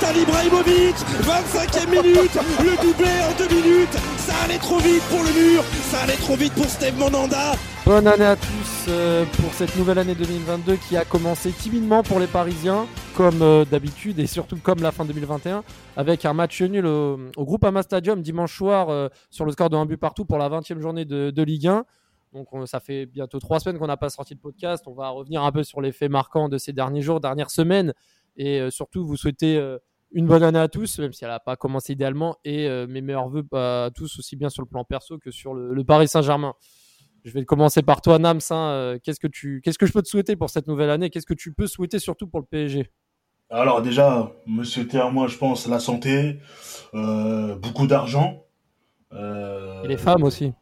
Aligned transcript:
Zlatan 0.00 0.18
Ibrahimovic 0.18 0.94
25e 1.22 1.90
minute 1.90 2.34
Le 2.62 2.82
doublé 2.82 3.10
en 3.22 3.36
deux 3.38 3.54
minutes 3.54 3.92
Ça 4.18 4.32
allait 4.44 4.58
trop 4.58 4.78
vite 4.78 5.02
pour 5.10 5.18
le 5.22 5.32
mur 5.32 5.62
Ça 5.90 6.00
allait 6.02 6.16
trop 6.16 6.36
vite 6.36 6.52
pour 6.54 6.64
Steve 6.66 6.98
Monanda 6.98 7.52
Bonne 7.84 8.06
année 8.06 8.24
à 8.24 8.36
tous 8.36 8.86
euh, 8.88 9.24
pour 9.40 9.52
cette 9.52 9.76
nouvelle 9.76 9.98
année 9.98 10.14
2022 10.14 10.76
qui 10.76 10.96
a 10.96 11.04
commencé 11.04 11.50
timidement 11.50 12.02
pour 12.02 12.20
les 12.20 12.26
Parisiens, 12.28 12.86
comme 13.16 13.42
euh, 13.42 13.64
d'habitude 13.64 14.18
et 14.20 14.26
surtout 14.26 14.56
comme 14.62 14.80
la 14.80 14.92
fin 14.92 15.04
2021, 15.04 15.64
avec 15.96 16.24
un 16.24 16.32
match 16.32 16.62
nul 16.62 16.86
au, 16.86 17.18
au 17.36 17.44
Groupama 17.44 17.82
Stadium 17.82 18.22
dimanche 18.22 18.56
soir 18.56 18.90
euh, 18.90 19.08
sur 19.30 19.44
le 19.44 19.52
score 19.52 19.70
de 19.70 19.76
1 19.76 19.86
but 19.86 19.96
partout 19.96 20.24
pour 20.24 20.38
la 20.38 20.48
20e 20.48 20.78
journée 20.80 21.04
de, 21.04 21.42
Ligue 21.42 21.66
1. 21.66 21.84
Donc 22.32 22.52
on- 22.52 22.64
ça 22.66 22.78
fait 22.80 23.06
bientôt 23.06 23.40
trois 23.40 23.58
semaines 23.60 23.78
qu'on 23.78 23.88
n'a 23.88 23.96
pas 23.96 24.10
sorti 24.10 24.34
de 24.34 24.40
podcast. 24.40 24.84
On 24.86 24.94
va 24.94 25.08
revenir 25.08 25.42
un 25.42 25.50
peu 25.50 25.64
sur 25.64 25.80
les 25.80 25.90
faits 25.92 26.10
marquants 26.10 26.48
de 26.48 26.58
ces 26.58 26.72
derniers 26.72 27.02
jours, 27.02 27.18
dernières 27.20 27.50
semaines, 27.50 27.92
et 28.36 28.60
surtout 28.70 29.04
vous 29.04 29.16
souhaiter 29.16 29.56
euh, 29.56 29.78
une 30.12 30.26
bonne 30.26 30.42
année 30.42 30.58
à 30.58 30.68
tous, 30.68 30.98
même 30.98 31.12
si 31.12 31.24
elle 31.24 31.30
n'a 31.30 31.40
pas 31.40 31.56
commencé 31.56 31.92
idéalement, 31.92 32.36
et 32.44 32.66
euh, 32.68 32.86
mes 32.88 33.00
meilleurs 33.00 33.28
voeux 33.28 33.44
à 33.52 33.90
tous 33.94 34.18
aussi 34.18 34.36
bien 34.36 34.48
sur 34.48 34.62
le 34.62 34.68
plan 34.68 34.84
perso 34.84 35.18
que 35.18 35.30
sur 35.30 35.54
le, 35.54 35.72
le 35.72 35.84
Paris 35.84 36.08
Saint-Germain. 36.08 36.54
Je 37.24 37.32
vais 37.32 37.44
commencer 37.44 37.82
par 37.82 38.00
toi, 38.00 38.18
Nams. 38.18 38.40
hein. 38.50 38.54
Euh, 38.56 38.98
Qu'est-ce 39.02 39.20
que 39.20 39.26
tu, 39.28 39.60
qu'est-ce 39.62 39.78
que 39.78 39.86
je 39.86 39.92
peux 39.92 40.00
te 40.02 40.08
souhaiter 40.08 40.36
pour 40.36 40.48
cette 40.50 40.66
nouvelle 40.66 40.88
année? 40.90 41.10
Qu'est-ce 41.10 41.26
que 41.26 41.34
tu 41.34 41.52
peux 41.52 41.66
souhaiter 41.66 41.98
surtout 41.98 42.26
pour 42.26 42.40
le 42.40 42.46
PSG 42.46 42.90
Alors 43.50 43.82
déjà, 43.82 44.32
me 44.46 44.64
souhaiter 44.64 44.98
à 44.98 45.10
moi, 45.10 45.26
je 45.26 45.36
pense, 45.36 45.68
la 45.68 45.80
santé, 45.80 46.38
euh, 46.94 47.56
beaucoup 47.56 47.86
d'argent. 47.86 48.44
Euh, 49.12 49.82
Et 49.84 49.88
les 49.88 49.96
femmes 49.98 50.22
aussi. 50.22 50.52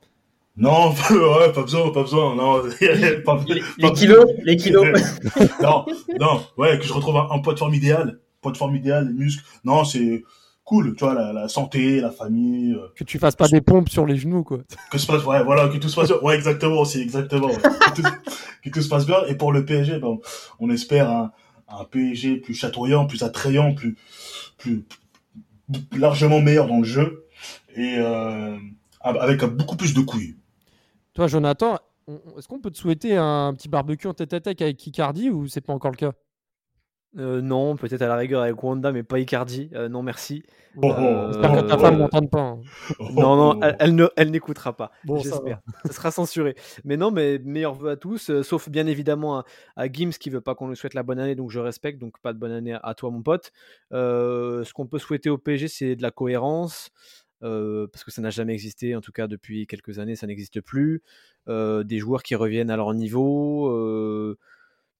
Non, 0.56 0.90
ouais, 1.10 1.52
pas 1.52 1.62
besoin, 1.62 1.92
pas 1.92 2.02
besoin. 2.02 2.34
Non, 2.34 2.60
pas- 2.62 2.74
Les, 2.80 3.22
pas- 3.22 3.44
les 3.78 3.92
kilos, 3.92 4.26
les 4.42 4.56
kilos. 4.56 4.84
non, 5.62 5.86
non, 6.18 6.40
ouais, 6.56 6.76
que 6.78 6.84
je 6.84 6.92
retrouve 6.92 7.16
un, 7.16 7.28
un 7.30 7.38
poids 7.38 7.54
de 7.54 7.58
forme 7.60 7.74
idéal, 7.74 8.18
poids 8.40 8.52
de 8.52 8.56
forme 8.56 8.76
idéal, 8.76 9.08
les 9.08 9.14
muscles. 9.14 9.44
Non, 9.64 9.84
c'est 9.84 10.24
cool, 10.64 10.94
tu 10.96 11.04
vois, 11.04 11.14
la, 11.14 11.32
la 11.32 11.48
santé, 11.48 12.00
la 12.00 12.10
famille, 12.10 12.74
euh, 12.74 12.88
Que 12.96 13.04
tu 13.04 13.18
fasses 13.18 13.36
pas 13.36 13.48
des 13.48 13.60
pompes 13.60 13.88
sur 13.88 14.04
les 14.06 14.16
genoux, 14.16 14.44
quoi. 14.44 14.58
que 14.90 14.98
se 14.98 15.06
passe, 15.06 15.24
ouais, 15.24 15.42
voilà, 15.42 15.68
que 15.68 15.78
tout 15.78 15.88
se 15.88 15.96
passe 15.96 16.08
bien. 16.08 16.18
Ouais, 16.20 16.34
exactement, 16.36 16.84
c'est 16.84 17.00
exactement. 17.00 17.46
ouais. 17.48 17.56
que, 17.56 17.94
tout, 18.02 18.02
que 18.64 18.70
tout 18.70 18.82
se 18.82 18.88
passe 18.88 19.06
bien. 19.06 19.24
Et 19.28 19.34
pour 19.34 19.52
le 19.52 19.64
PSG, 19.64 19.98
ben, 19.98 20.18
on 20.60 20.68
espère 20.70 21.10
un, 21.10 21.32
un 21.68 21.84
PSG 21.84 22.36
plus 22.36 22.54
chatoyant, 22.54 23.06
plus 23.06 23.22
attrayant, 23.22 23.74
plus, 23.74 23.96
plus, 24.58 24.84
plus 25.90 25.98
largement 26.00 26.40
meilleur 26.40 26.66
dans 26.66 26.78
le 26.78 26.84
jeu 26.84 27.24
et 27.74 27.96
euh, 27.98 28.56
avec 29.00 29.44
beaucoup 29.44 29.76
plus 29.76 29.94
de 29.94 30.00
couilles. 30.00 30.36
Toi, 31.14 31.26
Jonathan, 31.28 31.78
on- 32.06 32.20
on- 32.34 32.38
est-ce 32.38 32.48
qu'on 32.48 32.60
peut 32.60 32.70
te 32.70 32.78
souhaiter 32.78 33.16
un 33.16 33.54
petit 33.54 33.68
barbecue 33.68 34.06
en 34.06 34.14
tête 34.14 34.32
à 34.34 34.40
tête 34.40 34.60
avec 34.62 34.86
Icardi 34.86 35.30
ou 35.30 35.46
c'est 35.46 35.60
pas 35.60 35.72
encore 35.72 35.90
le 35.92 35.96
cas? 35.96 36.12
Euh, 37.16 37.40
non, 37.40 37.76
peut-être 37.76 38.02
à 38.02 38.06
la 38.08 38.16
rigueur 38.16 38.42
avec 38.42 38.62
Wanda, 38.62 38.92
mais 38.92 39.02
pas 39.02 39.18
Icardi. 39.18 39.70
Euh, 39.72 39.88
non, 39.88 40.02
merci. 40.02 40.42
Oh, 40.76 40.92
Euh, 40.92 41.32
J'espère 41.32 41.52
que 41.52 41.66
ta 41.68 41.76
oh, 41.76 41.78
femme 41.78 41.94
oh. 41.96 41.98
n'entende 42.00 42.30
pas. 42.30 42.40
hein. 42.40 42.60
Non, 43.14 43.34
non, 43.34 43.60
elle, 43.62 43.76
elle 43.80 43.94
ne, 43.94 44.06
elle 44.16 44.30
n'écoutera 44.30 44.76
pas. 44.76 44.92
Bon, 45.04 45.18
J'espère. 45.18 45.60
Ça, 45.86 45.92
sera 45.92 46.10
censuré. 46.10 46.54
Mais 46.84 46.96
non, 46.98 47.10
mais 47.10 47.38
meilleurs 47.38 47.74
vœux 47.74 47.90
à 47.90 47.96
tous, 47.96 48.28
euh, 48.30 48.42
sauf 48.42 48.68
bien 48.68 48.86
évidemment 48.86 49.38
à, 49.38 49.44
à 49.76 49.90
Gims 49.90 50.10
qui 50.10 50.28
veut 50.28 50.42
pas 50.42 50.54
qu'on 50.54 50.68
lui 50.68 50.76
souhaite 50.76 50.94
la 50.94 51.02
bonne 51.02 51.18
année, 51.18 51.34
donc 51.34 51.50
je 51.50 51.58
respecte. 51.58 51.98
Donc 51.98 52.18
pas 52.20 52.32
de 52.34 52.38
bonne 52.38 52.52
année 52.52 52.74
à, 52.74 52.80
à 52.82 52.94
toi, 52.94 53.10
mon 53.10 53.22
pote. 53.22 53.52
Euh, 53.92 54.62
ce 54.64 54.72
qu'on 54.74 54.86
peut 54.86 54.98
souhaiter 54.98 55.30
au 55.30 55.38
PSG, 55.38 55.68
c'est 55.68 55.96
de 55.96 56.02
la 56.02 56.10
cohérence. 56.10 56.90
euh, 57.42 57.86
parce 57.92 58.04
que 58.04 58.10
ça 58.10 58.20
n'a 58.20 58.30
jamais 58.30 58.52
existé, 58.52 58.94
en 58.96 59.00
tout 59.00 59.12
cas 59.12 59.26
depuis 59.28 59.66
quelques 59.66 59.98
années, 59.98 60.14
ça 60.16 60.26
n'existe 60.26 60.60
plus. 60.60 61.02
Euh, 61.48 61.84
des 61.84 61.98
joueurs 61.98 62.22
qui 62.22 62.34
reviennent 62.34 62.70
à 62.70 62.76
leur 62.76 62.92
niveau, 62.94 63.68
euh, 63.70 64.36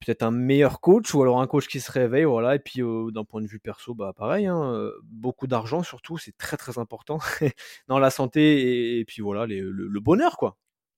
peut-être 0.04 0.22
un 0.22 0.30
meilleur 0.30 0.80
coach 0.80 1.12
ou 1.14 1.22
alors 1.22 1.40
un 1.40 1.46
coach 1.46 1.66
qui 1.68 1.80
se 1.80 1.90
réveille, 1.90 2.24
voilà. 2.24 2.54
Et 2.54 2.58
puis 2.58 2.82
euh, 2.82 3.10
d'un 3.10 3.24
point 3.24 3.40
de 3.42 3.46
vue 3.46 3.58
perso, 3.60 3.94
bah 3.94 4.12
pareil, 4.16 4.46
hein, 4.46 4.72
euh, 4.74 4.92
beaucoup 5.04 5.46
d'argent 5.46 5.82
surtout, 5.82 6.18
c'est 6.18 6.36
très 6.38 6.56
très 6.56 6.78
important 6.78 7.18
dans 7.88 7.98
la 7.98 8.10
santé 8.10 8.60
et, 8.60 9.00
et 9.00 9.04
puis 9.04 9.22
voilà 9.22 9.46
les- 9.46 9.60
le, 9.60 9.88
le 9.88 10.00
bonheur 10.00 10.36
quoi. 10.36 10.56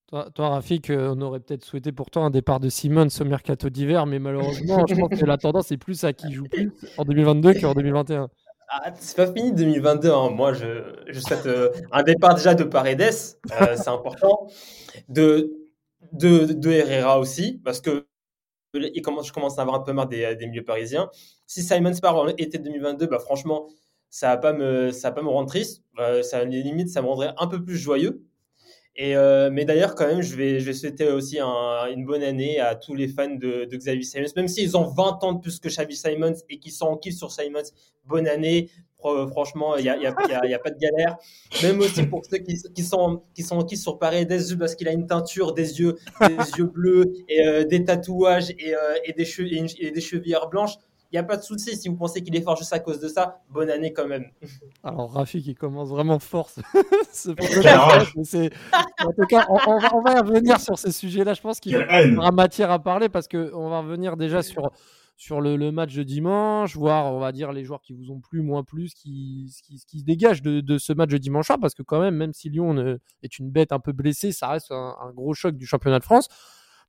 Toi, 0.08 0.28
toi 0.34 0.48
Rafik, 0.48 0.90
euh, 0.90 1.14
on 1.16 1.20
aurait 1.20 1.38
peut-être 1.38 1.64
souhaité 1.64 1.92
pourtant 1.92 2.24
un 2.24 2.30
départ 2.30 2.58
de 2.58 2.68
Simons 2.68 3.06
au 3.20 3.24
mercato 3.24 3.70
d'hiver, 3.70 4.06
mais 4.06 4.18
malheureusement, 4.18 4.84
je 4.88 4.94
pense 4.96 5.10
que 5.20 5.24
la 5.24 5.38
tendance 5.38 5.70
est 5.70 5.76
plus 5.76 6.02
à 6.02 6.12
qui 6.12 6.32
joue 6.32 6.48
plus 6.48 6.72
en 6.98 7.04
2022 7.04 7.54
qu'en 7.60 7.74
2021. 7.74 8.28
Ah, 8.72 8.92
c'est 8.98 9.16
pas 9.16 9.32
fini 9.32 9.52
2022. 9.52 10.10
hein. 10.10 10.30
Moi, 10.30 10.52
je, 10.52 10.82
je 11.08 11.20
souhaite 11.20 11.46
euh, 11.46 11.70
un 11.92 12.02
départ 12.02 12.34
déjà 12.34 12.54
de 12.54 12.64
Paredes, 12.64 13.02
euh, 13.02 13.76
c'est 13.76 13.88
important. 13.88 14.48
De, 15.08 15.52
de, 16.12 16.52
de 16.54 16.70
Herrera 16.70 17.18
aussi, 17.20 17.60
parce 17.64 17.80
que 17.80 18.06
je 19.22 19.32
commence 19.32 19.58
à 19.58 19.62
avoir 19.62 19.76
un 19.80 19.82
peu 19.82 19.92
marre 19.92 20.08
des, 20.08 20.36
milieux 20.46 20.64
parisiens. 20.64 21.10
Si 21.46 21.62
Simon 21.62 21.92
en 22.16 22.28
été 22.28 22.58
2022, 22.58 23.06
bah, 23.06 23.18
franchement, 23.18 23.68
ça 24.10 24.28
va 24.28 24.36
va 25.10 25.14
pas 25.16 25.22
me 25.22 25.28
rendre 25.28 25.48
triste. 25.48 25.82
Euh, 25.98 26.22
ça, 26.22 26.44
limite, 26.44 26.88
ça 26.88 27.02
me 27.02 27.06
rendrait 27.08 27.32
un 27.38 27.46
peu 27.46 27.62
plus 27.64 27.76
joyeux. 27.76 28.22
Et 28.96 29.16
euh, 29.16 29.50
mais 29.52 29.64
d'ailleurs, 29.64 29.94
quand 29.94 30.06
même, 30.06 30.20
je 30.20 30.34
vais, 30.36 30.58
je 30.60 30.66
vais 30.66 30.72
souhaiter 30.72 31.08
aussi 31.08 31.38
un- 31.38 31.86
une 31.90 32.04
bonne 32.04 32.22
année 32.22 32.58
à 32.60 32.74
tous 32.74 32.94
les 32.94 33.08
fans 33.08 33.28
de, 33.34 33.64
de 33.64 33.76
Xavier 33.76 34.02
Simons, 34.02 34.26
même 34.36 34.48
s'ils 34.48 34.76
ont 34.76 34.84
20 34.84 35.22
ans 35.24 35.32
de 35.34 35.40
plus 35.40 35.60
que 35.60 35.68
Xavier 35.68 35.96
Simons 35.96 36.34
et 36.48 36.58
qu'ils 36.58 36.72
sont 36.72 36.86
en 36.86 36.96
kiff 36.96 37.14
sur 37.16 37.30
Simons. 37.30 37.62
Bonne 38.04 38.26
année. 38.26 38.68
Fr- 39.02 39.28
Franchement, 39.30 39.76
il 39.76 39.82
n'y 39.84 39.88
a, 39.88 39.96
y 39.96 40.06
a, 40.06 40.14
il 40.24 40.30
y 40.30 40.34
a- 40.34 40.40
il 40.44 40.50
y 40.50 40.54
a 40.54 40.58
pas 40.58 40.70
de 40.70 40.78
galère. 40.78 41.16
Même 41.62 41.80
aussi 41.80 42.02
pour 42.04 42.22
ceux 42.24 42.38
qui, 42.38 42.56
qui 42.74 42.82
sont, 42.82 43.22
qui 43.34 43.42
sont 43.42 43.62
kiff 43.64 43.78
sur 43.80 43.98
Paredes 43.98 44.56
parce 44.58 44.74
qu'il 44.74 44.88
a 44.88 44.92
une 44.92 45.06
teinture, 45.06 45.52
des 45.54 45.80
yeux, 45.80 45.96
des 46.20 46.36
yeux 46.58 46.66
bleus, 46.66 47.12
et, 47.28 47.46
euh, 47.46 47.64
des 47.64 47.84
tatouages 47.84 48.50
et, 48.50 48.74
euh, 48.74 48.78
et, 49.04 49.12
des 49.12 49.24
che- 49.24 49.40
et 49.46 49.56
une- 49.58 49.68
et 49.78 49.90
des 49.90 50.00
chevillères 50.00 50.48
blanches. 50.48 50.74
Il 51.12 51.16
n'y 51.16 51.18
a 51.18 51.24
pas 51.24 51.36
de 51.36 51.42
souci. 51.42 51.76
Si 51.76 51.88
vous 51.88 51.96
pensez 51.96 52.22
qu'il 52.22 52.36
est 52.36 52.40
fort 52.40 52.54
juste 52.56 52.72
à 52.72 52.78
cause 52.78 53.00
de 53.00 53.08
ça, 53.08 53.40
bonne 53.50 53.68
année 53.68 53.92
quand 53.92 54.06
même. 54.06 54.26
Alors 54.84 55.12
Rafik, 55.12 55.44
il 55.44 55.56
commence 55.56 55.88
vraiment 55.88 56.20
fort 56.20 56.50
ce, 57.12 57.32
c'est- 58.22 58.50
En 59.04 59.12
tout 59.12 59.26
cas, 59.28 59.44
on, 59.48 59.58
on 59.66 59.78
va, 59.78 59.88
on 59.96 60.02
va 60.02 60.20
revenir 60.20 60.60
sur 60.60 60.78
ces 60.78 60.92
sujets-là. 60.92 61.34
Je 61.34 61.40
pense 61.40 61.58
qu'il 61.58 61.72
y 61.72 62.16
aura 62.16 62.30
matière 62.30 62.70
à 62.70 62.78
parler 62.78 63.08
parce 63.08 63.26
qu'on 63.26 63.68
va 63.68 63.80
revenir 63.80 64.16
déjà 64.16 64.42
sur, 64.42 64.70
sur 65.20 65.42
le, 65.42 65.70
match 65.70 65.94
de 65.94 66.02
dimanche, 66.02 66.74
voir, 66.76 67.12
on 67.12 67.20
va 67.20 67.30
dire, 67.30 67.52
les 67.52 67.62
joueurs 67.62 67.82
qui 67.82 67.92
vous 67.92 68.10
ont 68.10 68.20
plu, 68.20 68.40
moins 68.40 68.64
plus, 68.64 68.94
qui, 68.94 69.54
qui, 69.62 69.98
se 69.98 70.02
dégage 70.02 70.40
de, 70.40 70.78
ce 70.78 70.94
match 70.94 71.10
de 71.10 71.18
dimanche 71.18 71.48
soir. 71.48 71.58
Parce 71.60 71.74
que 71.74 71.82
quand 71.82 72.00
même, 72.00 72.16
même 72.16 72.32
si 72.32 72.48
Lyon 72.48 72.72
ne- 72.72 72.98
est 73.22 73.38
une 73.38 73.50
bête 73.50 73.70
un 73.70 73.80
peu 73.80 73.92
blessée, 73.92 74.32
ça 74.32 74.48
reste 74.48 74.72
un, 74.72 75.12
gros 75.12 75.34
choc 75.34 75.58
du 75.58 75.66
championnat 75.66 75.98
de 75.98 76.04
France. 76.04 76.28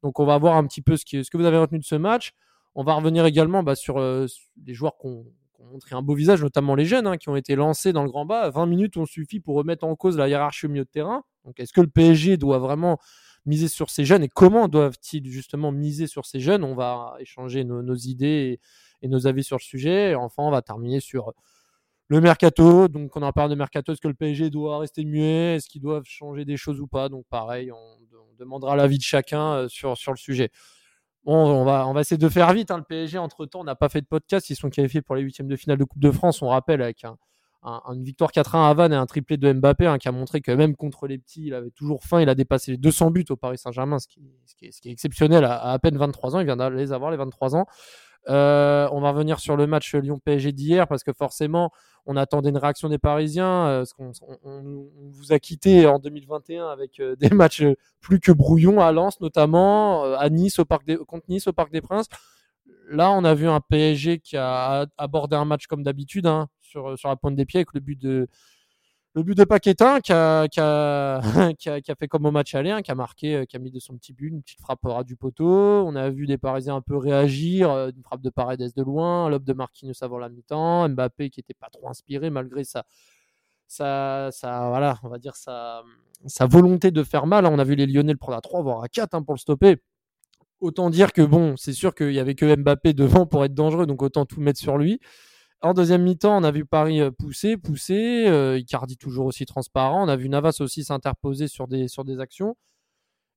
Donc 0.01 0.21
on 0.21 0.25
va 0.25 0.37
voir 0.37 0.55
un 0.55 0.65
petit 0.65 0.81
peu 0.81 0.95
ce, 0.95 1.03
que 1.03 1.37
vous 1.37 1.43
avez 1.43 1.57
retenu 1.57 1.77
de 1.77 1.83
ce 1.83 1.95
match. 1.95 2.31
On 2.73 2.85
va 2.85 2.93
revenir 2.93 3.25
également 3.25 3.63
bah, 3.63 3.75
sur 3.75 3.97
euh, 3.97 4.27
les 4.65 4.73
joueurs 4.73 4.97
qui 4.97 5.07
ont, 5.07 5.25
qui 5.53 5.61
ont 5.61 5.65
montré 5.65 5.95
un 5.95 6.01
beau 6.01 6.15
visage, 6.15 6.41
notamment 6.41 6.75
les 6.75 6.85
jeunes 6.85 7.07
hein, 7.07 7.17
qui 7.17 7.27
ont 7.27 7.35
été 7.35 7.57
lancés 7.57 7.91
dans 7.91 8.03
le 8.03 8.09
grand 8.09 8.25
bas. 8.25 8.49
20 8.49 8.65
minutes 8.65 8.95
ont 8.95 9.05
suffi 9.05 9.41
pour 9.41 9.57
remettre 9.57 9.83
en 9.83 9.93
cause 9.97 10.15
la 10.17 10.29
hiérarchie 10.29 10.67
au 10.67 10.69
milieu 10.69 10.85
de 10.85 10.89
terrain. 10.89 11.25
Donc 11.43 11.59
est-ce 11.59 11.73
que 11.73 11.81
le 11.81 11.87
PSG 11.87 12.37
doit 12.37 12.59
vraiment 12.59 12.97
miser 13.45 13.67
sur 13.67 13.89
ces 13.89 14.05
jeunes 14.05 14.23
et 14.23 14.29
comment 14.29 14.67
doivent-ils 14.67 15.25
justement 15.29 15.71
miser 15.71 16.07
sur 16.07 16.25
ces 16.25 16.39
jeunes? 16.39 16.63
On 16.63 16.75
va 16.75 17.15
échanger 17.19 17.63
nos, 17.63 17.95
idées 17.95 18.59
et, 19.01 19.07
nos 19.07 19.27
avis 19.27 19.43
sur 19.43 19.57
le 19.57 19.61
sujet. 19.61 20.11
Et 20.11 20.15
enfin, 20.15 20.43
on 20.43 20.51
va 20.51 20.61
terminer 20.61 20.99
sur 20.99 21.33
le 22.07 22.21
mercato. 22.21 22.87
Donc 22.87 23.15
on 23.15 23.21
en 23.21 23.31
parle 23.31 23.49
de 23.49 23.55
mercato. 23.55 23.93
Est-ce 23.93 24.01
que 24.01 24.07
le 24.07 24.13
PSG 24.13 24.49
doit 24.49 24.79
rester 24.79 25.05
muet? 25.05 25.55
Est-ce 25.55 25.67
qu'ils 25.69 25.81
doivent 25.81 26.05
changer 26.05 26.45
des 26.45 26.57
choses 26.57 26.79
ou 26.79 26.87
pas? 26.87 27.09
Donc 27.09 27.25
pareil, 27.29 27.71
on, 27.71 27.97
demandera 28.39 28.75
l'avis 28.75 28.97
de 28.97 29.03
chacun 29.03 29.53
euh, 29.53 29.67
sur, 29.67 29.93
le 30.07 30.17
sujet. 30.17 30.49
On 31.25 31.63
va, 31.63 31.87
on 31.87 31.93
va 31.93 32.01
essayer 32.01 32.17
de 32.17 32.29
faire 32.29 32.51
vite. 32.53 32.71
hein. 32.71 32.77
Le 32.77 32.83
PSG, 32.83 33.19
entre-temps, 33.19 33.63
n'a 33.63 33.75
pas 33.75 33.87
fait 33.87 34.01
de 34.01 34.07
podcast. 34.07 34.49
Ils 34.49 34.55
sont 34.55 34.71
qualifiés 34.71 35.03
pour 35.03 35.15
les 35.15 35.21
huitièmes 35.21 35.47
de 35.47 35.55
finale 35.55 35.77
de 35.77 35.83
Coupe 35.83 36.01
de 36.01 36.09
France. 36.09 36.41
On 36.41 36.47
rappelle 36.47 36.81
avec 36.81 37.03
un, 37.03 37.17
un- 37.63 37.81
une 37.93 38.03
victoire 38.03 38.31
4-1 38.31 38.69
à 38.69 38.73
Vannes 38.73 38.93
et 38.93 38.95
un 38.95 39.05
triplé 39.05 39.37
de 39.37 39.51
Mbappé 39.53 39.85
hein, 39.85 39.97
qui 39.97 40.07
a 40.07 40.11
montré 40.11 40.41
que 40.41 40.51
même 40.51 40.75
contre 40.75 41.07
les 41.07 41.17
petits, 41.17 41.47
il 41.47 41.53
avait 41.53 41.71
toujours 41.71 42.03
faim. 42.03 42.21
Il 42.21 42.29
a 42.29 42.35
dépassé 42.35 42.71
les 42.71 42.77
200 42.77 43.11
buts 43.11 43.25
au 43.29 43.35
Paris 43.35 43.57
Saint-Germain, 43.57 43.99
ce 43.99 44.07
qui, 44.07 44.19
est, 44.65 44.85
exceptionnel 44.91 45.43
à, 45.45 45.61
à 45.71 45.79
peine 45.79 45.97
23 45.97 46.35
ans. 46.35 46.39
Il 46.39 46.45
vient 46.45 46.57
de 46.57 46.63
les 46.75 46.93
avoir, 46.93 47.11
les 47.11 47.17
23 47.17 47.55
ans. 47.55 47.65
Euh, 48.29 48.87
on 48.91 49.01
va 49.01 49.11
revenir 49.11 49.39
sur 49.39 49.57
le 49.57 49.65
match 49.65 49.95
Lyon-PSG 49.95 50.51
d'hier 50.51 50.87
parce 50.87 51.03
que 51.03 51.11
forcément, 51.11 51.71
on 52.05 52.15
attendait 52.15 52.49
une 52.49 52.57
réaction 52.57 52.87
des 52.89 52.99
Parisiens. 52.99 53.67
euh, 53.67 53.79
parce 53.97 54.19
on, 54.43 54.85
vous 55.11 55.33
a 55.33 55.39
quitté 55.39 55.87
en 55.87 55.99
2021 55.99 56.67
avec 56.67 56.99
euh, 56.99 57.15
des 57.15 57.29
matchs 57.29 57.63
plus 57.99 58.19
que 58.19 58.31
brouillons 58.31 58.79
à 58.79 58.91
Lens 58.91 59.19
notamment, 59.21 60.03
à 60.13 60.29
Nice 60.29 60.59
au 60.59 60.65
parc 60.65 60.85
des, 60.85 60.97
contre 60.97 61.25
Nice 61.29 61.47
au 61.47 61.53
Parc 61.53 61.71
des 61.71 61.81
Princes. 61.81 62.07
Là, 62.89 63.11
on 63.11 63.23
a 63.23 63.33
vu 63.33 63.47
un 63.47 63.59
PSG 63.61 64.19
qui 64.19 64.37
a 64.37 64.85
abordé 64.97 65.35
un 65.35 65.45
match 65.45 65.65
comme 65.67 65.81
d'habitude, 65.81 66.27
hein, 66.27 66.47
sur, 66.71 66.97
sur 66.97 67.09
la 67.09 67.15
pointe 67.15 67.35
des 67.35 67.45
pieds 67.45 67.59
avec 67.59 67.73
le 67.73 67.79
but 67.79 67.99
de, 67.99 68.27
le 69.13 69.23
but 69.23 69.37
de 69.37 69.43
Paquetin 69.43 69.99
qui 69.99 70.13
a, 70.13 70.47
qui, 70.47 70.59
a, 70.61 71.21
qui, 71.59 71.69
a, 71.69 71.81
qui 71.81 71.91
a 71.91 71.95
fait 71.95 72.07
comme 72.07 72.25
au 72.25 72.31
match 72.31 72.55
aller, 72.55 72.71
hein, 72.71 72.81
qui 72.81 72.91
a 72.91 72.95
marqué, 72.95 73.35
euh, 73.35 73.45
qui 73.45 73.57
a 73.57 73.59
mis 73.59 73.71
de 73.71 73.79
son 73.79 73.97
petit 73.97 74.13
but, 74.13 74.29
une 74.29 74.41
petite 74.41 74.61
frappe 74.61 74.79
ras 74.83 75.03
du 75.03 75.17
poteau. 75.17 75.49
On 75.49 75.95
a 75.95 76.09
vu 76.09 76.27
des 76.27 76.37
Parisiens 76.37 76.75
un 76.75 76.81
peu 76.81 76.95
réagir, 76.95 77.69
euh, 77.69 77.91
une 77.95 78.03
frappe 78.03 78.21
de 78.21 78.29
Paredes 78.29 78.71
de 78.75 78.83
loin, 78.83 79.29
lobe 79.29 79.43
de 79.43 79.53
Marquinhos 79.53 80.01
avant 80.01 80.17
la 80.17 80.29
mi-temps, 80.29 80.87
Mbappé 80.89 81.29
qui 81.29 81.41
était 81.41 81.53
pas 81.53 81.69
trop 81.69 81.89
inspiré 81.89 82.29
malgré 82.29 82.63
sa, 82.63 82.85
sa, 83.67 84.29
sa 84.31 84.69
voilà, 84.69 84.97
on 85.03 85.09
va 85.09 85.17
dire 85.17 85.35
sa, 85.35 85.83
sa 86.25 86.45
volonté 86.45 86.91
de 86.91 87.03
faire 87.03 87.27
mal. 87.27 87.45
On 87.45 87.59
a 87.59 87.63
vu 87.65 87.75
les 87.75 87.87
Lyonnais 87.87 88.13
le 88.13 88.17
prendre 88.17 88.37
à 88.37 88.41
3 88.41 88.61
voire 88.61 88.83
à 88.83 88.87
4 88.87 89.13
hein, 89.13 89.23
pour 89.23 89.33
le 89.33 89.39
stopper. 89.39 89.81
Autant 90.61 90.89
dire 90.89 91.11
que 91.11 91.23
bon, 91.23 91.57
c'est 91.57 91.73
sûr 91.73 91.95
qu'il 91.95 92.13
y 92.13 92.19
avait 92.19 92.35
que 92.35 92.55
Mbappé 92.55 92.93
devant 92.93 93.25
pour 93.25 93.43
être 93.43 93.53
dangereux, 93.53 93.85
donc 93.87 94.01
autant 94.01 94.25
tout 94.25 94.39
mettre 94.39 94.59
sur 94.59 94.77
lui. 94.77 95.01
En 95.63 95.75
deuxième 95.75 96.01
mi-temps, 96.01 96.37
on 96.37 96.43
a 96.43 96.49
vu 96.49 96.65
Paris 96.65 97.01
euh, 97.01 97.11
pousser, 97.11 97.55
pousser. 97.55 98.25
Euh, 98.27 98.57
Icardi 98.57 98.97
toujours 98.97 99.27
aussi 99.27 99.45
transparent. 99.45 100.03
On 100.03 100.07
a 100.07 100.15
vu 100.15 100.27
Navas 100.27 100.57
aussi 100.59 100.83
s'interposer 100.83 101.47
sur 101.47 101.67
des, 101.67 101.87
sur 101.87 102.03
des 102.03 102.19
actions. 102.19 102.55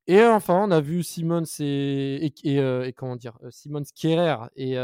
Et 0.07 0.23
enfin, 0.25 0.65
on 0.67 0.71
a 0.71 0.81
vu 0.81 1.03
Simons 1.03 1.45
et, 1.61 2.33
et, 2.45 2.59
euh, 2.61 2.91
comment 2.97 3.17
dire, 3.17 3.39
Simons 3.51 3.83
Kierer 3.95 4.37
et, 4.57 4.75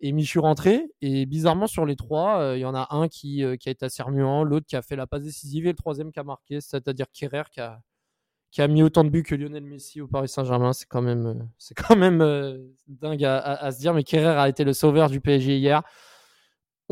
et 0.00 0.12
Michu 0.12 0.38
rentrer. 0.40 0.84
Et 1.00 1.26
bizarrement, 1.26 1.66
sur 1.66 1.86
les 1.86 1.96
trois, 1.96 2.54
il 2.56 2.60
y 2.60 2.64
en 2.64 2.74
a 2.74 2.88
un 2.90 3.08
qui, 3.08 3.44
qui 3.58 3.68
a 3.68 3.72
été 3.72 3.84
assez 3.86 4.02
remuant, 4.02 4.42
l'autre 4.44 4.66
qui 4.66 4.76
a 4.76 4.82
fait 4.82 4.96
la 4.96 5.06
passe 5.06 5.22
décisive 5.22 5.66
et 5.66 5.70
le 5.70 5.76
troisième 5.76 6.10
qui 6.12 6.18
a 6.18 6.24
marqué, 6.24 6.60
c'est-à-dire 6.60 7.06
Kierer 7.12 7.44
qui 7.52 7.60
a, 7.60 7.80
qui 8.50 8.62
a 8.62 8.68
mis 8.68 8.82
autant 8.82 9.04
de 9.04 9.10
buts 9.10 9.22
que 9.22 9.36
Lionel 9.36 9.64
Messi 9.64 10.00
au 10.00 10.08
Paris 10.08 10.28
Saint-Germain. 10.28 10.72
C'est 10.72 10.88
quand 10.88 11.02
même, 11.02 11.48
c'est 11.58 11.74
quand 11.74 11.96
même 11.96 12.18
dingue 12.88 13.24
à, 13.24 13.38
à, 13.38 13.70
se 13.70 13.78
dire. 13.78 13.94
Mais 13.94 14.02
Kierer 14.02 14.40
a 14.40 14.48
été 14.48 14.64
le 14.64 14.72
sauveur 14.72 15.08
du 15.08 15.20
PSG 15.20 15.56
hier. 15.56 15.84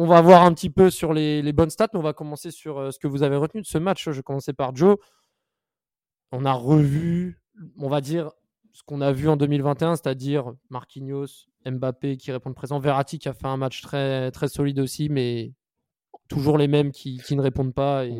On 0.00 0.06
va 0.06 0.20
voir 0.20 0.44
un 0.44 0.54
petit 0.54 0.70
peu 0.70 0.90
sur 0.90 1.12
les, 1.12 1.42
les 1.42 1.52
bonnes 1.52 1.70
stats, 1.70 1.88
mais 1.92 1.98
on 1.98 2.04
va 2.04 2.12
commencer 2.12 2.52
sur 2.52 2.78
euh, 2.78 2.90
ce 2.92 3.00
que 3.00 3.08
vous 3.08 3.24
avez 3.24 3.34
retenu 3.34 3.62
de 3.62 3.66
ce 3.66 3.78
match. 3.78 4.04
Je 4.04 4.12
vais 4.12 4.22
commencer 4.22 4.52
par 4.52 4.74
Joe. 4.76 4.96
On 6.30 6.44
a 6.44 6.52
revu, 6.52 7.42
on 7.78 7.88
va 7.88 8.00
dire, 8.00 8.30
ce 8.72 8.84
qu'on 8.84 9.00
a 9.00 9.10
vu 9.10 9.28
en 9.28 9.36
2021, 9.36 9.96
c'est-à-dire 9.96 10.52
Marquinhos, 10.70 11.48
Mbappé 11.66 12.16
qui 12.16 12.30
répondent 12.30 12.54
présent, 12.54 12.78
Verratti 12.78 13.18
qui 13.18 13.28
a 13.28 13.32
fait 13.32 13.48
un 13.48 13.56
match 13.56 13.82
très, 13.82 14.30
très 14.30 14.46
solide 14.46 14.78
aussi, 14.78 15.08
mais 15.08 15.52
toujours 16.28 16.58
les 16.58 16.68
mêmes 16.68 16.92
qui, 16.92 17.18
qui 17.18 17.34
ne 17.34 17.42
répondent 17.42 17.74
pas, 17.74 18.06
et, 18.06 18.16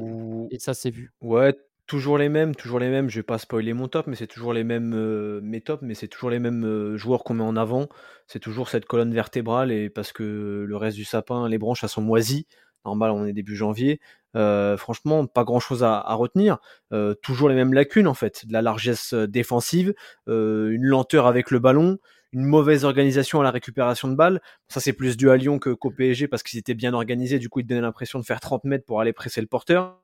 et 0.50 0.58
ça 0.58 0.75
s'est 0.75 0.90
vu. 0.90 1.12
Ouais, 1.20 1.54
toujours 1.88 2.19
les 2.19 2.29
mêmes, 2.29 2.55
toujours 2.55 2.79
les 2.79 2.90
mêmes. 2.90 3.11
Je 3.11 3.19
vais 3.19 3.25
pas 3.25 3.38
spoiler 3.38 3.73
mon 3.73 3.88
top, 3.88 4.06
mais 4.06 4.14
c'est 4.14 4.29
toujours 4.29 4.52
les 4.52 4.62
mêmes 4.62 4.93
euh, 4.94 5.40
mes 5.43 5.61
tops, 5.61 5.82
mais 5.82 5.94
c'est 5.94 6.06
toujours 6.06 6.31
les 6.31 6.38
mêmes 6.38 6.64
euh, 6.64 6.96
joueurs 6.96 7.25
qu'on 7.25 7.35
met 7.35 7.43
en 7.43 7.56
avant. 7.56 7.88
C'est 8.29 8.38
toujours 8.38 8.69
cette 8.69 8.85
colonne 8.85 9.12
vertébrale 9.12 9.73
et 9.73 9.90
parce 9.90 10.12
que 10.12 10.64
le 10.69 10.76
reste 10.76 10.96
du 10.96 11.05
sapin, 11.05 11.49
les 11.49 11.58
branches, 11.58 11.82
elles 11.82 11.90
sont 11.90 12.02
moisies. 12.02 12.46
Normal, 12.85 13.11
on 13.11 13.26
est 13.26 13.32
début 13.32 13.56
janvier. 13.56 14.00
Euh, 14.37 14.76
franchement, 14.76 15.26
pas 15.26 15.44
grand 15.44 15.61
chose 15.61 15.82
à, 15.82 16.00
retenir. 16.14 16.58
Euh, 16.93 17.14
toujours 17.14 17.49
les 17.49 17.55
mêmes 17.55 17.73
lacunes 17.75 18.06
en 18.06 18.14
fait, 18.14 18.46
de 18.46 18.52
la 18.52 18.62
largesse 18.62 19.14
défensive, 19.14 19.94
une 20.26 20.85
lenteur 20.85 21.26
avec 21.26 21.50
le 21.50 21.58
ballon, 21.58 21.99
une 22.32 22.44
mauvaise 22.44 22.85
organisation 22.85 23.40
à 23.40 23.44
la 23.44 23.50
récupération 23.50 24.08
de 24.08 24.14
balles. 24.14 24.40
Ça, 24.69 24.81
c'est 24.81 24.93
plus 24.93 25.17
dû 25.17 25.31
à 25.31 25.37
Lyon 25.37 25.58
que, 25.58 25.70
qu'au 25.70 25.90
PSG 25.90 26.29
parce 26.29 26.43
qu'ils 26.43 26.58
étaient 26.58 26.75
bien 26.75 26.94
organisés. 26.94 27.38
Du 27.38 27.49
coup, 27.49 27.61
ils 27.61 27.67
donnaient 27.67 27.81
l'impression 27.81 28.19
de 28.19 28.25
faire 28.25 28.40
30 28.40 28.64
mètres 28.64 28.85
pour 28.87 29.00
aller 29.00 29.14
presser 29.14 29.40
le 29.40 29.46
porteur. 29.46 30.02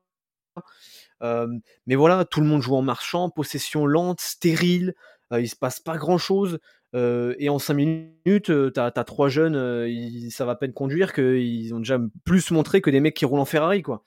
Euh, 1.25 1.47
mais 1.87 1.95
voilà, 1.95 2.25
tout 2.25 2.41
le 2.41 2.47
monde 2.47 2.61
joue 2.61 2.75
en 2.75 2.81
marchant, 2.81 3.29
possession 3.29 3.85
lente, 3.85 4.21
stérile, 4.21 4.93
euh, 5.33 5.41
il 5.41 5.49
se 5.49 5.55
passe 5.55 5.79
pas 5.79 5.97
grand 5.97 6.17
chose. 6.17 6.59
Euh, 6.93 7.35
et 7.39 7.49
en 7.49 7.59
5 7.59 7.73
minutes, 7.73 8.51
t'as 8.73 8.85
as 8.95 9.03
trois 9.03 9.27
jeunes, 9.27 9.85
ils, 9.89 10.31
ça 10.31 10.45
va 10.45 10.53
à 10.53 10.55
peine 10.55 10.71
conduire, 10.71 11.11
qu'ils 11.11 11.73
ont 11.73 11.79
déjà 11.79 11.99
plus 12.23 12.51
montré 12.51 12.79
que 12.79 12.89
des 12.89 13.01
mecs 13.01 13.15
qui 13.15 13.25
roulent 13.25 13.41
en 13.41 13.45
Ferrari, 13.45 13.81
quoi. 13.81 14.03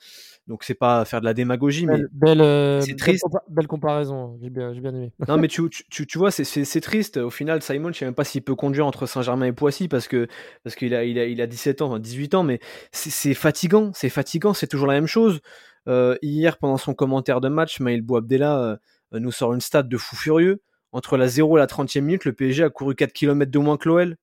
Donc 0.47 0.65
c'est 0.65 0.73
pas 0.73 1.05
faire 1.05 1.21
de 1.21 1.27
la 1.27 1.35
démagogie, 1.35 1.85
mais 1.85 2.01
belle, 2.11 2.83
c'est 2.83 2.97
triste. 2.97 3.23
Belle, 3.23 3.31
compa 3.31 3.45
belle 3.51 3.67
comparaison, 3.67 4.39
j'ai 4.41 4.49
bien, 4.49 4.73
bien, 4.73 4.95
aimé. 4.95 5.13
non, 5.29 5.37
mais 5.37 5.49
tu, 5.49 5.69
tu, 5.69 6.07
tu 6.07 6.17
vois, 6.17 6.31
c'est 6.31 6.81
triste. 6.81 7.19
Au 7.19 7.29
final, 7.29 7.61
Simon, 7.61 7.93
je 7.93 7.99
sais 7.99 8.05
même 8.07 8.15
pas 8.15 8.25
s'il 8.25 8.41
peut 8.41 8.55
conduire 8.55 8.87
entre 8.87 9.05
Saint-Germain 9.05 9.45
et 9.45 9.53
Poissy 9.53 9.89
parce 9.89 10.09
que 10.09 10.27
parce 10.65 10.75
qu'il 10.75 10.95
a, 10.95 11.05
il 11.05 11.19
a, 11.19 11.27
il 11.27 11.43
a 11.43 11.47
17 11.47 11.83
ans, 11.83 11.89
enfin 11.89 11.99
18 11.99 12.35
ans, 12.35 12.45
mais 12.45 12.61
c'est 12.93 13.35
fatigant, 13.35 13.91
c'est 13.93 14.09
fatigant, 14.09 14.55
c'est 14.55 14.69
toujours 14.69 14.87
la 14.87 14.95
même 14.95 15.07
chose. 15.07 15.43
Euh, 15.89 16.17
hier, 16.23 16.59
pendant 16.59 16.77
son 16.77 16.95
commentaire 16.95 17.41
de 17.41 17.49
match, 17.49 17.81
Maël 17.81 18.03
Bouabdella 18.03 18.79
euh, 19.15 19.19
nous 19.19 19.33
sort 19.33 19.55
une 19.55 19.61
stat 19.61 19.83
de 19.85 19.97
fou 19.97 20.17
furieux. 20.17 20.63
Entre 20.93 21.17
la 21.17 21.29
0 21.29 21.57
et 21.57 21.61
la 21.61 21.67
30e 21.67 22.01
minute, 22.01 22.25
le 22.25 22.33
PSG 22.33 22.65
a 22.65 22.71
couru 22.71 22.95
4 22.95 23.13
km 23.13 23.51
de 23.51 23.59
moins 23.59 23.77
que 23.77 23.89
l'OL. 23.89 24.17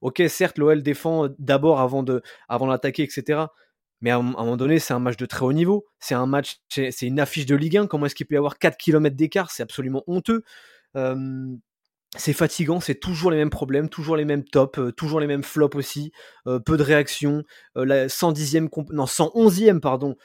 Ok, 0.00 0.22
certes, 0.28 0.58
l'OL 0.58 0.82
défend 0.82 1.28
d'abord 1.38 1.80
avant 1.80 2.02
de, 2.02 2.22
avant 2.48 2.66
d'attaquer, 2.66 3.04
etc. 3.04 3.46
Mais 4.00 4.10
à 4.10 4.16
un, 4.16 4.22
moment 4.22 4.56
donné, 4.56 4.78
c'est 4.78 4.94
un 4.94 4.98
match 4.98 5.16
de 5.16 5.26
très 5.26 5.44
haut 5.44 5.52
niveau. 5.52 5.86
C'est 5.98 6.14
un 6.14 6.26
match, 6.26 6.60
c'est 6.68 7.02
une 7.02 7.20
affiche 7.20 7.46
de 7.46 7.54
Ligue 7.54 7.76
1. 7.76 7.86
Comment 7.86 8.06
est-ce 8.06 8.14
qu'il 8.14 8.26
peut 8.26 8.34
y 8.34 8.38
avoir 8.38 8.58
4 8.58 8.76
km 8.76 9.14
d'écart? 9.14 9.50
C'est 9.50 9.62
absolument 9.62 10.02
honteux. 10.06 10.42
Euh, 10.96 11.54
c'est 12.16 12.32
fatigant, 12.32 12.80
c'est 12.80 12.96
toujours 12.96 13.30
les 13.30 13.36
mêmes 13.36 13.50
problèmes, 13.50 13.88
toujours 13.88 14.16
les 14.16 14.24
mêmes 14.24 14.42
tops, 14.42 14.80
euh, 14.80 14.90
toujours 14.90 15.20
les 15.20 15.28
mêmes 15.28 15.44
flops 15.44 15.76
aussi, 15.76 16.10
euh, 16.48 16.58
peu 16.58 16.76
de 16.76 16.82
réactions, 16.82 17.44
euh, 17.76 17.84
la 17.84 18.08
110e 18.08 18.68
non 18.92 19.04
111e 19.04 19.80
pardon 19.80 20.16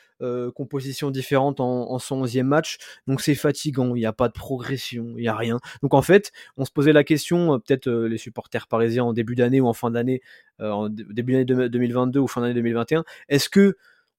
composition 0.55 1.11
différente 1.11 1.59
en, 1.59 1.91
en 1.91 1.97
111e 1.97 2.43
match, 2.43 2.77
donc 3.05 3.19
c'est 3.19 3.35
fatigant, 3.35 3.95
il 3.95 3.99
n'y 3.99 4.05
a 4.05 4.13
pas 4.13 4.29
de 4.29 4.33
progression, 4.33 5.13
il 5.17 5.21
n'y 5.21 5.27
a 5.27 5.35
rien. 5.35 5.59
Donc 5.83 5.93
en 5.93 6.01
fait, 6.01 6.31
on 6.55 6.63
se 6.63 6.71
posait 6.71 6.93
la 6.93 7.03
question, 7.03 7.59
peut-être 7.59 7.89
les 7.91 8.17
supporters 8.17 8.67
parisiens 8.67 9.03
en 9.03 9.13
début 9.13 9.35
d'année 9.35 9.59
ou 9.59 9.67
en 9.67 9.73
fin 9.73 9.91
d'année, 9.91 10.21
en 10.59 10.87
début 10.87 11.33
d'année 11.33 11.69
2022 11.69 12.21
ou 12.21 12.27
fin 12.27 12.41
d'année 12.41 12.53
2021, 12.53 13.03
est-ce 13.27 13.49
que 13.49 13.75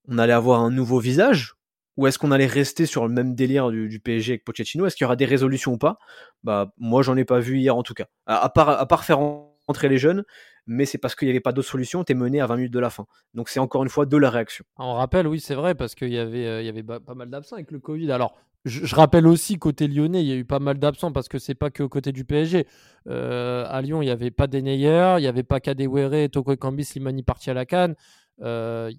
on 0.06 0.18
allait 0.18 0.34
avoir 0.34 0.60
un 0.60 0.70
nouveau 0.70 1.00
visage 1.00 1.55
ou 1.96 2.06
est-ce 2.06 2.18
qu'on 2.18 2.30
allait 2.30 2.46
rester 2.46 2.86
sur 2.86 3.06
le 3.06 3.12
même 3.12 3.34
délire 3.34 3.70
du, 3.70 4.00
PSG 4.00 4.32
avec 4.32 4.44
Pochettino? 4.44 4.86
Est-ce 4.86 4.96
qu'il 4.96 5.04
y 5.04 5.06
aura 5.06 5.16
des 5.16 5.24
résolutions 5.24 5.72
ou 5.72 5.78
pas? 5.78 5.98
Bah 6.44 6.72
moi 6.78 7.02
j'en 7.02 7.16
ai 7.16 7.24
pas 7.24 7.40
vu 7.40 7.58
hier 7.58 7.76
en 7.76 7.82
tout 7.82 7.94
cas. 7.94 8.06
À, 8.26 8.48
part, 8.48 8.68
à 8.68 8.86
part 8.86 9.04
faire 9.04 9.20
entrer 9.68 9.88
les 9.88 9.98
jeunes, 9.98 10.24
mais 10.66 10.84
c'est 10.84 10.98
parce 10.98 11.14
qu'il 11.14 11.26
n'y 11.26 11.30
avait 11.30 11.40
pas 11.40 11.52
d'autre 11.52 11.68
solution, 11.68 12.04
t'es 12.04 12.14
mené 12.14 12.40
à 12.40 12.46
20 12.46 12.56
minutes 12.56 12.72
de 12.72 12.78
la 12.78 12.90
fin. 12.90 13.06
Donc 13.34 13.48
c'est 13.48 13.60
encore 13.60 13.82
une 13.82 13.88
fois 13.88 14.06
de 14.06 14.16
la 14.16 14.30
réaction. 14.30 14.64
On 14.78 14.94
rappelle, 14.94 15.26
oui 15.26 15.40
c'est 15.40 15.54
vrai, 15.54 15.74
parce 15.74 15.94
qu'il 15.94 16.12
y 16.12 16.18
avait, 16.18 16.46
euh, 16.46 16.62
y 16.62 16.68
avait 16.68 16.82
pas 16.82 17.14
mal 17.14 17.30
d'absents 17.30 17.56
avec 17.56 17.70
le 17.70 17.80
Covid. 17.80 18.10
Alors 18.12 18.36
je, 18.66 18.96
rappelle 18.96 19.28
aussi 19.28 19.58
côté 19.58 19.86
lyonnais, 19.86 20.22
il 20.22 20.26
y 20.26 20.32
a 20.32 20.34
eu 20.34 20.44
pas 20.44 20.58
mal 20.58 20.78
d'absents 20.78 21.12
parce 21.12 21.28
que 21.28 21.38
c'est 21.38 21.54
pas 21.54 21.70
que 21.70 21.84
côté 21.84 22.10
du 22.10 22.24
PSG. 22.24 22.66
Euh, 23.08 23.64
à 23.68 23.80
Lyon, 23.80 24.02
il 24.02 24.06
n'y 24.06 24.10
avait 24.10 24.32
pas 24.32 24.48
Denayer, 24.48 25.14
il 25.18 25.20
n'y 25.20 25.28
avait 25.28 25.44
pas 25.44 25.60
Kadewere, 25.60 26.28
Toko 26.28 26.52
Ekambi, 26.52 26.84
Slimani 26.84 27.22
parti 27.22 27.48
à 27.48 27.54
la 27.54 27.64
canne. 27.64 27.94
Euh, 28.42 28.90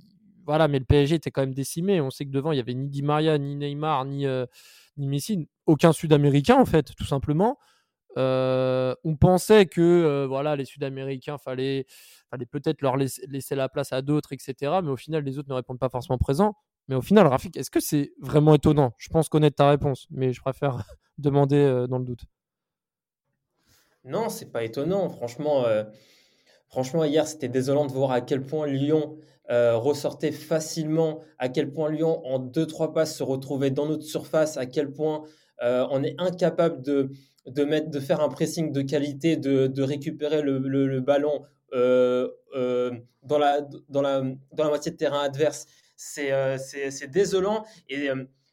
voilà, 0.48 0.68
mais 0.68 0.80
le 0.80 0.86
PSG 0.86 1.16
était 1.16 1.30
quand 1.30 1.42
même 1.42 1.54
décimé. 1.54 2.02
On 2.02 2.10
sait 2.10 2.26
que 2.26 2.32
devant, 2.32 2.54
il 2.54 2.58
y 2.58 2.62
avait 2.62 2.74
ni 2.74 2.88
Di 2.88 3.04
Maria, 3.04 3.38
ni 3.38 3.56
Neymar, 3.56 4.06
ni, 4.06 4.26
euh, 4.26 4.46
Messi, 4.96 5.48
aucun 5.66 5.92
Sud-Américain 5.92 6.56
en 6.60 6.66
fait, 6.66 6.96
tout 6.96 7.06
simplement. 7.06 7.60
Euh, 8.18 8.96
on 9.04 9.16
pensait 9.16 9.68
que 9.68 9.82
euh, 9.82 10.26
voilà, 10.26 10.56
les 10.56 10.66
Sud-Américains, 10.66 11.38
fallait, 11.38 11.86
fallait 12.32 12.46
peut-être 12.48 12.82
leur 12.82 12.98
laisser, 12.98 13.22
laisser, 13.28 13.56
la 13.56 13.70
place 13.70 13.94
à 13.94 14.02
d'autres, 14.02 14.34
etc. 14.34 14.80
Mais 14.82 14.90
au 14.90 14.96
final, 14.96 15.24
les 15.24 15.38
autres 15.38 15.50
ne 15.50 15.54
répondent 15.54 15.80
pas 15.80 15.90
forcément 15.90 16.18
présents. 16.18 16.56
Mais 16.88 16.96
au 16.96 17.02
final, 17.02 17.28
Rafik, 17.28 17.58
est-ce 17.58 17.70
que 17.70 17.82
c'est 17.82 18.14
vraiment 18.20 18.56
étonnant? 18.56 18.94
Je 18.98 19.10
pense 19.10 19.30
connaître 19.30 19.58
ta 19.58 19.70
réponse, 19.70 20.08
mais 20.10 20.34
je 20.34 20.42
préfère 20.42 20.84
demander 21.18 21.58
euh, 21.58 21.88
dans 21.88 22.00
le 22.00 22.06
doute. 22.06 22.24
Non, 24.06 24.30
c'est 24.30 24.52
pas 24.52 24.64
étonnant. 24.64 25.10
Franchement, 25.10 25.66
franchement 26.70 27.04
hier, 27.04 27.28
c'était 27.28 27.50
désolant 27.50 27.86
de 27.86 27.92
voir 27.92 28.12
à 28.12 28.22
quel 28.22 28.44
point 28.44 28.68
Lyon 28.68 29.18
euh, 29.50 29.78
ressortait 29.78 30.34
facilement, 30.34 31.22
à 31.38 31.48
quel 31.48 31.72
point 31.72 31.90
Lyon, 31.90 32.22
en 32.26 32.40
2-3 32.40 32.94
passes, 32.94 33.16
se 33.16 33.24
retrouvait 33.24 33.72
dans 33.72 33.86
notre 33.86 34.04
surface, 34.04 34.58
à 34.58 34.66
quel 34.66 34.92
point 34.92 35.24
euh, 35.64 35.88
on 35.90 36.04
est 36.04 36.16
incapable 36.18 36.82
de, 36.82 37.12
de, 37.46 38.00
faire 38.00 38.20
un 38.20 38.28
pressing 38.28 38.74
de 38.74 38.82
qualité, 38.82 39.38
de, 39.38 39.68
de 39.68 39.84
récupérer 39.84 40.42
le, 40.42 40.58
le, 40.60 41.00
ballon 41.00 41.44
euh, 41.74 42.28
dans, 43.24 43.38
la, 43.38 43.62
dans, 43.88 44.02
la, 44.02 44.22
dans 44.22 44.64
la 44.64 44.70
moitié 44.70 44.92
de 44.92 44.98
terrain 44.98 45.22
adverse. 45.22 45.66
C'est 45.96 47.10
désolant. 47.10 47.64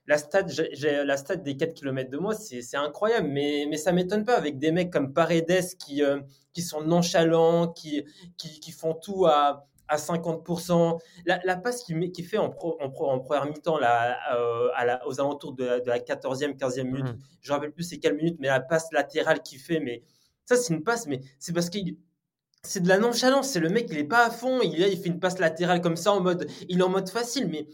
La 0.06 0.18
stat, 0.18 0.46
j'ai 0.48 1.04
la 1.04 1.16
stat 1.16 1.36
des 1.36 1.56
4 1.56 1.74
km 1.74 2.10
de 2.10 2.18
moi, 2.18 2.34
c'est 2.34 2.76
incroyable, 2.76 3.28
mais, 3.28 3.66
mais 3.68 3.76
ça 3.76 3.92
m'étonne 3.92 4.24
pas 4.24 4.36
avec 4.36 4.58
des 4.58 4.70
mecs 4.70 4.92
comme 4.92 5.14
Paredes 5.14 5.76
qui, 5.78 6.02
euh, 6.02 6.20
qui 6.52 6.62
sont 6.62 6.82
nonchalants, 6.82 7.68
qui, 7.68 8.04
qui, 8.36 8.60
qui, 8.60 8.72
font 8.72 8.94
tout 8.94 9.24
à, 9.26 9.66
à 9.88 9.96
50%. 9.96 10.98
La, 11.24 11.40
la 11.44 11.56
passe 11.56 11.82
qu'il 11.84 12.12
qu 12.12 12.22
fait 12.22 12.36
en, 12.36 12.50
pro, 12.50 12.76
en, 12.80 12.90
pro, 12.90 13.08
en 13.08 13.20
première 13.20 13.46
mi-temps 13.46 13.78
euh, 13.80 14.68
aux 15.06 15.20
alentours 15.20 15.54
de 15.54 15.64
la, 15.64 15.80
de 15.80 15.88
la 15.88 15.98
14e, 15.98 16.56
15e 16.56 16.82
minute, 16.84 17.04
mmh. 17.04 17.18
je 17.40 17.50
ne 17.50 17.54
rappelle 17.54 17.72
plus 17.72 17.84
c'est 17.84 17.98
quelle 17.98 18.16
minute, 18.16 18.36
mais 18.40 18.48
la 18.48 18.60
passe 18.60 18.92
latérale 18.92 19.40
qu'il 19.42 19.58
fait, 19.58 19.80
mais 19.80 20.02
ça 20.44 20.56
c'est 20.56 20.74
une 20.74 20.84
passe, 20.84 21.06
mais 21.06 21.20
c'est 21.38 21.54
parce 21.54 21.70
qu'il 21.70 21.96
c'est 22.62 22.80
de 22.82 22.88
la 22.88 22.96
nonchalance, 22.98 23.48
c'est 23.48 23.60
le 23.60 23.68
mec 23.68 23.88
il 23.90 23.98
est 23.98 24.04
pas 24.04 24.26
à 24.26 24.30
fond, 24.30 24.60
il, 24.62 24.78
il 24.78 24.98
fait 24.98 25.08
une 25.08 25.20
passe 25.20 25.38
latérale 25.38 25.82
comme 25.82 25.96
ça 25.96 26.12
en 26.12 26.20
mode, 26.20 26.46
il 26.68 26.80
est 26.80 26.82
en 26.82 26.88
mode 26.88 27.08
facile, 27.10 27.48
mais 27.48 27.66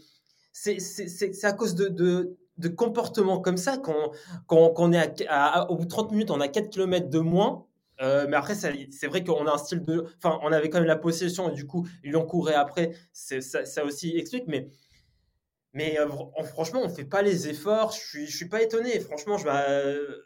c'est 0.51 1.43
à 1.45 1.53
cause 1.53 1.75
de, 1.75 1.87
de, 1.87 2.67
comportements 2.69 3.39
comme 3.39 3.57
ça 3.57 3.77
qu'on 3.77 4.09
qu 4.49 4.55
qu 4.75 4.95
est 4.95 5.27
à, 5.27 5.69
au 5.71 5.77
bout 5.77 5.85
de 5.85 5.89
30 5.89 6.11
minutes, 6.11 6.31
on 6.31 6.39
a 6.41 6.47
4 6.47 6.69
km 6.69 7.09
de 7.09 7.19
moins. 7.19 7.65
Euh, 8.01 8.25
mais 8.27 8.35
après, 8.37 8.55
c'est 8.55 9.07
vrai 9.07 9.23
qu'on 9.23 9.45
a 9.45 9.53
un 9.53 9.57
style 9.57 9.83
de. 9.83 10.05
Enfin, 10.17 10.39
on 10.43 10.51
avait 10.51 10.69
quand 10.69 10.79
même 10.79 10.87
la 10.87 10.95
possession 10.95 11.51
et 11.51 11.53
du 11.53 11.67
coup, 11.67 11.87
ils 12.03 12.11
l'ont 12.11 12.25
couré 12.25 12.53
après. 12.55 12.91
Ça, 13.13 13.85
aussi 13.85 14.17
explique. 14.17 14.45
Mais 14.47 14.69
Mais 15.73 15.99
euh, 15.99 16.07
fr- 16.07 16.43
franchement, 16.45 16.81
on 16.83 16.89
fait 16.89 17.05
pas 17.05 17.21
les 17.21 17.47
efforts. 17.47 17.91
Je 17.93 17.99
suis, 17.99 18.27
je 18.27 18.35
suis 18.35 18.49
pas 18.49 18.61
étonné. 18.61 18.99
Franchement, 18.99 19.37
je, 19.37 19.45
bah, 19.45 19.65
euh, 19.69 20.23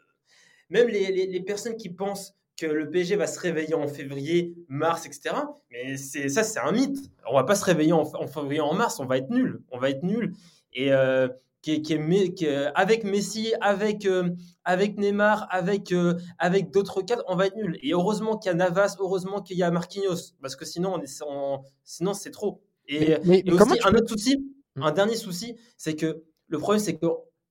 même 0.70 0.88
les- 0.88 1.12
les 1.26 1.40
personnes 1.42 1.76
qui 1.76 1.90
pensent 1.90 2.35
que 2.56 2.66
le 2.66 2.88
PSG 2.90 3.16
va 3.16 3.26
se 3.26 3.38
réveiller 3.38 3.74
en 3.74 3.86
février, 3.88 4.54
mars, 4.68 5.06
etc. 5.06 5.34
Mais 5.70 5.96
c'est 5.96 6.28
ça, 6.28 6.42
c'est 6.42 6.58
un 6.60 6.72
mythe. 6.72 7.10
On 7.30 7.34
va 7.34 7.44
pas 7.44 7.54
se 7.54 7.64
réveiller 7.64 7.92
en, 7.92 8.02
en 8.02 8.26
février, 8.26 8.60
en 8.60 8.74
mars. 8.74 8.98
On 9.00 9.04
va 9.06 9.18
être 9.18 9.30
nul. 9.30 9.60
On 9.70 9.78
va 9.78 9.90
être 9.90 10.02
nul. 10.02 10.32
Et 10.72 10.92
euh, 10.92 11.28
qui 11.62 11.72
est- 11.72 11.82
qui 11.82 11.94
est 11.94 11.98
me- 11.98 12.28
qui 12.28 12.46
est- 12.46 12.70
avec 12.74 13.02
Messi, 13.04 13.52
avec 13.60 14.06
euh, 14.06 14.30
avec 14.64 14.96
Neymar, 14.98 15.46
avec 15.50 15.92
euh, 15.92 16.14
avec 16.38 16.70
d'autres 16.70 17.02
cadres, 17.02 17.24
on 17.28 17.36
va 17.36 17.46
être 17.46 17.56
nul. 17.56 17.78
Et 17.82 17.92
heureusement 17.92 18.36
qu'il 18.38 18.50
y 18.50 18.52
a 18.52 18.54
Navas, 18.54 18.96
heureusement 19.00 19.42
qu'il 19.42 19.56
y 19.58 19.62
a 19.62 19.70
Marquinhos, 19.70 20.32
parce 20.40 20.54
que 20.56 20.64
sinon, 20.64 20.94
on 20.94 21.00
est, 21.02 21.22
on- 21.26 21.60
sinon 21.84 22.14
c'est 22.14 22.30
trop. 22.30 22.62
Et, 22.88 23.00
Mais- 23.00 23.20
mais- 23.24 23.38
et 23.40 23.42
mais 23.46 23.52
aussi, 23.52 23.80
un 23.84 23.90
peux- 23.90 23.98
autre 23.98 24.08
souci, 24.10 24.44
un 24.76 24.92
dernier 24.92 25.16
souci, 25.16 25.56
c'est 25.76 25.94
que 25.96 26.22
le 26.48 26.58
problème, 26.58 26.80
c'est 26.82 26.94
que 26.94 27.06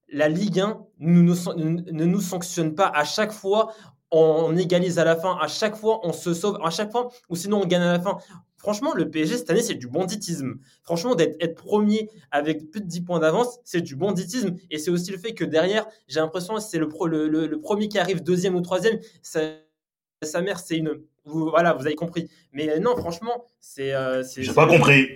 la 0.07 0.29
Ligue 0.29 0.59
1 0.61 0.85
nous, 0.99 1.23
nous 1.23 1.35
san- 1.35 1.57
ne, 1.57 1.81
ne 1.91 2.05
nous 2.05 2.21
sanctionne 2.21 2.73
pas 2.73 2.87
à 2.87 3.03
chaque 3.03 3.31
fois. 3.33 3.73
On 4.17 4.55
égalise 4.55 4.97
à 4.99 5.03
la 5.03 5.15
fin, 5.17 5.37
à 5.41 5.47
chaque 5.47 5.75
fois 5.75 5.99
on 6.03 6.13
se 6.13 6.33
sauve, 6.33 6.57
à 6.63 6.69
chaque 6.69 6.91
fois, 6.91 7.09
ou 7.29 7.35
sinon 7.35 7.61
on 7.63 7.65
gagne 7.65 7.81
à 7.81 7.93
la 7.93 7.99
fin. 7.99 8.17
Franchement, 8.57 8.93
le 8.95 9.09
PSG 9.11 9.37
cette 9.37 9.49
année, 9.49 9.61
c'est 9.61 9.75
du 9.75 9.87
banditisme. 9.87 10.55
Franchement, 10.83 11.15
d'être 11.15 11.35
être 11.41 11.55
premier 11.55 12.09
avec 12.31 12.71
plus 12.71 12.81
de 12.81 12.87
10 12.87 13.01
points 13.01 13.19
d'avance, 13.19 13.59
c'est 13.65 13.81
du 13.81 13.95
banditisme. 13.95 14.55
Et 14.71 14.79
c'est 14.79 14.89
aussi 14.89 15.11
le 15.11 15.17
fait 15.17 15.33
que 15.33 15.43
derrière, 15.43 15.85
j'ai 16.07 16.19
l'impression 16.21 16.55
que 16.55 16.61
c'est 16.61 16.77
le, 16.79 16.87
pro- 16.87 17.07
le, 17.07 17.27
le- 17.27 17.47
le 17.47 17.59
premier 17.59 17.89
qui 17.89 17.99
arrive 17.99 18.23
deuxième 18.23 18.55
ou 18.55 18.61
troisième. 18.61 18.99
Ça, 19.21 19.41
sa 20.23 20.41
mère, 20.41 20.59
c'est 20.59 20.77
une. 20.77 21.01
Vous, 21.25 21.49
voilà, 21.49 21.73
vous 21.73 21.85
avez 21.85 21.95
compris. 21.95 22.29
Mais 22.53 22.79
non, 22.79 22.95
franchement, 22.95 23.45
c'est. 23.59 23.93
euh, 23.93 24.23
J'ai 24.43 24.53
pas 24.53 24.67
compris. 24.67 25.09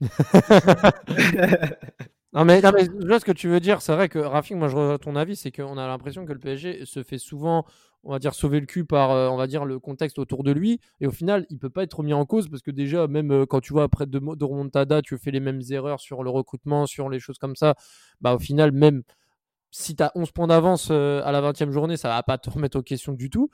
Non 2.34 2.44
mais, 2.44 2.60
non, 2.62 2.72
ce 3.20 3.24
que 3.24 3.30
tu 3.32 3.48
veux 3.48 3.60
dire. 3.60 3.80
C'est 3.80 3.94
vrai 3.94 4.08
que 4.08 4.18
Rafik, 4.18 4.56
moi 4.56 4.68
je 4.68 4.74
rejoins 4.76 4.98
ton 4.98 5.14
avis, 5.14 5.36
c'est 5.36 5.52
qu'on 5.52 5.78
a 5.78 5.86
l'impression 5.86 6.26
que 6.26 6.32
le 6.32 6.40
PSG 6.40 6.84
se 6.84 7.04
fait 7.04 7.18
souvent, 7.18 7.64
on 8.02 8.10
va 8.10 8.18
dire, 8.18 8.34
sauver 8.34 8.58
le 8.58 8.66
cul 8.66 8.84
par, 8.84 9.12
euh, 9.12 9.28
on 9.28 9.36
va 9.36 9.46
dire, 9.46 9.64
le 9.64 9.78
contexte 9.78 10.18
autour 10.18 10.42
de 10.42 10.50
lui. 10.50 10.80
Et 11.00 11.06
au 11.06 11.12
final, 11.12 11.46
il 11.48 11.58
peut 11.58 11.70
pas 11.70 11.84
être 11.84 11.94
remis 11.98 12.12
en 12.12 12.26
cause 12.26 12.48
parce 12.48 12.62
que 12.62 12.72
déjà, 12.72 13.06
même 13.06 13.30
euh, 13.30 13.46
quand 13.46 13.60
tu 13.60 13.72
vois 13.72 13.84
après 13.84 14.06
de, 14.06 14.18
de 14.18 14.44
remontada, 14.44 15.00
tu 15.00 15.16
fais 15.16 15.30
les 15.30 15.38
mêmes 15.38 15.60
erreurs 15.70 16.00
sur 16.00 16.24
le 16.24 16.30
recrutement, 16.30 16.86
sur 16.86 17.08
les 17.08 17.20
choses 17.20 17.38
comme 17.38 17.54
ça. 17.54 17.76
Bah 18.20 18.34
au 18.34 18.38
final, 18.40 18.72
même 18.72 19.02
si 19.70 19.96
tu 19.96 20.02
as 20.02 20.12
11 20.14 20.32
points 20.32 20.46
d'avance 20.48 20.88
euh, 20.90 21.22
à 21.24 21.32
la 21.32 21.40
20e 21.40 21.70
journée, 21.72 21.96
ça 21.96 22.08
va 22.08 22.22
pas 22.22 22.38
te 22.38 22.50
remettre 22.50 22.78
en 22.78 22.82
question 22.82 23.12
du 23.12 23.30
tout. 23.30 23.50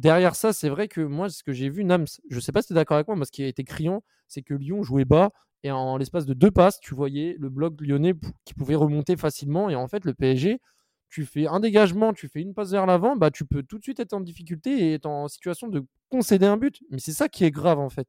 Derrière 0.00 0.34
ça, 0.34 0.54
c'est 0.54 0.70
vrai 0.70 0.88
que 0.88 1.02
moi, 1.02 1.28
ce 1.28 1.42
que 1.42 1.52
j'ai 1.52 1.68
vu, 1.68 1.84
Nams, 1.84 2.06
je 2.30 2.40
sais 2.40 2.52
pas 2.52 2.62
si 2.62 2.68
tu 2.68 2.72
es 2.72 2.76
d'accord 2.76 2.94
avec 2.96 3.06
moi, 3.06 3.16
mais 3.18 3.26
ce 3.26 3.30
qui 3.32 3.42
a 3.42 3.46
été 3.46 3.64
criant, 3.64 4.02
c'est 4.28 4.40
que 4.40 4.54
Lyon 4.54 4.82
jouait 4.82 5.04
bas 5.04 5.30
et 5.62 5.70
en 5.70 5.98
l'espace 5.98 6.24
de 6.24 6.32
deux 6.32 6.50
passes, 6.50 6.80
tu 6.80 6.94
voyais 6.94 7.36
le 7.38 7.50
bloc 7.50 7.74
lyonnais 7.82 8.14
qui 8.46 8.54
pouvait 8.54 8.76
remonter 8.76 9.18
facilement. 9.18 9.68
Et 9.68 9.74
en 9.74 9.88
fait, 9.88 10.06
le 10.06 10.14
PSG, 10.14 10.58
tu 11.10 11.26
fais 11.26 11.46
un 11.46 11.60
dégagement, 11.60 12.14
tu 12.14 12.28
fais 12.28 12.40
une 12.40 12.54
passe 12.54 12.70
vers 12.70 12.86
l'avant, 12.86 13.14
bah, 13.14 13.30
tu 13.30 13.44
peux 13.44 13.62
tout 13.62 13.76
de 13.78 13.82
suite 13.82 14.00
être 14.00 14.14
en 14.14 14.20
difficulté 14.22 14.70
et 14.70 14.94
être 14.94 15.04
en 15.04 15.28
situation 15.28 15.68
de 15.68 15.84
concéder 16.08 16.46
un 16.46 16.56
but. 16.56 16.80
Mais 16.90 16.98
c'est 16.98 17.12
ça 17.12 17.28
qui 17.28 17.44
est 17.44 17.50
grave, 17.50 17.78
en 17.78 17.90
fait. 17.90 18.08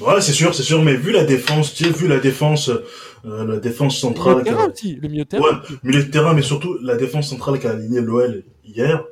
Ouais, 0.00 0.20
c'est 0.20 0.32
sûr, 0.32 0.54
c'est 0.56 0.62
sûr, 0.64 0.82
mais 0.82 0.96
vu 0.96 1.12
la 1.12 1.24
défense, 1.24 1.72
tu 1.74 1.84
sais, 1.84 1.90
vu 1.90 2.08
la 2.08 2.18
défense, 2.18 2.68
euh, 3.24 3.44
la 3.44 3.58
défense 3.58 4.02
Le 4.02 4.08
milieu 4.08 4.16
centrale, 4.18 4.38
de 4.38 4.42
terrain 4.42 4.64
qu'a- 4.66 4.72
aussi, 4.72 4.94
le 4.96 5.08
milieu 5.08 5.24
de 5.24 5.28
terrain. 5.28 5.60
Ouais, 5.62 5.78
milieu 5.84 6.02
de 6.02 6.10
terrain, 6.10 6.34
mais 6.34 6.42
surtout 6.42 6.76
la 6.82 6.96
défense 6.96 7.28
centrale 7.28 7.60
qu'a 7.60 7.72
aligné 7.72 8.00
l'OL 8.00 8.44
hier, 8.64 9.04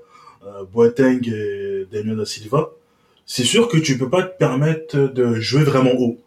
euh, 0.44 0.64
Boateng 0.64 1.20
et 1.26 1.86
Damien 1.90 2.14
da 2.14 2.24
Silva, 2.24 2.70
c'est 3.26 3.44
sûr 3.44 3.68
que 3.68 3.76
tu 3.76 3.98
peux 3.98 4.08
pas 4.08 4.22
te 4.22 4.36
permettre 4.38 4.96
de 4.96 5.34
jouer 5.34 5.62
vraiment 5.62 5.92
haut. 5.98 6.18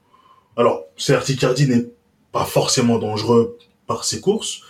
Alors, 0.56 0.86
certes, 0.98 1.30
Icardi 1.30 1.68
n'est 1.68 1.88
pas 2.32 2.46
forcément 2.46 3.00
dangereux 3.00 3.58
par 3.88 4.04
ses 4.04 4.22
courses, 4.22 4.62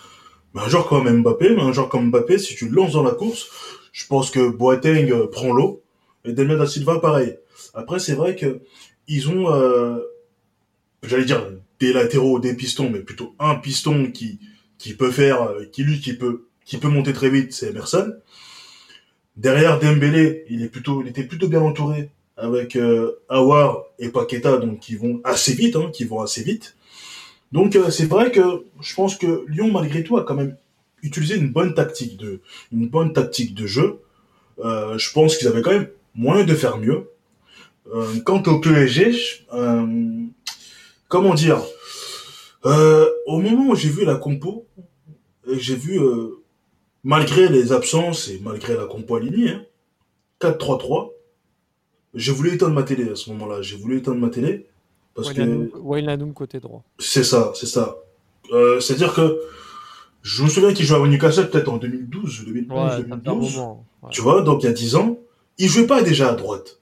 mais 0.53 0.61
un 0.61 0.69
joueur 0.69 0.87
comme 0.87 1.09
Mbappé, 1.09 1.55
mais 1.55 1.61
un 1.61 1.73
joueur 1.73 1.89
comme 1.89 2.09
Mbappé, 2.09 2.37
si 2.37 2.55
tu 2.55 2.69
le 2.69 2.75
lances 2.75 2.93
dans 2.93 3.03
la 3.03 3.11
course, 3.11 3.49
je 3.91 4.05
pense 4.07 4.31
que 4.31 4.49
Boateng 4.49 5.11
euh, 5.11 5.27
prend 5.27 5.51
l'eau 5.51 5.83
et 6.25 6.33
Damien 6.33 6.57
da 6.57 6.65
Silva 6.65 6.99
pareil. 6.99 7.37
Après, 7.73 7.99
c'est 7.99 8.13
vrai 8.13 8.35
que 8.35 8.61
ils 9.07 9.29
ont, 9.29 9.51
euh, 9.53 9.99
j'allais 11.03 11.25
dire 11.25 11.45
des 11.79 11.93
latéraux, 11.93 12.39
des 12.39 12.55
pistons, 12.55 12.89
mais 12.89 12.99
plutôt 12.99 13.35
un 13.39 13.55
piston 13.55 14.11
qui 14.11 14.39
qui 14.77 14.93
peut 14.93 15.11
faire, 15.11 15.43
euh, 15.43 15.65
qui 15.65 15.83
lui 15.83 15.99
qui 15.99 16.13
peut 16.13 16.47
qui 16.65 16.77
peut 16.77 16.87
monter 16.87 17.13
très 17.13 17.29
vite, 17.29 17.53
c'est 17.53 17.69
Emerson. 17.69 18.13
Derrière 19.41 19.79
Dembélé, 19.79 20.45
il 20.51 20.61
est 20.61 20.67
plutôt, 20.67 21.01
il 21.01 21.07
était 21.07 21.23
plutôt 21.23 21.47
bien 21.47 21.61
entouré 21.61 22.11
avec 22.37 22.75
euh, 22.75 23.13
Awar 23.27 23.85
et 23.97 24.09
Paqueta, 24.09 24.57
donc 24.57 24.79
qui 24.81 24.95
vont 24.95 25.19
assez 25.23 25.53
vite, 25.53 25.75
hein, 25.75 25.89
qui 25.91 26.03
vont 26.03 26.21
assez 26.21 26.43
vite. 26.43 26.75
Donc 27.51 27.75
euh, 27.75 27.89
c'est 27.89 28.05
vrai 28.05 28.29
que 28.29 28.65
je 28.81 28.93
pense 28.93 29.17
que 29.17 29.43
Lyon 29.47 29.71
malgré 29.71 30.03
tout 30.03 30.17
a 30.17 30.23
quand 30.23 30.35
même 30.35 30.55
utilisé 31.01 31.37
une 31.37 31.49
bonne 31.49 31.73
tactique 31.73 32.17
de, 32.17 32.41
une 32.71 32.87
bonne 32.87 33.13
tactique 33.13 33.55
de 33.55 33.65
jeu. 33.65 34.01
Euh, 34.59 34.99
je 34.99 35.11
pense 35.11 35.35
qu'ils 35.37 35.47
avaient 35.47 35.63
quand 35.63 35.71
même 35.71 35.89
moyen 36.13 36.43
de 36.43 36.53
faire 36.53 36.77
mieux. 36.77 37.09
Euh, 37.95 38.19
quant 38.23 38.43
au 38.43 38.59
PSG, 38.59 39.11
comment 41.07 41.33
dire, 41.33 41.63
au 42.63 43.39
moment 43.39 43.69
où 43.69 43.75
j'ai 43.75 43.89
vu 43.89 44.05
la 44.05 44.17
compo, 44.17 44.67
j'ai 45.51 45.75
vu, 45.75 45.99
malgré 47.03 47.47
les 47.49 47.71
absences 47.71 48.27
et 48.29 48.39
malgré 48.43 48.75
la 48.75 48.85
compo 48.85 49.15
alignée, 49.15 49.49
hein, 49.51 49.65
4-3-3, 50.39 51.11
j'ai 52.13 52.31
voulu 52.31 52.53
éteindre 52.53 52.73
ma 52.73 52.83
télé 52.83 53.09
à 53.09 53.15
ce 53.15 53.29
moment-là. 53.31 53.61
J'ai 53.61 53.77
voulu 53.77 53.97
éteindre 53.97 54.19
ma 54.19 54.29
télé 54.29 54.67
parce 55.15 55.31
que 55.33 55.41
Wijnaldum- 55.41 55.69
Wijnaldum 55.81 56.33
côté 56.33 56.59
droit. 56.59 56.83
c'est 56.99 57.23
ça, 57.23 57.51
c'est 57.55 57.65
ça. 57.67 57.97
Euh, 58.51 58.79
C'est-à-dire 58.79 59.13
que 59.13 59.39
je 60.23 60.43
me 60.43 60.49
souviens 60.49 60.73
qu'il 60.73 60.85
jouait 60.85 60.97
à 61.01 61.07
Newcastle 61.07 61.49
peut-être 61.49 61.69
en 61.69 61.77
2012, 61.77 62.43
2011, 62.45 62.69
Ouais, 62.83 62.89
ça 62.89 62.97
fait 62.97 63.11
un 63.11 63.17
2012. 63.17 63.55
moment. 63.57 63.85
ouais. 64.03 64.09
Tu 64.11 64.21
vois, 64.21 64.41
donc 64.41 64.63
il 64.63 64.65
y 64.65 64.69
a 64.69 64.73
10 64.73 64.95
ans, 64.95 65.17
il 65.57 65.69
jouait 65.69 65.87
pas 65.87 66.01
déjà 66.03 66.29
à 66.29 66.33
droite. 66.35 66.79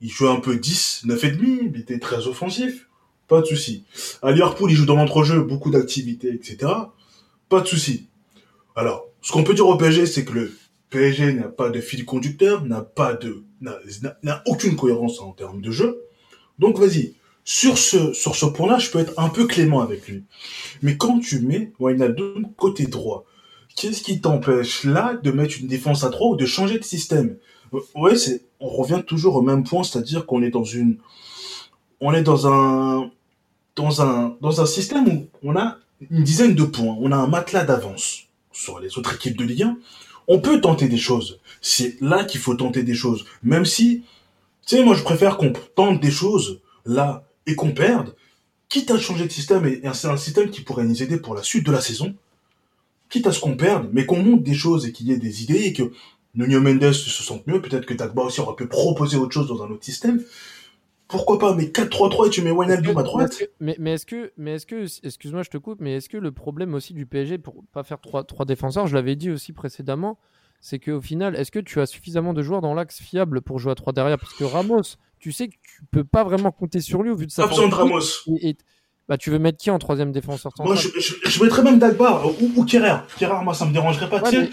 Il 0.00 0.08
jouait 0.10 0.30
un 0.30 0.40
peu 0.40 0.56
10, 0.56 1.02
9 1.04 1.22
et 1.24 1.30
demi, 1.30 1.60
il 1.74 1.80
était 1.80 1.98
très 1.98 2.26
offensif. 2.26 2.88
Pas 3.28 3.42
de 3.42 3.46
souci. 3.46 3.84
À 4.22 4.32
Liverpool, 4.32 4.70
il 4.70 4.74
joue 4.76 4.86
dans 4.86 4.96
l'entrejeu, 4.96 5.40
beaucoup 5.42 5.70
d'activités, 5.70 6.32
etc. 6.32 6.72
Pas 7.48 7.60
de 7.60 7.66
souci. 7.66 8.06
Alors, 8.74 9.06
ce 9.22 9.32
qu'on 9.32 9.44
peut 9.44 9.54
dire 9.54 9.66
au 9.68 9.76
PSG, 9.76 10.06
c'est 10.06 10.24
que 10.24 10.32
le 10.32 10.56
PSG 10.90 11.32
n'a 11.34 11.48
pas 11.48 11.70
de 11.70 11.80
fil 11.80 12.04
conducteur, 12.04 12.64
n'a 12.64 12.82
pas 12.82 13.14
de, 13.14 13.44
n'a- 13.60 14.42
aucune 14.46 14.76
cohérence 14.76 15.20
en 15.20 15.32
termes 15.32 15.60
de 15.60 15.70
jeu. 15.70 16.02
Donc 16.58 16.78
vas-y. 16.78 17.14
Sur 17.44 17.78
ce, 17.78 18.12
sur 18.12 18.36
ce 18.36 18.46
point-là, 18.46 18.78
je 18.78 18.90
peux 18.90 18.98
être 18.98 19.14
un 19.18 19.28
peu 19.28 19.46
clément 19.46 19.80
avec 19.80 20.06
lui. 20.08 20.24
Mais 20.82 20.96
quand 20.96 21.18
tu 21.20 21.40
mets 21.40 21.72
Wijnaldum 21.80 22.46
côté 22.56 22.86
droit, 22.86 23.24
qu'est-ce 23.76 24.02
qui 24.02 24.20
t'empêche 24.20 24.84
là 24.84 25.18
de 25.22 25.30
mettre 25.30 25.56
une 25.60 25.66
défense 25.66 26.04
à 26.04 26.10
3 26.10 26.28
ou 26.32 26.36
de 26.36 26.46
changer 26.46 26.78
de 26.78 26.84
système? 26.84 27.36
Ouais, 27.94 28.16
c'est, 28.16 28.42
on 28.60 28.68
revient 28.68 29.02
toujours 29.06 29.36
au 29.36 29.42
même 29.42 29.64
point, 29.64 29.82
c'est-à-dire 29.84 30.26
qu'on 30.26 30.42
est 30.42 30.50
dans 30.50 30.64
une, 30.64 30.98
on 32.00 32.12
est 32.12 32.22
dans 32.22 32.46
un, 32.46 33.10
dans 33.76 34.02
un, 34.02 34.36
dans 34.40 34.60
un 34.60 34.66
système 34.66 35.08
où 35.08 35.26
on 35.42 35.56
a 35.56 35.78
une 36.10 36.24
dizaine 36.24 36.54
de 36.54 36.64
points, 36.64 36.96
on 37.00 37.12
a 37.12 37.16
un 37.16 37.26
matelas 37.26 37.64
d'avance 37.64 38.26
sur 38.60 38.78
les 38.78 38.98
autres 38.98 39.14
équipes 39.14 39.36
de 39.36 39.44
Ligue 39.44 39.62
1. 39.62 39.78
On 40.28 40.40
peut 40.40 40.60
tenter 40.60 40.88
des 40.88 40.98
choses. 40.98 41.40
C'est 41.60 42.00
là 42.00 42.24
qu'il 42.24 42.40
faut 42.40 42.54
tenter 42.54 42.82
des 42.82 42.94
choses. 42.94 43.24
Même 43.42 43.64
si, 43.64 44.02
tu 44.66 44.76
sais, 44.76 44.84
moi 44.84 44.94
je 44.94 45.02
préfère 45.02 45.36
qu'on 45.36 45.52
tente 45.74 46.00
des 46.00 46.10
choses 46.10 46.60
là 46.84 47.24
et 47.46 47.54
qu'on 47.54 47.72
perde, 47.72 48.14
quitte 48.68 48.90
à 48.90 48.98
changer 48.98 49.26
de 49.26 49.32
système, 49.32 49.66
et, 49.66 49.80
un 49.84 50.16
système 50.16 50.50
qui 50.50 50.60
pourrait 50.60 50.84
nous 50.84 51.02
aider 51.02 51.16
pour 51.16 51.34
la 51.34 51.42
suite 51.42 51.66
de 51.66 51.72
la 51.72 51.80
saison, 51.80 52.14
quitte 53.08 53.26
à 53.26 53.32
ce 53.32 53.40
qu'on 53.40 53.56
perde, 53.56 53.88
mais 53.92 54.06
qu'on 54.06 54.22
monte 54.22 54.42
des 54.42 54.54
choses 54.54 54.86
et 54.86 54.92
qu'il 54.92 55.08
y 55.08 55.12
ait 55.12 55.18
des 55.18 55.42
idées 55.42 55.62
et 55.64 55.72
que 55.72 55.90
Nuno 56.34 56.60
Mendes 56.60 56.92
se 56.92 57.22
sente 57.22 57.46
mieux, 57.46 57.60
peut-être 57.60 57.86
que 57.86 57.94
Dagba 57.94 58.22
aussi 58.22 58.40
aura 58.40 58.54
pu 58.54 58.66
proposer 58.66 59.16
autre 59.16 59.32
chose 59.32 59.48
dans 59.48 59.62
un 59.64 59.70
autre 59.70 59.84
système. 59.84 60.22
Pourquoi 61.10 61.38
pas, 61.38 61.54
mais 61.54 61.66
4-3-3 61.66 62.26
et 62.26 62.30
tu 62.30 62.42
mets 62.42 62.50
Wijnaldum 62.50 62.96
à 62.98 63.02
droite 63.02 63.42
Mais, 63.60 63.76
mais 63.78 63.94
est-ce 63.94 64.06
que, 64.06 64.32
mais 64.36 64.54
est-ce 64.54 64.66
que, 64.66 64.86
excuse-moi, 65.06 65.42
je 65.42 65.50
te 65.50 65.58
coupe, 65.58 65.80
mais 65.80 65.94
est-ce 65.96 66.08
que 66.08 66.16
le 66.16 66.32
problème 66.32 66.74
aussi 66.74 66.94
du 66.94 67.06
PSG 67.06 67.38
pour 67.38 67.64
pas 67.72 67.82
faire 67.82 68.00
trois, 68.00 68.24
trois 68.24 68.46
défenseurs, 68.46 68.86
je 68.86 68.94
l'avais 68.94 69.16
dit 69.16 69.30
aussi 69.30 69.52
précédemment, 69.52 70.18
c'est 70.60 70.78
qu'au 70.78 71.00
final, 71.00 71.36
est-ce 71.36 71.50
que 71.50 71.58
tu 71.58 71.80
as 71.80 71.86
suffisamment 71.86 72.32
de 72.34 72.42
joueurs 72.42 72.60
dans 72.60 72.74
l'axe 72.74 73.00
fiable 73.00 73.40
pour 73.40 73.58
jouer 73.58 73.72
à 73.72 73.74
3 73.74 73.92
derrière? 73.92 74.18
Parce 74.18 74.34
que 74.34 74.44
Ramos, 74.44 74.82
tu 75.18 75.32
sais 75.32 75.48
que 75.48 75.54
tu 75.62 75.82
peux 75.90 76.04
pas 76.04 76.22
vraiment 76.22 76.52
compter 76.52 76.80
sur 76.80 77.02
lui 77.02 77.10
au 77.10 77.16
vu 77.16 77.26
de 77.26 77.30
sa 77.32 77.44
Pas 77.44 77.48
besoin 77.48 77.68
de 77.68 77.74
Ramos. 77.74 78.00
physique 78.00 78.42
et- 78.42 78.48
et- 78.50 78.56
bah, 79.08 79.16
tu 79.18 79.30
veux 79.30 79.38
mettre 79.40 79.58
qui 79.58 79.70
en 79.70 79.78
troisième 79.78 80.12
défenseur 80.12 80.52
Moi, 80.60 80.76
je, 80.76 80.88
je, 81.00 81.14
je 81.28 81.42
mettrais 81.42 81.62
même 81.64 81.78
Dagba 81.80 82.22
ou, 82.26 82.52
ou 82.60 82.64
Kerrer. 82.64 82.98
Kerrer, 83.18 83.42
moi, 83.42 83.54
ça 83.54 83.64
me 83.66 83.72
dérangerait 83.72 84.08
pas, 84.08 84.20
Ouais, 84.22 84.30
mais- 84.32 84.50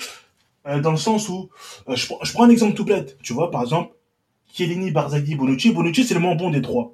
euh, 0.71 0.79
dans 0.81 0.91
le 0.91 0.97
sens 0.97 1.29
où, 1.29 1.49
euh, 1.89 1.95
je, 1.95 2.07
prends- 2.07 2.19
je 2.23 2.33
prends 2.33 2.45
un 2.45 2.49
exemple 2.49 2.73
tout 2.73 2.85
bête. 2.85 3.17
Tu 3.21 3.33
vois, 3.33 3.51
par 3.51 3.61
exemple, 3.61 3.93
Chiellini, 4.53 4.91
Barzagli, 4.91 5.35
Bonucci. 5.35 5.71
Bonucci, 5.71 6.03
c'est 6.03 6.13
le 6.13 6.19
moins 6.19 6.35
bon 6.35 6.49
des 6.49 6.61
trois. 6.61 6.93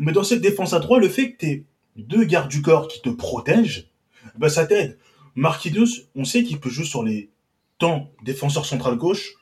Mais 0.00 0.12
dans 0.12 0.24
cette 0.24 0.40
défense 0.40 0.72
à 0.72 0.80
trois, 0.80 0.98
le 0.98 1.08
fait 1.08 1.32
que 1.32 1.38
t'aies 1.38 1.64
deux 1.96 2.24
gardes 2.24 2.50
du 2.50 2.62
corps 2.62 2.88
qui 2.88 3.00
te 3.00 3.10
protègent, 3.10 3.88
ben, 4.36 4.48
ça 4.48 4.66
t'aide. 4.66 4.98
Marquinhos, 5.34 6.06
on 6.14 6.24
sait 6.24 6.42
qu'il 6.42 6.58
peut 6.60 6.70
jouer 6.70 6.84
sur 6.84 7.02
les 7.02 7.28
temps 7.78 8.10
défenseur 8.22 8.66
central 8.66 8.96
gauche, 8.96 9.34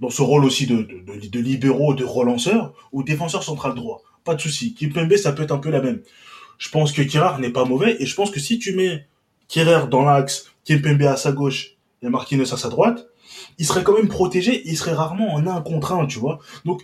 dans 0.00 0.10
ce 0.10 0.22
rôle 0.22 0.44
aussi 0.44 0.66
de, 0.66 0.82
de, 0.82 1.40
libéraux, 1.40 1.94
de 1.94 2.04
relanceur, 2.04 2.74
ou 2.92 3.02
défenseur 3.02 3.42
central 3.42 3.74
droit. 3.74 4.02
Pas 4.24 4.34
de 4.34 4.40
souci. 4.40 4.74
Kimpembe, 4.74 5.16
ça 5.16 5.32
peut 5.32 5.42
être 5.42 5.52
un 5.52 5.58
peu 5.58 5.70
la 5.70 5.80
même. 5.80 6.02
Je 6.58 6.68
pense 6.68 6.92
que 6.92 7.02
Kirard 7.02 7.38
n'est 7.38 7.50
pas 7.50 7.64
mauvais, 7.64 7.96
et 8.00 8.06
je 8.06 8.14
pense 8.14 8.30
que 8.30 8.40
si 8.40 8.58
tu 8.58 8.74
mets 8.74 9.06
Kerrer 9.48 9.88
dans 9.88 10.04
l'axe, 10.04 10.52
Kimpembe 10.64 11.02
à 11.02 11.16
sa 11.16 11.32
gauche 11.32 11.76
et 12.02 12.08
Marquinhos 12.08 12.52
à 12.52 12.56
sa 12.56 12.68
droite, 12.68 13.06
il 13.58 13.66
serait 13.66 13.82
quand 13.82 13.94
même 13.94 14.08
protégé, 14.08 14.62
il 14.64 14.76
serait 14.76 14.92
rarement 14.94 15.34
en 15.34 15.46
un 15.46 15.60
contre 15.60 15.92
un, 15.92 16.06
tu 16.06 16.18
vois. 16.18 16.38
Donc, 16.64 16.82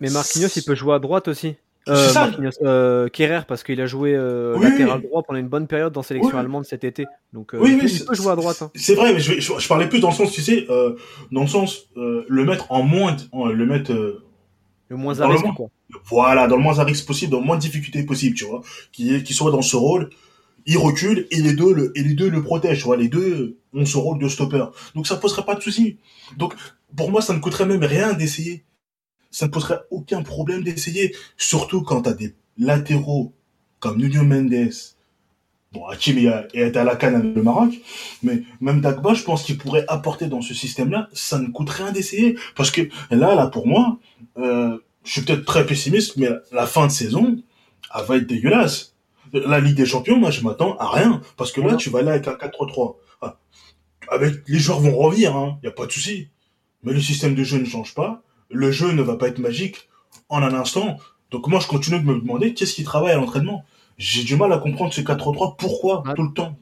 Mais 0.00 0.10
Marquinhos, 0.10 0.48
il 0.56 0.62
peut 0.64 0.74
jouer 0.74 0.94
à 0.94 0.98
droite 0.98 1.28
aussi. 1.28 1.56
C'est 1.86 1.92
Euh, 1.94 2.08
ça. 2.10 2.30
Euh, 2.62 3.08
Kerrer, 3.08 3.40
parce 3.48 3.62
qu'il 3.62 3.80
a 3.80 3.86
joué 3.86 4.14
euh, 4.14 4.54
Oui, 4.58 4.64
latéral 4.64 5.00
droit 5.00 5.22
pendant 5.22 5.38
une 5.38 5.48
bonne 5.48 5.66
période 5.66 5.92
dans 5.92 6.02
sélection 6.02 6.34
Oui. 6.34 6.40
allemande 6.40 6.66
cet 6.66 6.84
été. 6.84 7.06
Donc 7.32 7.54
euh, 7.54 7.58
Oui, 7.62 7.70
il, 7.72 7.78
peut, 7.78 7.84
il 7.86 7.88
c'est- 7.90 8.04
peut 8.04 8.14
jouer 8.14 8.30
à 8.32 8.36
droite. 8.36 8.60
hein. 8.60 8.70
c'est 8.74 8.94
vrai, 8.94 9.14
mais 9.14 9.20
je, 9.20 9.40
je, 9.40 9.52
je 9.58 9.68
parlais 9.68 9.88
plus 9.88 9.98
dans 10.00 10.10
le 10.10 10.14
sens, 10.14 10.30
tu 10.30 10.42
sais, 10.42 10.66
euh, 10.68 10.96
dans 11.32 11.40
le 11.42 11.46
sens, 11.46 11.88
euh, 11.96 12.26
le 12.28 12.44
mettre 12.44 12.70
en 12.70 12.82
moins, 12.82 13.16
le 13.32 13.64
mettre, 13.64 13.92
Le 14.90 14.96
moins 14.96 15.18
à 15.20 15.26
le 15.26 15.32
risque, 15.32 15.46
quoi. 15.56 15.68
voilà, 16.04 16.46
dans 16.46 16.56
le 16.56 16.62
moins 16.62 16.78
à 16.78 16.84
risque 16.84 17.06
possible, 17.06 17.32
dans 17.32 17.40
le 17.40 17.46
moins 17.46 17.56
de 17.56 17.62
difficultés 17.62 18.02
possible, 18.02 18.36
tu 18.36 18.44
vois, 18.44 18.60
qui, 18.92 19.22
qui 19.22 19.32
soit 19.32 19.50
dans 19.50 19.62
ce 19.62 19.76
rôle, 19.76 20.10
il 20.68 20.76
recule 20.76 21.26
et 21.30 21.40
les 21.40 21.54
deux 21.54 21.72
le, 21.72 21.92
et 21.96 22.02
les 22.02 22.12
deux 22.12 22.30
protègent, 22.42 22.84
tu 22.84 22.96
les 22.96 23.08
deux 23.08 23.58
ont 23.72 23.86
ce 23.86 23.96
rôle 23.96 24.18
de 24.18 24.28
stopper. 24.28 24.64
Donc 24.94 25.06
ça 25.06 25.16
poserait 25.16 25.44
pas 25.44 25.54
de 25.54 25.62
souci. 25.62 25.96
Donc, 26.36 26.54
pour 26.94 27.10
moi, 27.10 27.22
ça 27.22 27.32
ne 27.32 27.38
coûterait 27.38 27.64
même 27.64 27.82
rien 27.82 28.12
d'essayer. 28.12 28.64
Ça 29.30 29.46
ne 29.46 29.50
poserait 29.50 29.80
aucun 29.90 30.22
problème 30.22 30.62
d'essayer. 30.62 31.16
Surtout 31.38 31.82
quand 31.82 32.02
t'as 32.02 32.12
des 32.12 32.34
latéraux 32.58 33.32
comme 33.80 33.98
Nuno 33.98 34.22
Mendes. 34.24 34.70
Bon, 35.72 35.86
Hakim 35.86 36.18
est 36.18 36.76
à 36.76 36.84
la 36.84 36.96
canne 36.96 37.14
avec 37.14 37.34
le 37.34 37.42
Maroc, 37.42 37.74
mais 38.22 38.42
même 38.60 38.80
Dagba, 38.80 39.12
je 39.14 39.22
pense 39.22 39.44
qu'il 39.44 39.58
pourrait 39.58 39.84
apporter 39.88 40.26
dans 40.26 40.40
ce 40.40 40.54
système-là. 40.54 41.08
Ça 41.12 41.38
ne 41.38 41.48
coûte 41.48 41.70
rien 41.70 41.92
d'essayer. 41.92 42.38
Parce 42.56 42.70
que 42.70 42.82
là, 43.10 43.34
là, 43.34 43.46
pour 43.46 43.66
moi, 43.66 43.98
euh, 44.38 44.76
je 45.04 45.12
suis 45.12 45.22
peut-être 45.22 45.44
très 45.44 45.66
pessimiste, 45.66 46.16
mais 46.18 46.28
la 46.52 46.66
fin 46.66 46.86
de 46.86 46.92
saison, 46.92 47.38
elle 47.94 48.04
va 48.04 48.16
être 48.16 48.26
dégueulasse. 48.26 48.94
La 49.32 49.60
Ligue 49.60 49.76
des 49.76 49.86
Champions, 49.86 50.16
moi, 50.18 50.30
je 50.30 50.42
m'attends 50.42 50.76
à 50.78 50.88
rien. 50.90 51.20
Parce 51.36 51.52
que 51.52 51.60
là, 51.60 51.76
tu 51.76 51.90
vas 51.90 52.00
aller 52.00 52.10
avec 52.10 52.28
un 52.28 52.34
4-3-3. 52.34 52.96
Ah, 53.22 53.38
Avec, 54.10 54.34
les 54.48 54.58
joueurs 54.58 54.80
vont 54.80 54.96
revenir, 54.96 55.36
hein. 55.36 55.58
Y 55.62 55.68
a 55.68 55.70
pas 55.70 55.86
de 55.86 55.92
souci. 55.92 56.28
Mais 56.82 56.92
le 56.92 57.00
système 57.00 57.34
de 57.34 57.42
jeu 57.44 57.58
ne 57.58 57.64
change 57.64 57.94
pas. 57.94 58.22
Le 58.50 58.70
jeu 58.70 58.92
ne 58.92 59.02
va 59.02 59.16
pas 59.16 59.28
être 59.28 59.38
magique 59.38 59.88
en 60.28 60.42
un 60.42 60.54
instant. 60.54 60.96
Donc 61.30 61.46
moi, 61.48 61.60
je 61.60 61.66
continue 61.66 62.00
de 62.00 62.04
me 62.06 62.18
demander 62.20 62.54
qu'est-ce 62.54 62.74
qui 62.74 62.84
travaille 62.84 63.12
à 63.12 63.16
l'entraînement? 63.16 63.64
J'ai 63.98 64.22
du 64.24 64.36
mal 64.36 64.52
à 64.52 64.58
comprendre 64.58 64.92
ce 64.94 65.00
4-3-3. 65.02 65.56
Pourquoi 65.58 66.02
Ah. 66.06 66.14
tout 66.14 66.22
le 66.22 66.32
temps? 66.32 66.56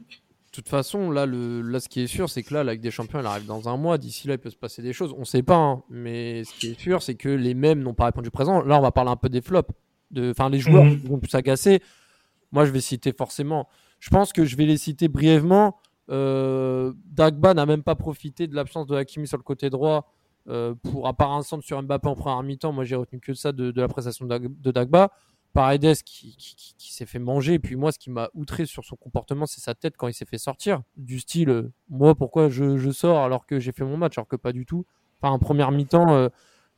De 0.51 0.51
toute 0.63 0.69
façon, 0.69 1.11
là, 1.11 1.27
le, 1.27 1.61
là, 1.61 1.79
ce 1.79 1.87
qui 1.87 2.01
est 2.01 2.07
sûr, 2.07 2.29
c'est 2.31 2.41
que 2.41 2.51
là, 2.55 2.63
la 2.63 2.73
Ligue 2.73 2.81
des 2.81 2.89
Champions, 2.89 3.19
elle 3.19 3.27
arrive 3.27 3.45
dans 3.45 3.69
un 3.69 3.77
mois. 3.77 3.99
D'ici 3.99 4.27
là, 4.27 4.33
il 4.33 4.39
peut 4.39 4.49
se 4.49 4.55
passer 4.55 4.81
des 4.81 4.91
choses. 4.91 5.13
On 5.15 5.23
sait 5.23 5.43
pas, 5.43 5.55
hein. 5.55 5.83
mais 5.91 6.43
ce 6.45 6.51
qui 6.53 6.71
est 6.71 6.79
sûr, 6.79 7.03
c'est 7.03 7.13
que 7.13 7.29
les 7.29 7.53
mêmes 7.53 7.81
n'ont 7.83 7.93
pas 7.93 8.05
répondu 8.05 8.31
présent. 8.31 8.61
Là, 8.63 8.79
on 8.79 8.81
va 8.81 8.91
parler 8.91 9.11
un 9.11 9.15
peu 9.17 9.29
des 9.29 9.41
flops, 9.41 9.69
de, 10.09 10.31
enfin, 10.31 10.49
les 10.49 10.59
joueurs 10.59 10.83
Mhm. 10.85 11.01
vont 11.05 11.19
plus 11.19 11.29
s'agacer. 11.29 11.79
Moi, 12.51 12.65
je 12.65 12.71
vais 12.71 12.79
citer 12.81 13.11
forcément. 13.13 13.67
Je 13.99 14.09
pense 14.09 14.31
que 14.33 14.45
je 14.45 14.55
vais 14.55 14.65
les 14.65 14.77
citer 14.77 15.07
brièvement. 15.07 15.77
Euh, 16.09 16.93
Dagba 17.05 17.53
n'a 17.53 17.65
même 17.65 17.83
pas 17.83 17.95
profité 17.95 18.47
de 18.47 18.55
l'absence 18.55 18.87
de 18.87 18.95
Hakimi 18.95 19.27
sur 19.27 19.37
le 19.37 19.43
côté 19.43 19.69
droit 19.69 20.13
euh, 20.47 20.73
pour, 20.75 21.07
à 21.07 21.13
part 21.13 21.33
un 21.33 21.41
centre 21.41 21.63
sur 21.63 21.81
Mbappé 21.81 22.07
en 22.07 22.15
première 22.15 22.41
mi-temps. 22.43 22.71
Moi, 22.71 22.85
j'ai 22.85 22.95
retenu 22.95 23.19
que 23.19 23.33
ça 23.33 23.51
de, 23.51 23.73
la 23.75 23.87
prestation 23.87 24.25
de, 24.25 24.29
Dag- 24.29 24.61
de 24.61 24.71
Dagba. 24.71 25.11
Paredes 25.53 25.95
qui, 26.05 26.35
qui, 26.37 26.55
qui- 26.77 26.93
s'est 26.93 27.05
fait 27.05 27.19
manger. 27.19 27.55
Et 27.55 27.59
puis 27.59 27.75
moi, 27.75 27.91
ce 27.91 27.99
qui 27.99 28.09
m'a 28.09 28.29
outré 28.33 28.65
sur 28.65 28.83
son 28.85 28.95
comportement, 28.95 29.45
c'est 29.45 29.61
sa 29.61 29.75
tête 29.75 29.95
quand 29.97 30.07
il 30.07 30.13
s'est 30.13 30.25
fait 30.25 30.37
sortir. 30.37 30.81
Du 30.95 31.19
style, 31.19 31.49
euh, 31.49 31.71
moi, 31.89 32.15
pourquoi 32.15 32.49
je, 32.49 32.91
sors 32.91 33.19
alors 33.19 33.45
que 33.45 33.59
j'ai 33.59 33.71
fait 33.71 33.83
mon 33.83 33.97
match, 33.97 34.17
alors 34.17 34.27
que 34.27 34.35
pas 34.35 34.51
du 34.53 34.65
tout. 34.65 34.85
Enfin, 35.21 35.33
en 35.33 35.39
première 35.39 35.71
mi-temps, 35.71 36.29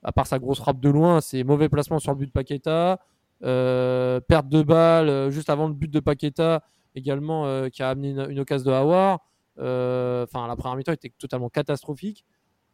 à 0.02 0.12
part 0.12 0.28
sa 0.28 0.40
grosse 0.40 0.60
frappe 0.60 0.80
de 0.80 0.90
loin, 0.90 1.20
c'est 1.22 1.44
mauvais 1.44 1.68
placement 1.70 2.00
sur 2.00 2.12
le 2.14 2.18
but 2.18 2.28
de 2.28 2.32
Paqueta, 2.32 3.00
euh, 3.43 4.19
perte 4.19 4.50
de 4.50 4.62
balle 4.62 5.08
euh, 5.08 5.31
juste 5.31 5.50
avant 5.50 5.67
le 5.67 5.74
but 5.74 5.89
de 5.89 6.01
Paqueta 6.01 6.62
également 6.93 7.46
euh, 7.46 7.69
qui 7.69 7.81
a 7.81 7.89
amené 7.89 8.10
une, 8.10 8.27
une 8.29 8.39
occasion 8.39 8.69
de 8.69 8.75
Hawar. 8.75 9.19
Enfin, 9.58 10.48
la 10.48 10.55
première 10.55 10.75
mi-temps 10.77 10.93
était 10.93 11.12
totalement 11.17 11.50
catastrophique. 11.50 12.25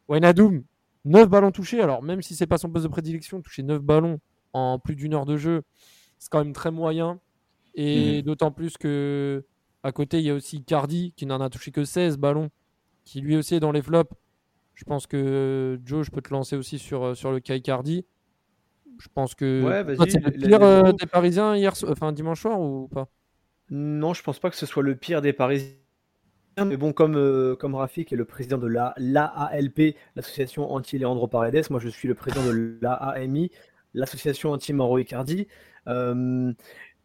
Wijnaldum, 0.08 0.64
9 1.04 1.28
ballons 1.28 1.50
touchés. 1.50 1.80
Alors, 1.80 2.02
même 2.02 2.22
si 2.22 2.34
c'est 2.34 2.46
pas 2.46 2.58
son 2.58 2.70
poste 2.70 2.84
de 2.84 2.90
prédilection, 2.90 3.40
toucher 3.42 3.62
9 3.62 3.80
ballons 3.82 4.20
en 4.52 4.78
plus 4.78 4.94
d'une 4.96 5.14
heure 5.14 5.26
de 5.26 5.36
jeu, 5.36 5.62
c'est 6.18 6.30
quand 6.30 6.38
même 6.38 6.52
très 6.52 6.70
moyen. 6.70 7.20
Et 7.74 8.22
d'autant 8.22 8.50
plus 8.50 8.78
que 8.78 9.44
à 9.82 9.92
côté, 9.92 10.18
il 10.18 10.24
y 10.24 10.30
a 10.30 10.34
aussi 10.34 10.64
Cardi 10.64 11.12
qui 11.16 11.26
n'en 11.26 11.40
a 11.40 11.50
touché 11.50 11.70
que 11.70 11.84
16 11.84 12.16
ballons, 12.16 12.50
qui 13.04 13.20
lui 13.20 13.36
aussi 13.36 13.54
est 13.54 13.60
dans 13.60 13.72
les 13.72 13.82
flops. 13.82 14.10
Je 14.74 14.84
pense 14.84 15.06
que 15.06 15.78
Joe, 15.84 16.04
je 16.04 16.10
peux 16.10 16.22
te 16.22 16.30
lancer 16.30 16.56
aussi 16.56 16.78
sur, 16.78 17.16
sur 17.16 17.30
le 17.32 17.40
cas 17.40 17.54
Icardi. 17.54 18.04
Je 18.98 19.08
pense 19.14 19.34
que 19.34 19.76
Ouais, 19.84 19.84
c'est 20.08 20.20
le 20.24 20.30
pire 20.32 20.62
euh, 20.62 20.92
des 20.92 21.06
Parisiens 21.06 21.56
hier, 21.56 21.72
enfin 21.88 22.12
dimanche 22.12 22.40
soir 22.42 22.60
ou 22.60 22.88
pas? 22.88 23.08
Non, 23.70 24.14
je 24.14 24.22
pense 24.22 24.38
pas 24.38 24.50
que 24.50 24.56
ce 24.56 24.66
soit 24.66 24.82
le 24.82 24.94
pire 24.96 25.22
des 25.22 25.32
Parisiens. 25.32 25.74
Mais 26.70 26.76
bon, 26.76 26.92
comme, 26.92 27.16
euh, 27.16 27.56
comme 27.56 27.74
Rafi, 27.74 28.04
qui 28.06 28.14
est 28.14 28.18
le 28.18 28.24
président 28.26 28.58
de 28.58 28.66
la 28.68 28.94
l'AALP, 28.98 29.96
l'association 30.16 30.72
anti-Leandro 30.72 31.28
Paredes, 31.28 31.66
moi 31.70 31.80
je 31.80 31.88
suis 31.88 32.08
le 32.08 32.14
président 32.14 32.44
de 32.46 32.78
l'AAMI, 32.82 33.50
l'association 33.94 34.52
anti-Mauro 34.52 34.98
Icardi. 34.98 35.48
Euh, 35.88 36.52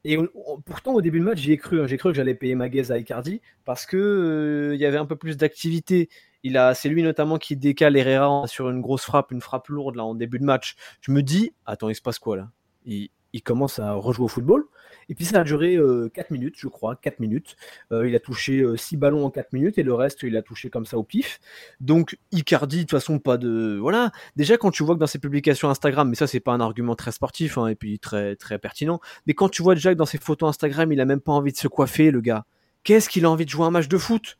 et 0.06 0.18
on- 0.18 0.30
on- 0.36 0.62
pourtant, 0.62 0.94
au 0.96 1.02
début 1.02 1.20
du 1.20 1.26
match, 1.26 1.40
j'y 1.40 1.54
ai 1.54 1.58
cru. 1.58 1.82
hein. 1.82 1.88
J'ai 1.88 1.98
cru 1.98 2.12
que 2.12 2.16
j'allais 2.18 2.36
payer 2.36 2.56
ma 2.56 2.70
gaze 2.70 2.92
à 2.92 2.98
Icardi 3.00 3.42
parce 3.66 3.86
que 3.86 3.98
euh, 3.98 4.76
il 4.76 4.82
y 4.82 4.86
avait 4.86 4.98
un 4.98 5.06
peu 5.08 5.16
plus 5.18 5.38
d'activité. 5.38 6.10
Il 6.44 6.58
a, 6.58 6.74
c'est 6.74 6.90
lui 6.90 7.04
notamment 7.04 7.38
qui 7.38 7.56
décale 7.56 7.96
Herrera 7.98 8.48
sur 8.48 8.70
une 8.70 8.82
grosse 8.82 9.04
frappe, 9.04 9.32
une 9.32 9.42
frappe 9.42 9.68
lourde 9.68 9.96
là 9.96 10.04
en 10.04 10.16
début 10.16 10.40
de 10.40 10.44
match. 10.44 10.76
Je 11.02 11.12
me 11.12 11.22
dis, 11.22 11.54
attends, 11.66 11.90
il 11.90 11.96
se 11.96 12.02
passe 12.02 12.20
quoi 12.20 12.38
là? 12.38 12.50
Il, 12.86 13.10
commence 13.44 13.80
à 13.80 13.94
rejouer 13.94 14.26
au 14.26 14.28
football. 14.28 14.66
Et 15.08 15.16
puis 15.16 15.26
ça 15.26 15.42
a 15.42 15.44
duré 15.44 15.78
4 16.14 16.32
minutes, 16.32 16.56
je 16.58 16.68
crois, 16.68 16.96
4 16.96 17.20
minutes. 17.20 17.56
Euh, 17.92 18.08
il 18.08 18.16
a 18.16 18.20
touché 18.20 18.64
6 18.76 18.98
ballons 18.98 19.26
en 19.26 19.30
4 19.30 19.54
minutes 19.54 19.78
et 19.78 19.84
le 19.84 19.94
reste, 19.94 20.24
il 20.24 20.36
a 20.36 20.42
touché 20.42 20.70
comme 20.70 20.86
ça 20.86 20.98
au 20.98 21.04
pif. 21.04 21.40
Donc 21.80 22.18
Icardi, 22.32 22.78
de 22.78 22.82
toute 22.82 22.92
façon, 22.92 23.20
pas 23.20 23.38
de... 23.38 23.78
Voilà, 23.80 24.12
déjà 24.36 24.58
quand 24.58 24.72
tu 24.72 24.84
vois 24.84 24.96
que 24.96 25.00
dans 25.00 25.08
ses 25.08 25.20
publications 25.20 25.70
Instagram, 25.70 26.10
mais 26.10 26.16
ça 26.16 26.28
c'est 26.28 26.40
pas 26.40 26.52
un 26.52 26.60
argument 26.60 26.96
très 26.96 27.12
sportif 27.12 27.58
hein, 27.58 27.68
et 27.68 27.76
puis 27.76 28.00
très, 28.00 28.36
très 28.36 28.58
pertinent, 28.58 29.00
mais 29.28 29.34
quand 29.34 29.50
tu 29.50 29.62
vois 29.62 29.76
déjà 29.76 29.94
que 29.94 29.98
dans 29.98 30.06
ses 30.06 30.18
photos 30.18 30.50
Instagram, 30.50 30.92
il 30.92 31.00
a 31.00 31.06
même 31.06 31.22
pas 31.22 31.34
envie 31.34 31.52
de 31.52 31.58
se 31.58 31.68
coiffer, 31.68 32.12
le 32.12 32.22
gars. 32.22 32.46
Qu'est-ce 32.84 33.10
qu'il 33.10 33.26
a 33.26 33.30
envie 33.30 33.46
de 33.46 33.50
jouer 33.50 33.66
un 33.66 33.72
match 33.72 33.88
de 33.88 33.98
foot? 33.98 34.40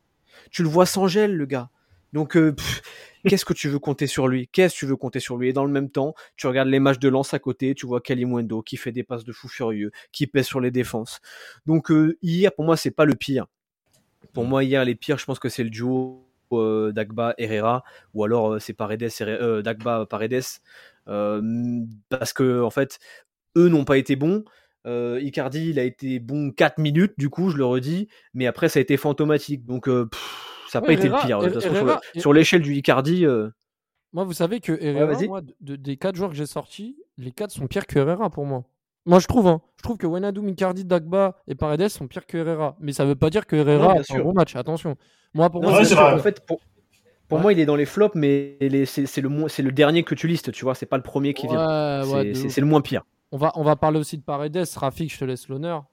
Tu 0.50 0.62
le 0.62 0.68
vois 0.68 0.86
sans 0.86 1.06
gel, 1.06 1.36
le 1.36 1.46
gars. 1.46 1.70
Donc, 2.12 2.36
euh, 2.36 2.54
qu'est-ce 3.28 3.44
que 3.44 3.52
tu 3.52 3.68
veux 3.68 3.78
compter 3.78 4.06
sur 4.06 4.28
lui? 4.28 4.48
Qu'est-ce 4.48 4.74
que 4.74 4.78
tu 4.80 4.86
veux 4.86 4.96
compter 4.96 5.20
sur 5.20 5.36
lui? 5.36 5.48
Et 5.48 5.52
dans 5.52 5.64
le 5.64 5.70
même 5.72 5.90
temps, 5.90 6.14
tu 6.36 6.46
regardes 6.46 6.68
les 6.68 6.80
matchs 6.80 6.98
de 6.98 7.08
lance 7.08 7.34
à 7.34 7.38
côté, 7.38 7.74
tu 7.74 7.86
vois 7.86 8.00
Kalimundo 8.00 8.62
qui 8.62 8.76
fait 8.76 8.92
des 8.92 9.02
passes 9.02 9.24
de 9.24 9.32
fou 9.32 9.48
furieux, 9.48 9.92
qui 10.12 10.26
pèse 10.26 10.46
sur 10.46 10.60
les 10.60 10.70
défenses. 10.70 11.20
Donc 11.66 11.90
euh, 11.90 12.18
hier, 12.22 12.52
pour 12.54 12.64
moi, 12.64 12.76
c'est 12.76 12.90
pas 12.90 13.04
le 13.04 13.14
pire. 13.14 13.46
Pour 14.32 14.44
moi, 14.44 14.64
hier, 14.64 14.84
les 14.84 14.94
pires, 14.94 15.18
je 15.18 15.24
pense 15.24 15.38
que 15.38 15.48
c'est 15.48 15.64
le 15.64 15.70
duo 15.70 16.26
euh, 16.52 16.92
Dagba 16.92 17.34
Herrera, 17.38 17.82
ou 18.14 18.24
alors 18.24 18.60
c'est 18.60 18.72
Paredes 18.74 19.10
Herrera- 19.20 19.62
Dagba 19.62 20.06
Paredes, 20.06 20.42
parce 22.08 22.32
que 22.32 22.62
en 22.62 22.70
fait, 22.70 22.98
eux 23.56 23.68
n'ont 23.68 23.84
pas 23.84 23.98
été 23.98 24.16
bons. 24.16 24.44
Euh, 24.86 25.20
Icardi, 25.22 25.70
il 25.70 25.78
a 25.78 25.84
été 25.84 26.18
bon 26.18 26.50
4 26.50 26.78
minutes, 26.78 27.14
du 27.16 27.28
coup, 27.30 27.50
je 27.50 27.56
le 27.56 27.64
redis, 27.64 28.08
mais 28.34 28.46
après, 28.46 28.68
ça 28.68 28.78
a 28.78 28.82
été 28.82 28.96
fantomatique. 28.96 29.64
Donc, 29.64 29.88
euh, 29.88 30.06
pff, 30.06 30.51
ça 30.72 30.80
n'a 30.80 30.86
Ouais, 30.86 30.94
pas 30.96 31.00
été 31.00 31.08
le 31.08 31.16
pire. 31.26 31.38
De 31.40 31.44
toute 31.46 31.54
façon, 31.54 31.68
sur 31.68 31.76
Herrera- 31.76 32.00
le- 32.14 32.20
sur 32.20 32.32
l'échelle 32.32 32.62
du 32.62 32.74
Icardi, 32.74 33.26
euh, 33.26 33.50
Moi, 34.12 34.24
vous 34.24 34.32
savez 34.32 34.60
que 34.60 34.72
Herrera, 34.80 35.18
moi, 35.26 35.40
de- 35.60 35.76
des 35.76 35.96
4 35.96 36.16
joueurs 36.16 36.30
que 36.30 36.36
j'ai 36.36 36.46
sortis, 36.46 36.96
les 37.16 37.30
4 37.32 37.50
sont 37.50 37.66
pires 37.66 37.86
que 37.86 37.98
Herrera 37.98 38.28
pour 38.30 38.44
moi. 38.46 38.64
Moi, 39.06 39.18
je 39.18 39.26
trouve. 39.26 39.46
Hein. 39.48 39.60
Je 39.78 39.82
trouve 39.82 39.96
que 39.96 40.06
Wijnaldum, 40.06 40.48
Icardi, 40.48 40.84
Dagba 40.84 41.36
et 41.48 41.54
Paredes 41.54 41.88
sont 41.88 42.06
pires 42.06 42.26
que 42.26 42.36
Herrera. 42.38 42.76
Mais 42.78 42.92
ça 42.92 43.04
veut 43.04 43.14
pas 43.16 43.30
dire 43.30 43.46
que 43.46 43.56
Herrera 43.56 44.02
fait 44.02 44.14
un 44.14 44.20
gros 44.20 44.32
match. 44.32 44.54
Attention. 44.54 44.96
Moi, 45.34 45.48
pour 45.50 45.60
Non, 45.62 45.70
moi, 45.70 45.84
c'est. 45.84 45.98
En 45.98 46.18
fait, 46.18 46.44
pour, 46.46 46.60
pour 47.28 47.38
Ouais. 47.38 47.42
moi, 47.42 47.52
il 47.52 47.58
est 47.58 47.64
dans 47.66 47.74
les 47.76 47.86
flops, 47.86 48.14
mais 48.14 48.58
c'est 48.86 49.20
le, 49.22 49.48
c'est 49.48 49.62
le 49.62 49.72
dernier 49.72 50.02
que 50.04 50.14
tu 50.14 50.28
listes, 50.28 50.52
tu 50.52 50.64
vois, 50.64 50.74
c'est 50.74 50.86
pas 50.86 50.98
le 50.98 51.02
premier 51.02 51.32
qui 51.34 51.46
vient. 51.48 52.02
C'est 52.34 52.60
le 52.60 52.66
moins 52.66 52.80
pire. 52.82 53.02
On 53.34 53.38
va, 53.38 53.50
on 53.54 53.62
va 53.62 53.76
parler 53.76 53.98
aussi 53.98 54.18
de 54.18 54.22
Paredes. 54.22 54.62
Rafik, 54.76 55.10
je 55.12 55.18
te 55.18 55.24
laisse 55.24 55.48
l'honneur. 55.48 55.84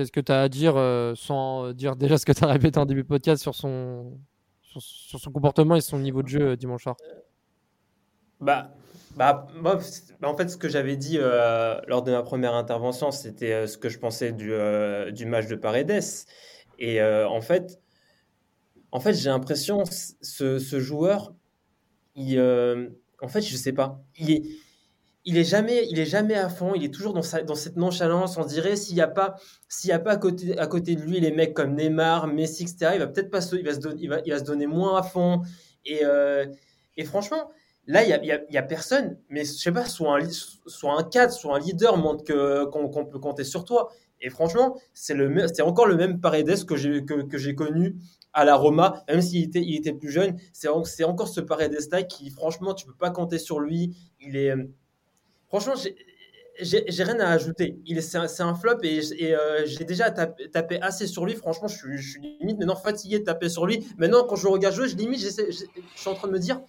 Qu'est-ce 0.00 0.12
que 0.12 0.20
tu 0.20 0.32
as 0.32 0.40
à 0.40 0.48
dire 0.48 0.78
euh, 0.78 1.12
sans 1.14 1.74
dire 1.74 1.94
déjà 1.94 2.16
ce 2.16 2.24
que 2.24 2.32
tu 2.32 2.42
as 2.42 2.46
répété 2.46 2.78
en 2.78 2.86
début 2.86 3.02
de 3.02 3.06
podcast 3.06 3.42
sur 3.42 3.54
son, 3.54 4.18
sur, 4.62 5.20
son 5.20 5.30
comportement 5.30 5.76
et 5.76 5.82
son 5.82 5.98
niveau 5.98 6.22
de 6.22 6.28
jeu 6.28 6.40
euh, 6.40 6.56
dimanche 6.56 6.84
soir? 6.84 6.96
Bah, 8.40 8.72
bah, 9.16 9.46
moi, 9.56 9.78
bah, 10.18 10.28
en 10.30 10.34
fait, 10.34 10.48
ce 10.48 10.56
que 10.56 10.70
j'avais 10.70 10.96
dit 10.96 11.18
euh, 11.18 11.78
lors 11.86 12.02
de 12.02 12.12
ma 12.12 12.22
première 12.22 12.54
intervention, 12.54 13.10
c'était 13.10 13.66
ce 13.66 13.76
que 13.76 13.90
je 13.90 13.98
pensais 13.98 14.32
du, 14.32 14.54
du 15.12 15.26
match 15.26 15.48
de 15.48 15.54
Paredes. 15.54 16.00
Et 16.78 17.02
en 17.02 17.42
fait, 17.42 17.78
en 18.92 19.00
fait, 19.00 19.12
j'ai 19.12 19.28
l'impression 19.28 19.82
ce, 19.84 20.58
ce 20.58 20.80
joueur, 20.80 21.34
il, 22.16 22.40
en 23.20 23.28
fait, 23.28 23.42
je 23.42 23.54
sais 23.54 23.74
pas, 23.74 24.02
il 24.18 24.30
est, 24.30 24.42
il 25.24 25.36
est 25.38 25.44
jamais, 25.44 25.86
il 25.90 25.98
est 25.98 26.06
jamais 26.06 26.34
à 26.34 26.48
fond. 26.48 26.72
Il 26.74 26.84
est 26.84 26.92
toujours 26.94 27.12
dans 27.12 27.22
sa, 27.22 27.40
cette 27.54 27.76
nonchalance. 27.76 28.36
On 28.38 28.44
dirait 28.44 28.76
s'il 28.76 28.94
n'y 28.94 29.00
a 29.02 29.08
pas, 29.08 29.36
s'il 29.68 29.90
y 29.90 29.92
a 29.92 29.98
pas 29.98 30.12
à 30.12 30.16
côté, 30.16 30.58
à 30.58 30.66
côté 30.66 30.96
de 30.96 31.02
lui 31.02 31.20
les 31.20 31.30
mecs 31.32 31.54
comme 31.54 31.74
Neymar, 31.74 32.26
Messi, 32.26 32.62
etc. 32.64 32.92
Il 32.94 32.98
va 33.00 33.06
peut-être 33.06 33.30
pas 33.30 33.40
se, 33.40 33.56
il 33.56 33.64
va 33.64 34.38
se 34.38 34.44
donner, 34.44 34.66
moins 34.66 34.98
à 34.98 35.02
fond. 35.02 35.42
Et, 35.84 36.00
euh, 36.04 36.46
franchement. 37.04 37.50
Là, 37.86 38.04
il 38.04 38.08
n'y 38.08 38.12
a, 38.12 38.22
y 38.24 38.30
a- 38.32 38.40
y 38.52 38.56
a 38.58 38.62
personne, 38.62 39.18
mais 39.30 39.40
je 39.44 39.52
sais 39.52 39.72
pas, 39.72 39.86
soit 39.86 40.16
un, 40.20 40.28
soit 40.66 40.92
un 41.00 41.02
cadre, 41.02 41.32
soit 41.32 41.56
un 41.56 41.58
leader 41.58 41.96
montre 41.96 42.22
que- 42.24 42.64
qu'on 42.66 43.04
peut 43.06 43.18
compter 43.18 43.42
sur 43.42 43.64
toi. 43.64 43.90
Et 44.20 44.28
franchement, 44.30 44.76
c'est 44.92 45.14
le, 45.14 45.46
c'est 45.52 45.62
encore 45.62 45.86
le 45.86 45.96
même 45.96 46.20
Paredes 46.20 46.64
que 46.66 46.76
j'ai 46.76 47.04
que, 47.04 47.22
que 47.22 47.38
j'ai 47.38 47.54
connu 47.54 47.96
à 48.32 48.44
la 48.44 48.54
Roma, 48.54 49.02
même 49.08 49.22
s'il 49.22 49.42
était, 49.44 49.62
il 49.62 49.74
était 49.76 49.94
plus 49.94 50.10
jeune. 50.10 50.36
C'est, 50.52 50.68
c'est 50.84 51.04
encore 51.04 51.26
ce 51.28 51.40
Paredes-là 51.40 52.02
qui, 52.04 52.30
franchement, 52.30 52.74
tu 52.74 52.86
peux 52.86 52.94
pas 52.94 53.10
compter 53.10 53.38
sur 53.38 53.58
lui. 53.60 53.96
Il 54.20 54.36
est, 54.36 54.54
franchement, 55.50 55.74
j'ai, 56.60 57.02
rien 57.02 57.20
à 57.20 57.28
ajouter. 57.28 57.78
C'est, 58.00 58.42
un, 58.42 58.54
flop 58.54 58.78
et, 58.82 59.00
euh, 59.34 59.66
j'ai 59.66 59.84
déjà 59.84 60.10
tapé, 60.10 60.80
assez 60.80 61.06
sur 61.06 61.26
lui. 61.26 61.34
Franchement, 61.34 61.68
je 61.68 61.76
suis, 61.76 61.98
je 61.98 62.10
suis, 62.12 62.20
limite 62.40 62.58
maintenant 62.58 62.76
fatigué 62.76 63.18
de 63.18 63.24
taper 63.24 63.48
sur 63.48 63.66
lui. 63.66 63.86
Maintenant, 63.98 64.24
quand 64.24 64.36
je 64.36 64.46
regarde 64.46 64.74
jouer, 64.74 64.88
je 64.88 64.96
limite, 64.96 65.20
je 65.20 65.52
suis 65.96 66.08
en 66.08 66.14
train 66.14 66.28
de 66.28 66.32
me 66.32 66.38
dire, 66.38 66.60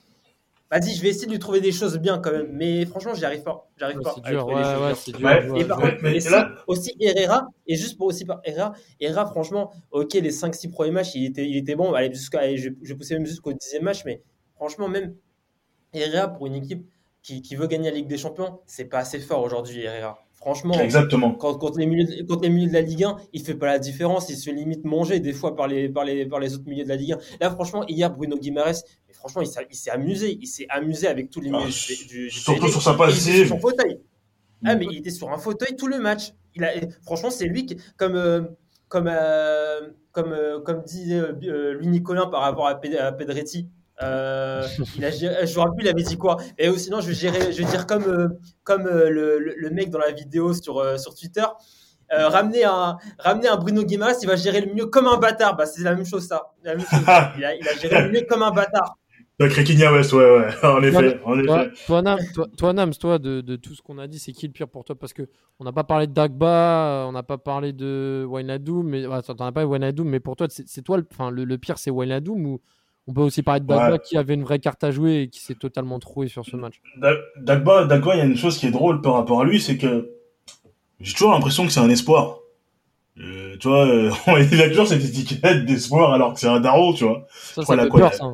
vas-y, 0.69 0.93
je 0.95 1.01
vais 1.01 1.09
essayer 1.09 1.27
de 1.27 1.31
lui 1.31 1.39
trouver 1.39 1.61
des 1.61 1.71
choses 1.71 1.97
bien 1.97 2.19
quand 2.19 2.31
même. 2.31 2.49
Mais 2.53 2.85
franchement, 2.85 3.13
j'y 3.13 3.25
arrive 3.25 3.43
pas. 3.43 3.69
J'arrive 3.77 3.99
pas. 4.01 4.15
C'est 4.15 4.31
dur, 4.31 4.47
ouais, 4.47 4.53
ouais, 4.53 4.95
c'est 4.95 5.11
dur. 5.11 5.57
Et 5.57 5.65
par 5.65 5.79
contre, 5.79 6.63
aussi 6.67 6.95
Herrera, 6.99 7.47
et 7.67 7.75
juste 7.75 7.97
pour 7.97 8.07
aussi 8.07 8.25
par 8.25 8.41
Herrera, 8.43 8.73
Herrera, 8.99 9.25
franchement, 9.25 9.71
ok, 9.91 10.13
les 10.13 10.31
5-6 10.31 10.71
premiers 10.71 10.91
matchs, 10.91 11.15
il 11.15 11.25
était, 11.25 11.47
il 11.47 11.57
était 11.57 11.75
bon. 11.75 11.93
Allez, 11.93 12.13
jusqu'à, 12.13 12.55
je, 12.55 12.69
je 12.81 12.93
poussais 12.93 13.15
même 13.15 13.25
jusqu'au 13.25 13.51
10e 13.51 13.81
match, 13.81 14.03
mais 14.05 14.21
franchement, 14.55 14.87
même 14.87 15.15
Herrera 15.93 16.29
pour 16.29 16.47
une 16.47 16.55
équipe 16.55 16.85
qui, 17.23 17.41
qui 17.41 17.55
veut 17.55 17.67
gagner 17.67 17.89
la 17.89 17.95
Ligue 17.95 18.07
des 18.07 18.17
Champions, 18.17 18.59
c'est 18.65 18.85
pas 18.85 18.99
assez 18.99 19.19
fort 19.19 19.43
aujourd'hui, 19.43 19.83
Herrera. 19.83 20.19
Franchement, 20.41 20.73
Exactement. 20.73 21.33
Quand, 21.33 21.53
contre, 21.53 21.77
les 21.77 21.85
milieux, 21.85 22.07
les 22.41 22.49
milieux 22.49 22.67
de 22.67 22.73
la 22.73 22.81
Ligue 22.81 23.03
1, 23.03 23.15
il 23.31 23.43
fait 23.43 23.53
pas 23.53 23.67
la 23.67 23.77
différence. 23.77 24.27
Il 24.29 24.35
se 24.35 24.49
fait 24.49 24.55
limite 24.55 24.83
manger 24.85 25.19
des 25.19 25.33
fois 25.33 25.55
par 25.55 25.67
les, 25.67 25.87
par 25.87 26.03
les, 26.03 26.25
par 26.25 26.39
les 26.39 26.55
autres 26.55 26.67
milieux 26.67 26.83
de 26.83 26.89
la 26.89 26.95
Ligue 26.95 27.13
1. 27.13 27.17
Là, 27.41 27.51
franchement, 27.51 27.85
hier, 27.87 28.09
Bruno 28.11 28.39
Guimaraes, 28.39 28.81
franchement, 29.11 29.43
il 29.43 29.75
s'est 29.75 29.91
amusé. 29.91 30.39
Il 30.41 30.47
s'est 30.47 30.65
amusé 30.69 31.07
avec 31.07 31.29
tous 31.29 31.41
les 31.41 31.51
milieux 31.51 31.69
ah, 31.69 32.07
du, 32.09 32.31
Surtout 32.31 32.69
sur 32.69 32.81
sa 32.81 32.95
passive. 32.95 33.45
Sur 33.45 33.55
son 33.55 33.59
fauteuil. 33.59 33.99
Ah, 34.65 34.75
mais 34.75 34.87
il 34.89 34.97
était 34.97 35.11
sur 35.11 35.31
un 35.31 35.37
fauteuil 35.37 35.75
tout 35.75 35.87
le 35.87 35.99
match. 35.99 36.33
Il 36.55 36.63
a, 36.63 36.71
franchement, 37.03 37.29
c'est 37.29 37.45
lui 37.45 37.67
qui, 37.67 37.77
comme, 37.97 38.15
euh, 38.15 38.41
comme, 38.87 39.07
euh, 39.11 39.91
comme, 40.11 40.31
euh, 40.31 40.59
comme 40.59 40.81
dit 40.83 41.13
Louis 41.41 41.87
Nicolin 41.87 42.25
par 42.25 42.41
rapport 42.41 42.67
à, 42.67 42.75
Pedretti. 42.75 43.69
Il 44.01 45.05
a, 45.05 45.11
je 45.11 45.55
me 45.55 45.59
rappelle 45.59 45.75
plus, 45.75 45.85
il 45.85 45.89
avait 45.89 46.03
dit 46.03 46.17
quoi. 46.17 46.37
Et 46.57 46.71
sinon, 46.77 47.01
je 47.01 47.07
vais, 47.07 47.13
gérer, 47.13 47.51
je 47.51 47.57
vais 47.63 47.69
dire 47.69 47.85
comme, 47.85 48.37
comme 48.63 48.83
le, 48.83 49.39
le, 49.39 49.69
mec 49.69 49.89
dans 49.89 49.99
la 49.99 50.11
vidéo 50.11 50.53
sur, 50.53 50.99
sur 50.99 51.15
Twitter. 51.15 51.45
ramener, 52.09 52.63
un, 52.63 52.97
ramener 53.19 53.47
un 53.47 53.57
Bruno 53.57 53.83
Guimaraes, 53.83 54.19
il 54.21 54.27
va 54.27 54.35
gérer 54.35 54.61
le 54.61 54.73
mieux 54.73 54.85
comme 54.87 55.07
un 55.07 55.17
bâtard. 55.17 55.55
Bah, 55.55 55.65
c'est 55.65 55.83
la 55.83 55.95
même 55.95 56.05
chose, 56.05 56.27
ça. 56.27 56.51
La 56.63 56.75
même 56.75 56.85
chose. 56.85 56.99
Il, 57.37 57.45
a, 57.45 57.55
il, 57.55 57.67
a, 57.67 57.77
géré 57.77 58.03
le 58.03 58.11
mieux 58.11 58.25
comme 58.27 58.43
un 58.43 58.51
bâtard. 58.51 58.97
Crequinia 59.49 59.91
West, 59.91 60.13
ouais, 60.13 60.23
ouais, 60.23 60.65
en 60.65 60.83
effet. 60.83 61.19
En 61.23 61.41
toi, 61.43 61.65
effet. 61.65 61.85
Toi, 61.85 62.01
Nams, 62.01 62.19
toi, 62.57 62.73
Nams, 62.73 62.93
toi 62.93 63.19
de, 63.19 63.41
de, 63.41 63.55
tout 63.55 63.73
ce 63.73 63.81
qu'on 63.81 63.97
a 63.97 64.07
dit, 64.07 64.19
c'est 64.19 64.31
qui 64.31 64.47
le 64.47 64.53
pire 64.53 64.67
pour 64.67 64.83
toi? 64.83 64.95
Parce 64.95 65.13
qu'on 65.13 65.63
n'a 65.63 65.71
pas 65.71 65.83
parlé 65.83 66.07
de 66.07 66.13
Dagba, 66.13 67.05
on 67.07 67.11
n'a 67.11 67.23
pas 67.23 67.37
parlé 67.37 67.73
de 67.73 68.25
Wijnaldum, 68.29 68.87
mais 68.87 69.05
ouais, 69.05 69.21
t'en 69.21 69.45
as 69.45 69.51
pas 69.51 69.65
Wijnaldum, 69.65 70.07
mais 70.07 70.19
pour 70.19 70.35
toi, 70.35 70.47
c'est 70.49 70.81
toi, 70.81 70.97
le, 70.97 71.05
enfin, 71.11 71.31
le, 71.31 71.43
le 71.43 71.57
pire, 71.57 71.77
c'est 71.77 71.91
Wijnaldum 71.91 72.45
ou 72.45 72.61
on 73.07 73.13
peut 73.13 73.21
aussi 73.21 73.41
parler 73.41 73.61
de 73.61 73.65
Dagba 73.65 73.97
qui 73.97 74.17
avait 74.17 74.33
une 74.35 74.43
vraie 74.43 74.59
carte 74.59 74.83
à 74.83 74.91
jouer 74.91 75.21
et 75.21 75.27
qui 75.27 75.39
s'est 75.39 75.55
totalement 75.55 75.99
troué 75.99 76.27
sur 76.27 76.45
ce 76.45 76.55
match. 76.55 76.81
Dagba, 77.37 77.85
Dagba, 77.85 78.15
il 78.15 78.17
y 78.19 78.21
a 78.21 78.25
une 78.25 78.37
chose 78.37 78.57
qui 78.57 78.67
est 78.67 78.71
drôle 78.71 79.01
par 79.01 79.13
rapport 79.13 79.41
à 79.41 79.43
lui, 79.43 79.59
c'est 79.59 79.77
que 79.77 80.11
j'ai 80.99 81.13
toujours 81.13 81.31
l'impression 81.31 81.65
que 81.65 81.71
c'est 81.71 81.79
un 81.79 81.89
espoir. 81.89 82.37
Euh, 83.19 83.57
tu 83.59 83.67
vois, 83.67 83.85
euh, 83.85 84.11
il 84.51 84.61
a 84.61 84.69
toujours 84.69 84.87
cette 84.87 85.03
étiquette 85.03 85.65
d'espoir 85.65 86.13
alors 86.13 86.33
que 86.33 86.39
c'est 86.39 86.47
un 86.47 86.59
daron, 86.59 86.93
tu 86.93 87.03
vois. 87.03 87.27
Ça, 87.31 87.63
ça 87.63 87.87
quoi, 87.87 87.99
peur, 87.99 88.13
ça. 88.13 88.25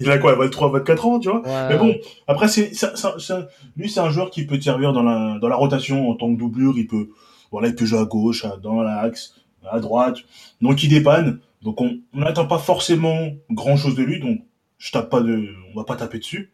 il 0.00 0.10
a 0.10 0.18
quoi, 0.18 0.34
23, 0.36 0.70
24 0.70 1.06
ans, 1.06 1.18
tu 1.18 1.28
vois. 1.28 1.40
Ouais, 1.40 1.68
Mais 1.68 1.78
bon, 1.78 1.94
après, 2.28 2.48
c'est, 2.48 2.74
ça, 2.74 2.94
ça, 2.96 3.48
lui, 3.76 3.90
c'est 3.90 4.00
un 4.00 4.10
joueur 4.10 4.30
qui 4.30 4.46
peut 4.46 4.60
servir 4.60 4.92
dans 4.92 5.02
la, 5.02 5.38
dans 5.40 5.48
la 5.48 5.56
rotation 5.56 6.08
en 6.10 6.14
tant 6.14 6.32
que 6.32 6.38
doublure. 6.38 6.74
Il 6.76 6.86
peut, 6.86 7.08
voilà, 7.50 7.68
il 7.68 7.74
peut 7.74 7.84
jouer 7.84 7.98
à 7.98 8.04
gauche, 8.04 8.46
dans 8.62 8.82
l'axe, 8.82 9.34
à 9.68 9.80
droite. 9.80 10.18
Donc, 10.60 10.82
il 10.84 10.88
dépanne. 10.88 11.40
Donc, 11.62 11.80
on 11.80 12.00
n'attend 12.12 12.46
pas 12.46 12.58
forcément 12.58 13.30
grand 13.50 13.76
chose 13.76 13.94
de 13.94 14.02
lui. 14.02 14.20
Donc, 14.20 14.40
je 14.78 14.90
tape 14.90 15.10
pas 15.10 15.20
de, 15.20 15.48
on 15.70 15.76
va 15.76 15.84
pas 15.84 15.96
taper 15.96 16.18
dessus. 16.18 16.52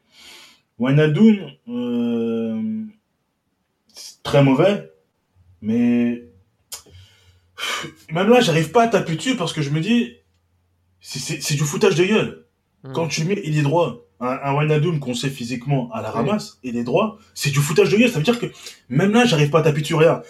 Wijnaldum, 0.79 1.51
euh, 1.69 2.85
c'est 3.89 4.23
très 4.23 4.43
mauvais. 4.43 4.91
Mais 5.63 6.25
même 8.13 8.29
là, 8.29 8.41
j'arrive 8.41 8.71
pas 8.71 8.85
à 8.85 8.89
taper 8.89 9.17
dessus 9.17 9.37
parce 9.37 9.53
que 9.53 9.63
je 9.63 9.71
me 9.71 9.81
dis, 9.81 10.15
c'est 11.01 11.55
du 11.55 11.65
foutage 11.65 11.95
de 11.95 12.05
gueule. 12.05 12.45
Hmm. 12.85 12.93
Quand 12.93 13.09
tu 13.09 13.25
mets, 13.25 13.41
il 13.45 13.59
est 13.59 13.63
droit. 13.63 14.05
Un, 14.21 14.27
un 14.29 14.99
qu'on 14.99 15.15
sait 15.15 15.31
physiquement 15.31 15.91
à 15.93 16.03
la 16.03 16.11
ramasse, 16.11 16.59
il 16.65 16.77
est 16.77 16.83
droit. 16.83 17.19
C'est 17.35 17.51
du 17.51 17.61
foutage 17.61 17.89
de 17.91 17.97
gueule. 17.97 18.11
Ça 18.11 18.19
veut 18.19 18.25
dire 18.25 18.39
que 18.39 18.47
même 18.89 19.13
là, 19.13 19.25
j'arrive 19.25 19.51
pas 19.51 19.61
à 19.61 19.63
taper 19.63 19.81
dessus. 19.81 19.95
rien. 19.95 20.23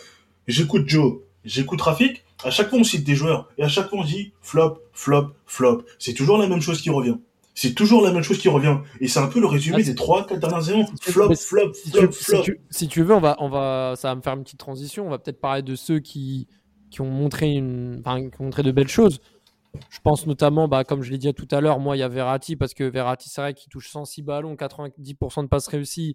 J'écoute 0.47 0.89
Joe, 0.89 1.21
j'écoute 1.45 1.81
Rafik. 1.81 2.25
À 2.45 2.51
chaque 2.51 2.71
fois, 2.71 2.79
on 2.79 2.85
cite 2.85 3.05
des 3.05 3.15
joueurs. 3.15 3.49
Et 3.59 3.63
à 3.63 3.69
chaque 3.69 3.89
fois, 3.89 3.99
on 3.99 4.05
dit 4.05 4.33
flop, 4.41 4.79
flop, 4.93 5.33
flop. 5.47 5.83
C'est 5.99 6.15
toujours 6.15 6.39
la 6.39 6.47
même 6.47 6.61
chose 6.61 6.81
qui 6.81 6.91
revient. 6.91 7.17
C'est 7.55 7.75
toujours 7.75 8.05
la 8.05 8.13
même 8.13 8.23
chose 8.23 8.39
qui 8.39 8.49
revient. 8.49 8.79
Et 9.01 9.09
c'est 9.09 9.19
un 9.19 9.27
peu 9.27 9.41
le 9.41 9.47
résumé 9.47 9.79
ah, 9.81 9.83
des 9.83 9.97
trois, 9.97 10.25
quatre 10.25 10.39
dernières 10.39 10.69
années. 10.69 10.87
Flop, 11.01 11.35
flop, 11.35 11.73
flop, 11.73 12.13
flop. 12.13 12.45
Si 12.71 12.87
tu, 12.87 13.03
veux, 13.03 13.15
on 13.15 13.21
va, 13.21 13.37
on 13.41 13.49
va, 13.49 13.95
ça 13.97 14.09
va 14.09 14.15
me 14.15 14.23
faire 14.23 14.35
une 14.35 14.45
petite 14.45 14.61
transition. 14.61 15.07
On 15.07 15.11
va 15.11 15.19
peut-être 15.19 15.41
parler 15.41 15.63
de 15.63 15.75
ceux 15.75 15.99
qui, 15.99 16.47
qui 16.91 17.01
ont 17.01 17.11
montré, 17.11 17.53
une, 17.53 18.01
enfin, 18.01 18.21
qui 18.31 18.41
ont 18.41 18.45
montré 18.45 18.63
de 18.63 18.71
belles 18.71 18.89
choses. 18.89 19.21
Je 19.91 19.99
pense 20.03 20.27
notamment, 20.27 20.69
bah, 20.69 20.85
comme 20.85 21.03
je 21.03 21.11
l'ai 21.11 21.19
dit 21.19 21.33
tout 21.35 21.49
à 21.51 21.61
l'heure, 21.61 21.81
moi, 21.81 21.97
il 21.97 22.01
y 22.01 22.03
a 22.05 22.09
Verratti, 22.09 22.55
parce 22.55 22.75
que 22.75 22.85
Verratti, 22.85 23.29
c'est 23.29 23.41
vrai 23.41 23.55
qu'il 23.55 23.71
touche 23.71 23.91
106 23.91 24.23
ballons, 24.23 24.55
90% 24.55 25.43
de 25.43 25.49
passes 25.49 25.67
réussies. 25.67 26.15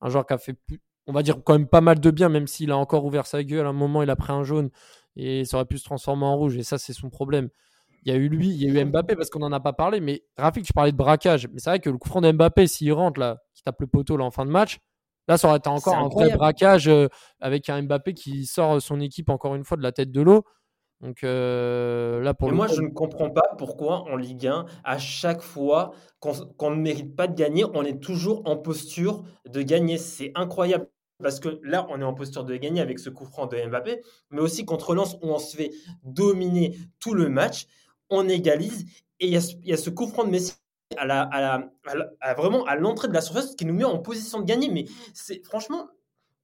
Un 0.00 0.10
joueur 0.10 0.24
qui 0.26 0.34
a 0.34 0.38
fait, 0.38 0.54
plus, 0.54 0.80
on 1.08 1.12
va 1.12 1.24
dire, 1.24 1.42
quand 1.44 1.54
même 1.54 1.66
pas 1.66 1.80
mal 1.80 1.98
de 1.98 2.10
bien, 2.12 2.28
même 2.28 2.46
s'il 2.46 2.70
a 2.70 2.76
encore 2.76 3.04
ouvert 3.04 3.26
sa 3.26 3.42
gueule. 3.42 3.66
À 3.66 3.70
un 3.70 3.72
moment, 3.72 4.02
il 4.02 4.10
a 4.10 4.16
pris 4.16 4.32
un 4.32 4.44
jaune 4.44 4.70
et 5.16 5.44
ça 5.44 5.56
aurait 5.56 5.66
pu 5.66 5.78
se 5.78 5.84
transformer 5.84 6.24
en 6.24 6.36
rouge. 6.36 6.56
Et 6.56 6.62
ça, 6.62 6.78
c'est 6.78 6.92
son 6.92 7.10
problème. 7.10 7.48
Il 8.02 8.12
y 8.12 8.16
a 8.16 8.18
eu 8.18 8.28
lui, 8.28 8.48
il 8.48 8.62
y 8.62 8.66
a 8.66 8.80
eu 8.80 8.84
Mbappé, 8.84 9.16
parce 9.16 9.30
qu'on 9.30 9.38
n'en 9.38 9.52
a 9.52 9.60
pas 9.60 9.72
parlé. 9.72 10.00
Mais 10.00 10.22
Rafik, 10.36 10.64
tu 10.64 10.72
parlais 10.72 10.92
de 10.92 10.96
braquage. 10.96 11.48
Mais 11.48 11.58
c'est 11.58 11.70
vrai 11.70 11.80
que 11.80 11.88
le 11.88 11.96
coup 11.96 12.08
franc 12.08 12.20
d'Mbappé, 12.20 12.66
s'il 12.66 12.92
rentre, 12.92 13.18
là, 13.18 13.38
qui 13.54 13.62
tape 13.62 13.80
le 13.80 13.86
poteau 13.86 14.16
là, 14.16 14.24
en 14.24 14.30
fin 14.30 14.44
de 14.44 14.50
match, 14.50 14.78
Là, 15.28 15.38
ça 15.38 15.48
aurait 15.48 15.56
été 15.56 15.68
encore 15.68 15.96
un 15.96 16.08
vrai 16.08 16.30
braquage 16.36 16.88
euh, 16.88 17.08
avec 17.40 17.70
un 17.70 17.82
Mbappé 17.82 18.14
qui 18.14 18.44
sort 18.44 18.80
son 18.82 19.00
équipe 19.00 19.30
encore 19.30 19.54
une 19.54 19.64
fois 19.64 19.76
de 19.76 19.82
la 19.82 19.92
tête 19.92 20.10
de 20.10 20.20
l'eau. 20.20 20.44
Donc 21.00 21.24
euh, 21.24 22.20
là, 22.20 22.34
pour 22.34 22.52
moi, 22.52 22.66
je 22.66 22.80
ne 22.80 22.88
comprends 22.88 23.30
pas 23.30 23.54
pourquoi 23.58 24.02
en 24.10 24.16
Ligue 24.16 24.46
1, 24.46 24.64
à 24.84 24.98
chaque 24.98 25.42
fois 25.42 25.92
qu'on 26.20 26.70
ne 26.70 26.76
mérite 26.76 27.14
pas 27.16 27.26
de 27.26 27.34
gagner, 27.34 27.64
on 27.74 27.82
est 27.82 28.02
toujours 28.02 28.42
en 28.46 28.56
posture 28.56 29.22
de 29.46 29.62
gagner. 29.62 29.98
C'est 29.98 30.32
incroyable. 30.34 30.88
Parce 31.22 31.40
que 31.40 31.60
là, 31.62 31.86
on 31.90 32.00
est 32.00 32.04
en 32.04 32.14
posture 32.14 32.44
de 32.44 32.56
gagner 32.56 32.80
avec 32.80 32.98
ce 32.98 33.08
coup 33.08 33.24
franc 33.24 33.46
de 33.46 33.56
Mbappé, 33.56 34.02
mais 34.30 34.40
aussi 34.40 34.64
contre 34.64 34.94
Lens 34.94 35.14
où 35.22 35.28
on 35.28 35.38
se 35.38 35.56
fait 35.56 35.70
dominer 36.02 36.76
tout 36.98 37.14
le 37.14 37.28
match, 37.28 37.66
on 38.10 38.28
égalise 38.28 38.84
et 39.20 39.28
il 39.28 39.32
y, 39.32 39.72
a 39.72 39.76
ce 39.76 39.90
coup 39.90 40.06
franc 40.06 40.24
de 40.24 40.30
Messi 40.30 40.54
à 40.96 41.06
la, 41.06 41.70
vraiment 42.36 42.64
à 42.64 42.76
l'entrée 42.76 43.08
de 43.08 43.12
la 43.12 43.20
surface 43.20 43.54
qui 43.54 43.64
nous 43.64 43.74
met 43.74 43.84
en 43.84 43.98
position 43.98 44.40
de 44.40 44.44
gagner. 44.44 44.68
Mais 44.68 44.84
franchement, 45.44 45.88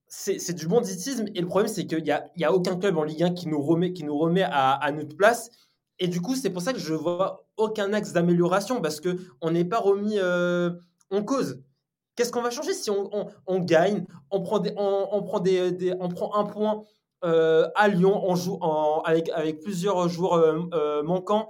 c'est 0.06 0.54
du 0.54 0.66
banditisme. 0.66 1.26
Et 1.34 1.40
le 1.40 1.46
problème, 1.46 1.70
c'est 1.70 1.86
qu'il 1.86 2.02
n'y 2.02 2.10
a, 2.10 2.30
a 2.42 2.52
aucun 2.52 2.76
club 2.76 2.96
en 2.96 3.04
Ligue 3.04 3.22
1 3.22 3.34
qui 3.34 3.48
nous 3.48 3.60
remet, 3.60 3.92
qui 3.92 4.04
nous 4.04 4.16
remet 4.16 4.44
à, 4.44 4.90
notre 4.92 5.16
place. 5.16 5.50
Et 5.98 6.08
du 6.08 6.20
coup, 6.20 6.34
c'est 6.34 6.50
pour 6.50 6.62
ça 6.62 6.72
que 6.72 6.78
je 6.78 6.94
vois 6.94 7.44
aucun 7.56 7.92
axe 7.92 8.12
d'amélioration 8.12 8.80
parce 8.80 9.00
qu'on 9.00 9.50
n'est 9.50 9.66
pas 9.66 9.78
remis 9.78 10.18
euh, 10.18 10.70
en 11.10 11.22
cause. 11.22 11.62
Qu'est-ce 12.20 12.32
qu'on 12.32 12.42
va 12.42 12.50
changer 12.50 12.74
si 12.74 12.90
on, 12.90 13.30
on, 13.46 13.58
gagne, 13.60 14.04
on 14.30 14.42
prend, 14.42 14.58
des, 14.58 14.74
on, 14.76 15.22
prend, 15.22 15.40
des, 15.40 15.94
on 15.98 16.08
prend 16.10 16.34
un 16.34 16.44
point 16.44 16.84
euh, 17.24 17.66
à 17.74 17.88
Lyon, 17.88 18.20
on 18.22 18.34
joue 18.36 18.58
en, 18.60 19.00
avec, 19.06 19.30
avec 19.30 19.60
plusieurs 19.60 20.06
joueurs 20.10 20.34
euh, 20.74 21.02
manquants 21.02 21.48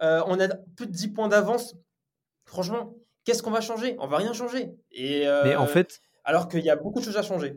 on 0.00 0.38
a 0.38 0.48
plus 0.76 0.86
de 0.86 0.92
10 0.92 1.08
points 1.08 1.28
d'avance 1.28 1.74
franchement, 2.46 2.94
qu'est-ce 3.24 3.42
qu'on 3.42 3.50
va 3.50 3.60
changer? 3.60 3.96
On 3.98 4.06
va 4.06 4.16
rien 4.16 4.32
changer. 4.32 4.70
Et 4.92 5.28
euh, 5.28 5.42
Mais 5.44 5.56
en 5.56 5.66
fait, 5.66 6.00
alors 6.24 6.48
qu'il 6.48 6.60
y 6.60 6.70
a 6.70 6.76
beaucoup 6.76 7.00
de 7.00 7.04
choses 7.04 7.16
à 7.16 7.22
changer. 7.22 7.56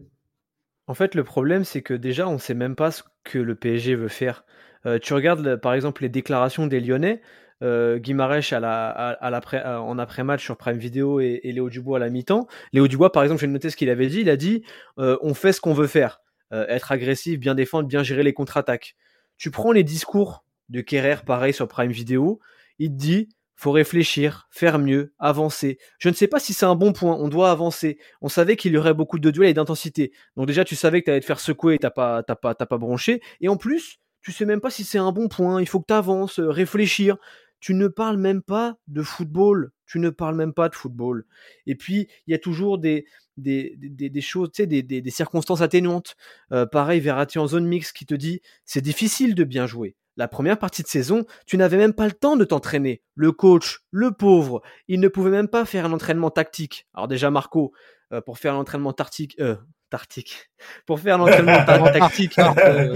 En 0.88 0.94
fait, 0.96 1.16
le 1.16 1.24
problème, 1.24 1.64
c'est 1.64 1.84
que 1.84 1.94
déjà, 1.94 2.28
on 2.28 2.34
ne 2.34 2.38
sait 2.40 2.56
même 2.56 2.76
pas 2.76 2.92
ce 2.92 3.04
que 3.24 3.38
le 3.38 3.56
PSG 3.56 3.96
veut 3.96 4.08
faire. 4.08 4.44
Euh, 4.86 4.98
tu 4.98 5.14
regardes, 5.14 5.58
par 5.58 5.74
exemple, 5.74 6.02
les 6.02 6.10
déclarations 6.10 6.68
des 6.68 6.80
Lyonnais. 6.80 7.22
Euh, 7.62 8.00
à 8.00 8.60
la, 8.60 8.90
à, 8.90 9.54
euh, 9.54 9.78
en 9.78 10.00
après-match 10.00 10.44
sur 10.44 10.58
Prime 10.58 10.78
Video 10.78 11.20
et, 11.20 11.42
Léo 11.44 11.70
Dubois 11.70 11.98
à 11.98 12.00
la 12.00 12.10
mi-temps. 12.10 12.48
Léo 12.72 12.88
Dubois, 12.88 13.12
par 13.12 13.24
exemple, 13.24 13.42
j'ai 13.42 13.48
noté 13.48 13.70
ce 13.70 13.76
qu'il 13.76 13.90
avait 13.90 14.08
dit. 14.08 14.22
Il 14.22 14.30
a 14.30 14.38
dit 14.38 14.64
on 14.98 15.34
fait 15.34 15.52
ce 15.52 15.62
qu'on 15.62 15.74
veut 15.74 15.88
faire, 15.88 16.22
être 16.52 16.92
agressif, 16.92 17.40
bien 17.40 17.56
défendre, 17.56 17.88
bien 17.88 18.04
gérer 18.04 18.24
les 18.24 18.34
contre-attaques. 18.34 18.96
Tu 19.38 19.52
prends 19.52 19.72
les 19.72 19.84
discours 19.84 20.46
de 20.70 20.82
Kerrer, 20.82 21.18
pareil 21.26 21.54
sur 21.54 21.68
Prime 21.68 21.92
Video. 21.92 22.40
Il 22.78 22.92
te 22.92 22.96
dit 22.96 23.30
faut 23.60 23.72
réfléchir, 23.72 24.48
faire 24.52 24.80
mieux, 24.80 25.14
avancer. 25.20 25.80
Je 25.98 26.08
ne 26.08 26.14
sais 26.14 26.28
pas 26.28 26.40
si 26.40 26.54
c'est 26.54 26.66
un 26.66 26.76
bon 26.76 26.94
point, 26.94 27.18
on 27.20 27.28
doit 27.28 27.52
avancer. 27.52 28.00
On 28.22 28.30
savait 28.30 28.56
qu'il 28.56 28.72
y 28.72 28.78
aurait 28.78 28.94
beaucoup 28.94 29.20
de 29.20 29.32
duels 29.32 29.50
et 29.50 29.54
d'intensité. 29.54 30.14
Donc 30.38 30.48
déjà, 30.48 30.64
tu 30.64 30.78
savais 30.78 31.02
que 31.02 31.06
tu 31.06 31.12
allais 31.12 31.20
te 31.20 31.26
faire 31.26 31.42
secouer 31.42 31.76
et 31.76 31.78
t'as 31.78 31.90
pas, 31.90 32.24
t'as 32.24 32.38
pas, 32.38 32.56
t'as 32.56 32.66
pas 32.66 32.78
bronché. 32.78 33.22
Et 33.42 33.50
en 33.50 33.58
plus, 33.58 34.00
tu 34.22 34.32
sais 34.32 34.46
même 34.46 34.62
pas 34.62 34.70
si 34.70 34.86
c'est 34.86 34.98
un 34.98 35.12
bon 35.12 35.28
point, 35.28 35.60
il 35.60 35.68
faut 35.68 35.82
que 35.82 35.88
tu 35.88 35.94
avances, 35.94 36.40
euh, 36.40 36.50
réfléchir. 36.50 37.18
Tu 37.60 37.74
ne 37.74 37.88
parles 37.88 38.18
même 38.18 38.42
pas 38.42 38.78
de 38.88 39.02
football. 39.02 39.72
Tu 39.86 40.00
ne 40.00 40.10
parles 40.10 40.36
même 40.36 40.54
pas 40.54 40.70
de 40.70 40.76
football. 40.76 41.26
Et 41.66 41.76
puis, 41.76 42.08
il 42.28 42.32
y 42.32 42.34
a 42.34 42.40
toujours 42.40 42.78
des, 42.78 43.06
des, 43.38 44.22
choses, 44.22 44.52
tu 44.52 44.64
sais, 44.64 44.68
des, 44.68 44.84
des, 44.84 45.12
circonstances 45.12 45.62
atténuantes. 45.62 46.16
Euh, 46.52 46.66
pareil, 46.66 47.00
Verratti 47.00 47.40
en 47.40 47.48
zone 47.48 47.66
mixte 47.66 47.96
qui 47.96 48.06
te 48.06 48.14
dit 48.14 48.42
c'est 48.66 48.82
difficile 48.82 49.36
de 49.36 49.44
bien 49.44 49.66
jouer. 49.66 49.96
La 50.18 50.28
première 50.28 50.60
partie 50.60 50.84
de 50.84 50.88
saison, 50.88 51.26
tu 51.46 51.58
n'avais 51.58 51.78
même 51.78 51.94
pas 51.94 52.06
le 52.06 52.12
temps 52.12 52.36
de 52.36 52.44
t'entraîner. 52.44 53.02
Le 53.16 53.32
coach, 53.32 53.80
le 53.90 54.12
pauvre, 54.12 54.62
il 54.88 55.00
ne 55.00 55.08
pouvait 55.08 55.30
même 55.30 55.48
pas 55.48 55.66
faire 55.66 55.86
un 55.86 55.94
entraînement 55.94 56.30
tactique. 56.30 56.88
Alors 56.94 57.08
déjà, 57.08 57.32
Marco, 57.32 57.72
euh, 58.12 58.22
pour 58.22 58.38
faire 58.38 58.54
l'entraînement 58.54 58.92
tactique, 58.92 59.38
euh, 59.40 59.56
tactique, 59.90 60.50
pour 60.86 61.00
faire 61.00 61.18
l'entraînement 61.18 61.64
tactique, 61.66 62.38
euh, 62.40 62.96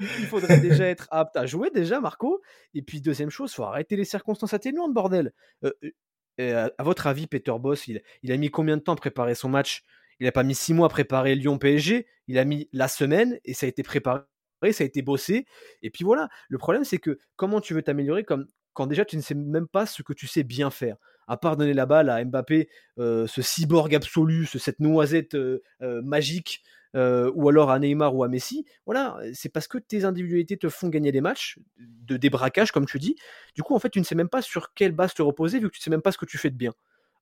il 0.00 0.26
faudrait 0.26 0.58
déjà 0.58 0.86
être 0.86 1.08
apte 1.10 1.36
à 1.36 1.46
jouer 1.46 1.70
déjà, 1.70 2.00
Marco. 2.00 2.42
Et 2.74 2.82
puis 2.82 3.00
deuxième 3.00 3.30
chose, 3.30 3.52
faut 3.52 3.64
arrêter 3.64 3.96
les 3.96 4.04
circonstances 4.04 4.54
atténuantes, 4.54 4.94
bordel. 4.94 5.32
à, 6.38 6.70
votre 6.80 7.06
avis, 7.06 7.26
Peter 7.26 7.54
Boss, 7.58 7.88
il, 7.88 8.02
il 8.22 8.32
a 8.32 8.36
mis 8.36 8.50
combien 8.50 8.76
de 8.76 8.82
temps 8.82 8.94
à 8.94 8.96
préparer 8.96 9.34
son 9.34 9.48
match? 9.48 9.82
Il 10.20 10.24
n'a 10.24 10.32
pas 10.32 10.44
mis 10.44 10.54
six 10.54 10.72
mois 10.72 10.86
à 10.86 10.90
préparer 10.90 11.34
Lyon 11.34 11.58
PSG. 11.58 12.06
Il 12.28 12.38
a 12.38 12.44
mis 12.44 12.68
la 12.72 12.88
semaine 12.88 13.38
et 13.44 13.54
ça 13.54 13.66
a 13.66 13.68
été 13.68 13.82
préparé 13.82 14.22
ça 14.72 14.84
a 14.84 14.86
été 14.86 15.02
bossé. 15.02 15.46
Et 15.82 15.90
puis 15.90 16.04
voilà, 16.04 16.28
le 16.48 16.58
problème 16.58 16.84
c'est 16.84 16.98
que 16.98 17.18
comment 17.36 17.60
tu 17.60 17.74
veux 17.74 17.82
t'améliorer 17.82 18.24
comme 18.24 18.46
quand 18.76 18.86
déjà 18.86 19.04
tu 19.04 19.16
ne 19.16 19.22
sais 19.22 19.34
même 19.34 19.66
pas 19.66 19.86
ce 19.86 20.02
que 20.02 20.12
tu 20.12 20.26
sais 20.26 20.44
bien 20.44 20.70
faire. 20.70 20.96
À 21.26 21.36
part 21.36 21.56
donner 21.56 21.72
la 21.72 21.86
balle 21.86 22.10
à 22.10 22.24
Mbappé, 22.24 22.68
euh, 22.98 23.26
ce 23.26 23.42
cyborg 23.42 23.92
absolu, 23.94 24.46
cette 24.46 24.78
noisette 24.78 25.34
euh, 25.34 25.62
euh, 25.82 26.02
magique, 26.02 26.62
ou 26.94 27.48
alors 27.50 27.70
à 27.70 27.78
Neymar 27.78 28.14
ou 28.14 28.24
à 28.24 28.28
Messi, 28.28 28.64
voilà, 28.86 29.18
c'est 29.34 29.50
parce 29.50 29.68
que 29.68 29.76
tes 29.76 30.06
individualités 30.06 30.56
te 30.56 30.70
font 30.70 30.88
gagner 30.88 31.12
des 31.12 31.20
matchs, 31.20 31.58
de 31.78 32.16
débraquage 32.16 32.72
comme 32.72 32.86
tu 32.86 32.98
dis. 32.98 33.16
Du 33.54 33.62
coup, 33.62 33.74
en 33.74 33.78
fait, 33.78 33.90
tu 33.90 33.98
ne 33.98 34.04
sais 34.04 34.14
même 34.14 34.30
pas 34.30 34.40
sur 34.40 34.72
quelle 34.72 34.92
base 34.92 35.12
te 35.12 35.20
reposer 35.20 35.58
vu 35.58 35.68
que 35.68 35.74
tu 35.74 35.80
ne 35.80 35.82
sais 35.82 35.90
même 35.90 36.00
pas 36.00 36.10
ce 36.10 36.16
que 36.16 36.24
tu 36.24 36.38
fais 36.38 36.48
de 36.48 36.56
bien 36.56 36.72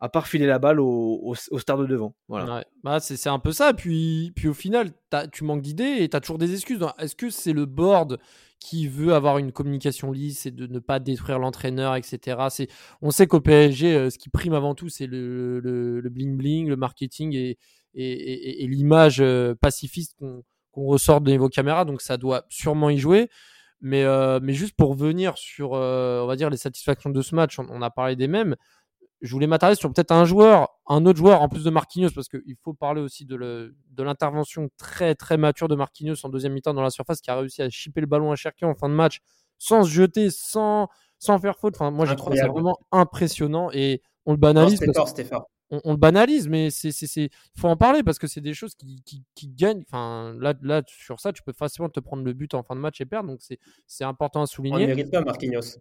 à 0.00 0.08
part 0.08 0.26
filer 0.26 0.46
la 0.46 0.58
balle 0.58 0.80
au, 0.80 1.34
star 1.34 1.78
de 1.78 1.86
devant. 1.86 2.14
Voilà. 2.28 2.64
Bah, 2.82 3.00
c'est 3.00 3.28
un 3.28 3.38
peu 3.38 3.52
ça. 3.52 3.72
Puis, 3.72 4.32
puis 4.36 4.48
au 4.48 4.52
final, 4.52 4.90
tu 5.32 5.44
manques 5.44 5.62
d'idées 5.62 5.96
et 6.00 6.08
tu 6.08 6.16
as 6.16 6.20
toujours 6.20 6.36
des 6.36 6.52
excuses. 6.52 6.78
Est-ce 6.98 7.16
que 7.16 7.30
c'est 7.30 7.54
le 7.54 7.64
board 7.64 8.18
qui 8.64 8.88
veut 8.88 9.12
avoir 9.12 9.36
une 9.36 9.52
communication 9.52 10.10
lisse 10.10 10.46
et 10.46 10.50
de 10.50 10.66
ne 10.66 10.78
pas 10.78 10.98
détruire 10.98 11.38
l'entraîneur, 11.38 11.96
etc. 11.96 12.38
On 13.02 13.10
sait 13.10 13.26
qu'au 13.26 13.40
PSG, 13.42 13.94
euh, 13.94 14.08
ce 14.08 14.16
qui 14.16 14.30
prime 14.30 14.54
avant 14.54 14.74
tout, 14.74 14.88
c'est 14.88 15.06
le, 15.06 16.00
bling 16.10 16.38
bling, 16.38 16.68
le 16.68 16.76
marketing 16.76 17.34
et, 17.34 17.58
l'image 17.94 19.20
euh, 19.20 19.54
pacifiste 19.54 20.16
qu'on 20.18 20.86
ressort 20.86 21.20
de 21.20 21.36
vos 21.36 21.50
caméras. 21.50 21.84
Donc 21.84 22.00
ça 22.00 22.16
doit 22.16 22.46
sûrement 22.48 22.88
y 22.88 22.96
jouer. 22.96 23.28
Mais, 23.82 24.02
euh, 24.04 24.40
juste 24.48 24.76
pour 24.76 24.94
venir 24.94 25.36
sur, 25.36 25.72
on 25.72 26.26
va 26.26 26.34
dire, 26.34 26.48
les 26.48 26.56
satisfactions 26.56 27.10
de 27.10 27.20
ce 27.20 27.34
match, 27.34 27.58
on 27.58 27.82
a 27.82 27.90
parlé 27.90 28.16
des 28.16 28.28
mêmes 28.28 28.56
je 29.24 29.32
voulais 29.32 29.46
m'attarder 29.46 29.74
sur 29.74 29.90
peut-être 29.90 30.12
un 30.12 30.26
joueur, 30.26 30.68
un 30.86 31.06
autre 31.06 31.18
joueur 31.18 31.40
en 31.40 31.48
plus 31.48 31.64
de 31.64 31.70
Marquinhos, 31.70 32.10
parce 32.14 32.28
qu'il 32.28 32.56
faut 32.62 32.74
parler 32.74 33.00
aussi 33.00 33.24
de 33.24 33.72
l'intervention 33.98 34.68
très 34.76 35.14
très 35.14 35.38
mature 35.38 35.66
de 35.66 35.74
Marquinhos 35.74 36.16
en 36.24 36.28
deuxième 36.28 36.52
mi-temps 36.52 36.74
dans 36.74 36.82
la 36.82 36.90
surface, 36.90 37.22
qui 37.22 37.30
a 37.30 37.36
réussi 37.36 37.62
à 37.62 37.70
chipper 37.70 38.02
le 38.02 38.06
ballon 38.06 38.32
à 38.32 38.36
Cherki 38.36 38.66
en 38.66 38.74
fin 38.74 38.90
de 38.90 38.94
match, 38.94 39.20
sans 39.58 39.82
se 39.82 39.88
jeter, 39.88 40.28
sans, 40.30 40.88
sans 41.18 41.38
faire 41.38 41.58
faute. 41.58 41.74
Enfin, 41.76 41.90
moi, 41.90 42.04
j'ai 42.04 42.16
trouvé 42.16 42.36
ça 42.36 42.48
vraiment 42.48 42.78
impressionnant 42.92 43.70
et 43.72 44.02
on 44.26 44.32
le 44.32 44.38
banalise. 44.38 44.78
On, 45.70 45.80
on, 45.84 45.92
le 45.92 45.96
banalise, 45.96 46.46
mais 46.46 46.68
c'est, 46.68 47.30
faut 47.56 47.68
en 47.68 47.76
parler 47.78 48.02
parce 48.02 48.18
que 48.18 48.26
c'est 48.26 48.42
des 48.42 48.52
choses 48.52 48.74
qui, 48.74 49.02
qui, 49.34 49.48
gagnent. 49.48 49.82
Enfin, 49.88 50.36
là, 50.38 50.52
là, 50.60 50.82
sur 50.86 51.18
ça, 51.18 51.32
tu 51.32 51.42
peux 51.42 51.54
facilement 51.54 51.88
te 51.88 51.98
prendre 51.98 52.22
le 52.22 52.34
but 52.34 52.52
en 52.52 52.62
fin 52.62 52.76
de 52.76 52.80
match 52.80 53.00
et 53.00 53.06
perdre, 53.06 53.30
donc 53.30 53.40
c'est, 53.40 54.04
important 54.04 54.42
à 54.42 54.46
souligner. 54.46 54.76
On 54.76 54.80
ne 54.80 54.86
mérite 54.86 55.10
pas 55.10 55.22
Marquinhos. 55.22 55.78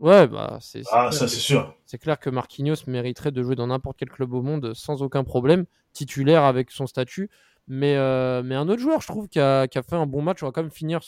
Ouais, 0.00 0.26
bah, 0.26 0.56
c'est 0.62 0.82
ah, 0.90 1.12
ça, 1.12 1.28
c'est 1.28 1.40
sûr. 1.40 1.74
C'est 1.84 1.98
clair 1.98 2.18
que 2.18 2.30
Marquinhos 2.30 2.86
mériterait 2.86 3.32
de 3.32 3.42
jouer 3.42 3.54
dans 3.54 3.66
n'importe 3.66 3.98
quel 3.98 4.08
club 4.08 4.32
au 4.32 4.40
monde 4.40 4.72
sans 4.72 5.02
aucun 5.02 5.24
problème, 5.24 5.66
titulaire 5.92 6.42
avec 6.44 6.70
son 6.70 6.86
statut. 6.86 7.28
Mais, 7.68 7.96
euh, 7.96 8.42
mais 8.42 8.54
un 8.54 8.66
autre 8.70 8.80
joueur, 8.80 9.02
je 9.02 9.06
trouve, 9.06 9.28
qui 9.28 9.38
a, 9.38 9.68
qui 9.68 9.76
a, 9.76 9.82
fait 9.82 9.96
un 9.96 10.06
bon 10.06 10.22
match. 10.22 10.42
On 10.42 10.46
va 10.46 10.52
quand 10.52 10.62
même 10.62 10.70
finir 10.70 11.00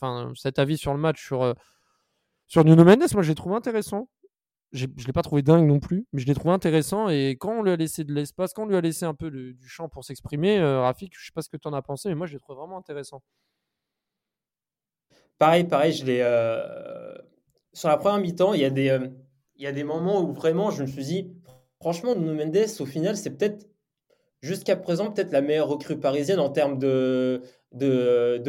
enfin, 0.00 0.32
cet 0.34 0.58
avis 0.58 0.78
sur 0.78 0.94
le 0.94 0.98
match 0.98 1.22
sur, 1.22 1.42
euh, 1.42 1.52
sur 2.46 2.64
Nuno 2.64 2.82
Mendes. 2.82 3.12
Moi, 3.12 3.22
je 3.22 3.28
l'ai 3.28 3.34
trouvé 3.34 3.56
intéressant. 3.56 4.08
Je 4.72 4.86
ne 4.86 5.04
l'ai 5.06 5.12
pas 5.12 5.22
trouvé 5.22 5.42
dingue 5.42 5.66
non 5.66 5.78
plus, 5.78 6.06
mais 6.12 6.22
je 6.22 6.26
l'ai 6.26 6.34
trouvé 6.34 6.54
intéressant. 6.54 7.10
Et 7.10 7.36
quand 7.38 7.58
on 7.58 7.62
lui 7.62 7.72
a 7.72 7.76
laissé 7.76 8.04
de 8.04 8.14
l'espace, 8.14 8.54
quand 8.54 8.62
on 8.62 8.66
lui 8.66 8.76
a 8.76 8.80
laissé 8.80 9.04
un 9.04 9.14
peu 9.14 9.30
du 9.30 9.68
champ 9.68 9.90
pour 9.90 10.04
s'exprimer, 10.04 10.58
euh, 10.58 10.80
Rafik, 10.80 11.12
je 11.14 11.26
sais 11.26 11.32
pas 11.32 11.42
ce 11.42 11.50
que 11.50 11.58
tu 11.58 11.68
en 11.68 11.74
as 11.74 11.82
pensé, 11.82 12.08
mais 12.08 12.14
moi, 12.14 12.26
je 12.26 12.32
l'ai 12.32 12.38
trouvé 12.38 12.58
vraiment 12.58 12.78
intéressant. 12.78 13.22
Pareil, 15.36 15.64
pareil, 15.64 15.92
je 15.92 16.06
l'ai 16.06 16.22
sur 17.72 17.88
la 17.88 17.96
première 17.96 18.20
mi-temps, 18.20 18.54
il 18.54 18.60
y, 18.60 18.64
a 18.64 18.70
des, 18.70 18.90
euh, 18.90 19.08
il 19.56 19.62
y 19.62 19.66
a 19.66 19.72
des 19.72 19.84
moments 19.84 20.22
où 20.22 20.32
vraiment 20.32 20.70
je 20.70 20.82
me 20.82 20.86
suis 20.86 21.04
dit, 21.04 21.32
franchement, 21.80 22.14
Nuno 22.14 22.34
Mendes, 22.34 22.66
au 22.80 22.86
final, 22.86 23.16
c'est 23.16 23.30
peut-être 23.30 23.66
jusqu'à 24.42 24.76
présent 24.76 25.10
peut-être 25.10 25.32
la 25.32 25.42
meilleure 25.42 25.68
recrue 25.68 25.98
parisienne 25.98 26.40
en 26.40 26.50
termes 26.50 26.78
de, 26.78 27.42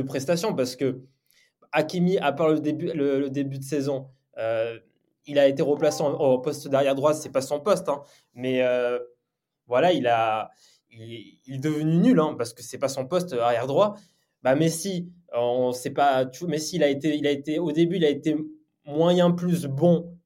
prestations 0.07 0.55
parce 0.55 0.75
que 0.75 1.01
Hakimi, 1.71 2.17
à 2.17 2.31
part 2.31 2.49
le 2.49 2.59
début, 2.59 2.87
de 3.57 3.63
saison, 3.63 4.09
euh, 4.37 4.79
il 5.25 5.37
a 5.37 5.47
été 5.47 5.61
replacé 5.61 6.03
au 6.03 6.39
poste 6.39 6.67
d'arrière 6.67 6.95
droit, 6.95 7.13
c'est 7.13 7.31
pas 7.31 7.41
son 7.41 7.59
poste, 7.59 7.89
hein, 7.89 8.01
mais 8.33 8.63
euh, 8.63 8.99
voilà, 9.67 9.93
il, 9.93 10.07
a, 10.07 10.51
est 10.91 11.57
devenu 11.59 11.97
nul 11.97 12.19
hein, 12.19 12.35
parce 12.37 12.53
que 12.53 12.63
c'est 12.63 12.79
pas 12.79 12.89
son 12.89 13.05
poste 13.05 13.33
arrière 13.33 13.67
droit. 13.67 13.95
Bah 14.43 14.55
Messi, 14.55 15.11
on 15.33 15.71
sait 15.71 15.91
pas, 15.91 16.25
Messi, 16.47 16.77
il 16.77 16.83
a 16.83 16.87
été, 16.87 17.15
il 17.15 17.27
a 17.27 17.31
été 17.31 17.59
au 17.59 17.71
début, 17.71 17.97
il 17.97 18.05
a 18.05 18.09
été 18.09 18.35
moyen 18.85 19.31
plus 19.31 19.65
bon. 19.65 20.17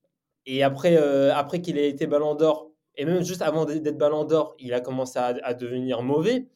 Et 0.45 0.63
après, 0.63 0.97
euh, 0.97 1.33
après 1.33 1.61
qu'il 1.61 1.77
ait 1.77 1.89
été 1.89 2.07
ballon 2.07 2.35
d'or, 2.35 2.71
et 2.97 3.05
même 3.05 3.23
juste 3.23 3.41
avant 3.41 3.65
d'être 3.65 3.97
ballon 3.97 4.23
d'or, 4.23 4.55
il 4.59 4.73
a 4.73 4.79
commencé 4.79 5.19
à, 5.19 5.53
devenir 5.53 6.01
mauvais. 6.01 6.47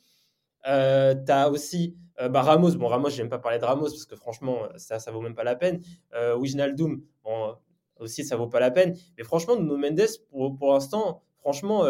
Euh, 0.68 1.16
tu 1.16 1.32
as 1.32 1.50
aussi 1.50 1.96
euh, 2.22 2.30
bah 2.30 2.42
Ramos. 2.42 2.76
Bon, 2.76 2.88
Ramos, 2.88 3.10
j'aime 3.10 3.30
pas 3.30 3.40
parler 3.40 3.60
de 3.60 3.66
Ramos 3.66 3.90
parce 3.90 4.06
que 4.06 4.16
franchement, 4.16 4.60
ça, 4.78 5.00
ça 5.00 5.12
vaut 5.12 5.22
même 5.22 5.36
pas 5.36 5.44
la 5.44 5.56
peine. 5.56 5.82
Euh, 6.14 6.38
Wijnaldum, 6.38 7.02
bon, 7.24 7.56
aussi, 8.00 8.24
ça 8.24 8.36
vaut 8.36 8.48
pas 8.48 8.60
la 8.60 8.72
peine. 8.72 8.96
Mais 9.18 9.24
franchement, 9.24 9.56
Nuno 9.56 9.78
Mendes, 9.78 10.08
pour, 10.30 10.56
pour 10.58 10.74
l'instant, 10.74 11.22
franchement, 11.40 11.86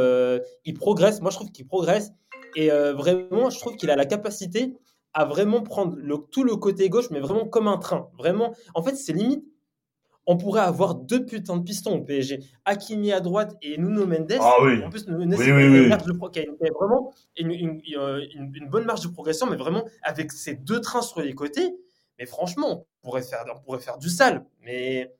il 0.66 0.74
progresse. 0.74 1.22
Moi, 1.22 1.32
je 1.32 1.36
trouve 1.36 1.52
qu'il 1.52 1.68
progresse. 1.68 2.12
Et 2.56 2.70
vraiment, 2.70 3.50
je 3.50 3.60
trouve 3.60 3.76
qu'il 3.76 3.92
a 3.92 3.96
la 3.96 4.06
capacité 4.06 4.76
à 5.14 5.26
vraiment 5.26 5.62
prendre 5.62 5.98
tout 6.32 6.44
le 6.44 6.56
côté 6.56 6.90
gauche, 6.90 7.10
mais 7.12 7.20
vraiment 7.20 7.48
comme 7.48 7.68
un 7.68 7.78
train. 7.78 8.10
Vraiment, 8.18 8.54
en 8.76 8.84
fait, 8.84 8.96
c'est 8.96 9.14
limite 9.14 9.44
on 10.30 10.38
pourrait 10.38 10.62
avoir 10.62 10.94
deux 10.94 11.26
putains 11.26 11.58
de 11.58 11.64
pistons 11.64 11.98
au 11.98 12.02
PSG. 12.02 12.42
Hakimi 12.64 13.12
à 13.12 13.20
droite 13.20 13.56
et 13.64 13.80
Nuno 13.80 14.06
Mendes. 14.06 14.38
Ah 14.40 14.58
oui. 14.62 14.84
En 14.86 14.92
plus, 14.92 15.08
Nuno 15.08 15.18
Mendes 15.18 15.34
oui, 15.40 15.52
oui, 15.52 15.90
qui 16.32 16.40
a 16.40 16.72
vraiment 16.80 17.12
une, 17.36 18.70
bonne 18.70 18.86
marge 18.86 19.02
de 19.02 19.08
progression, 19.08 19.48
mais 19.48 19.56
vraiment 19.56 19.86
avec 20.04 20.32
ces 20.32 20.54
deux 20.54 20.82
trains 20.82 21.02
sur 21.02 21.22
les 21.22 21.34
côtés. 21.34 21.74
Mais 22.20 22.28
franchement, 22.28 22.86
on 23.02 23.08
pourrait 23.08 23.24
faire, 23.24 23.44
on 23.56 23.60
pourrait 23.60 23.80
faire 23.80 23.98
du 23.98 24.08
sale. 24.08 24.46
Mais 24.62 25.12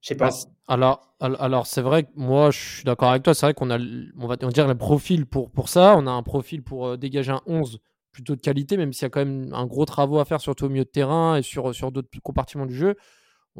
je 0.00 0.06
sais 0.06 0.14
pas. 0.14 0.28
Bah, 0.28 0.36
alors, 0.68 1.12
alors 1.18 1.66
c'est 1.66 1.82
vrai 1.82 2.04
que 2.04 2.10
moi, 2.14 2.52
je 2.52 2.60
suis 2.60 2.84
d'accord 2.84 3.10
avec 3.10 3.24
toi. 3.24 3.34
C'est 3.34 3.46
vrai 3.46 3.54
qu'on 3.54 3.72
a, 3.72 3.78
on 4.20 4.26
va 4.28 4.36
dire, 4.36 4.68
le 4.68 4.76
profil 4.76 5.26
pour, 5.26 5.50
pour 5.50 5.68
ça. 5.68 5.96
On 5.98 6.06
a 6.06 6.12
un 6.12 6.22
profil 6.22 6.62
pour 6.62 6.86
euh, 6.86 6.96
dégager 6.96 7.32
un 7.32 7.42
11 7.46 7.80
plutôt 8.12 8.36
de 8.36 8.40
qualité, 8.40 8.76
même 8.76 8.92
s'il 8.92 9.02
y 9.02 9.06
a 9.06 9.10
quand 9.10 9.24
même 9.24 9.52
un 9.52 9.66
gros 9.66 9.84
travaux 9.84 10.20
à 10.20 10.24
faire, 10.24 10.40
surtout 10.40 10.66
au 10.66 10.68
milieu 10.68 10.84
de 10.84 10.90
terrain 10.90 11.34
et 11.34 11.42
sur, 11.42 11.74
sur 11.74 11.90
d'autres 11.90 12.08
compartiments 12.22 12.66
du 12.66 12.76
jeu. 12.76 12.94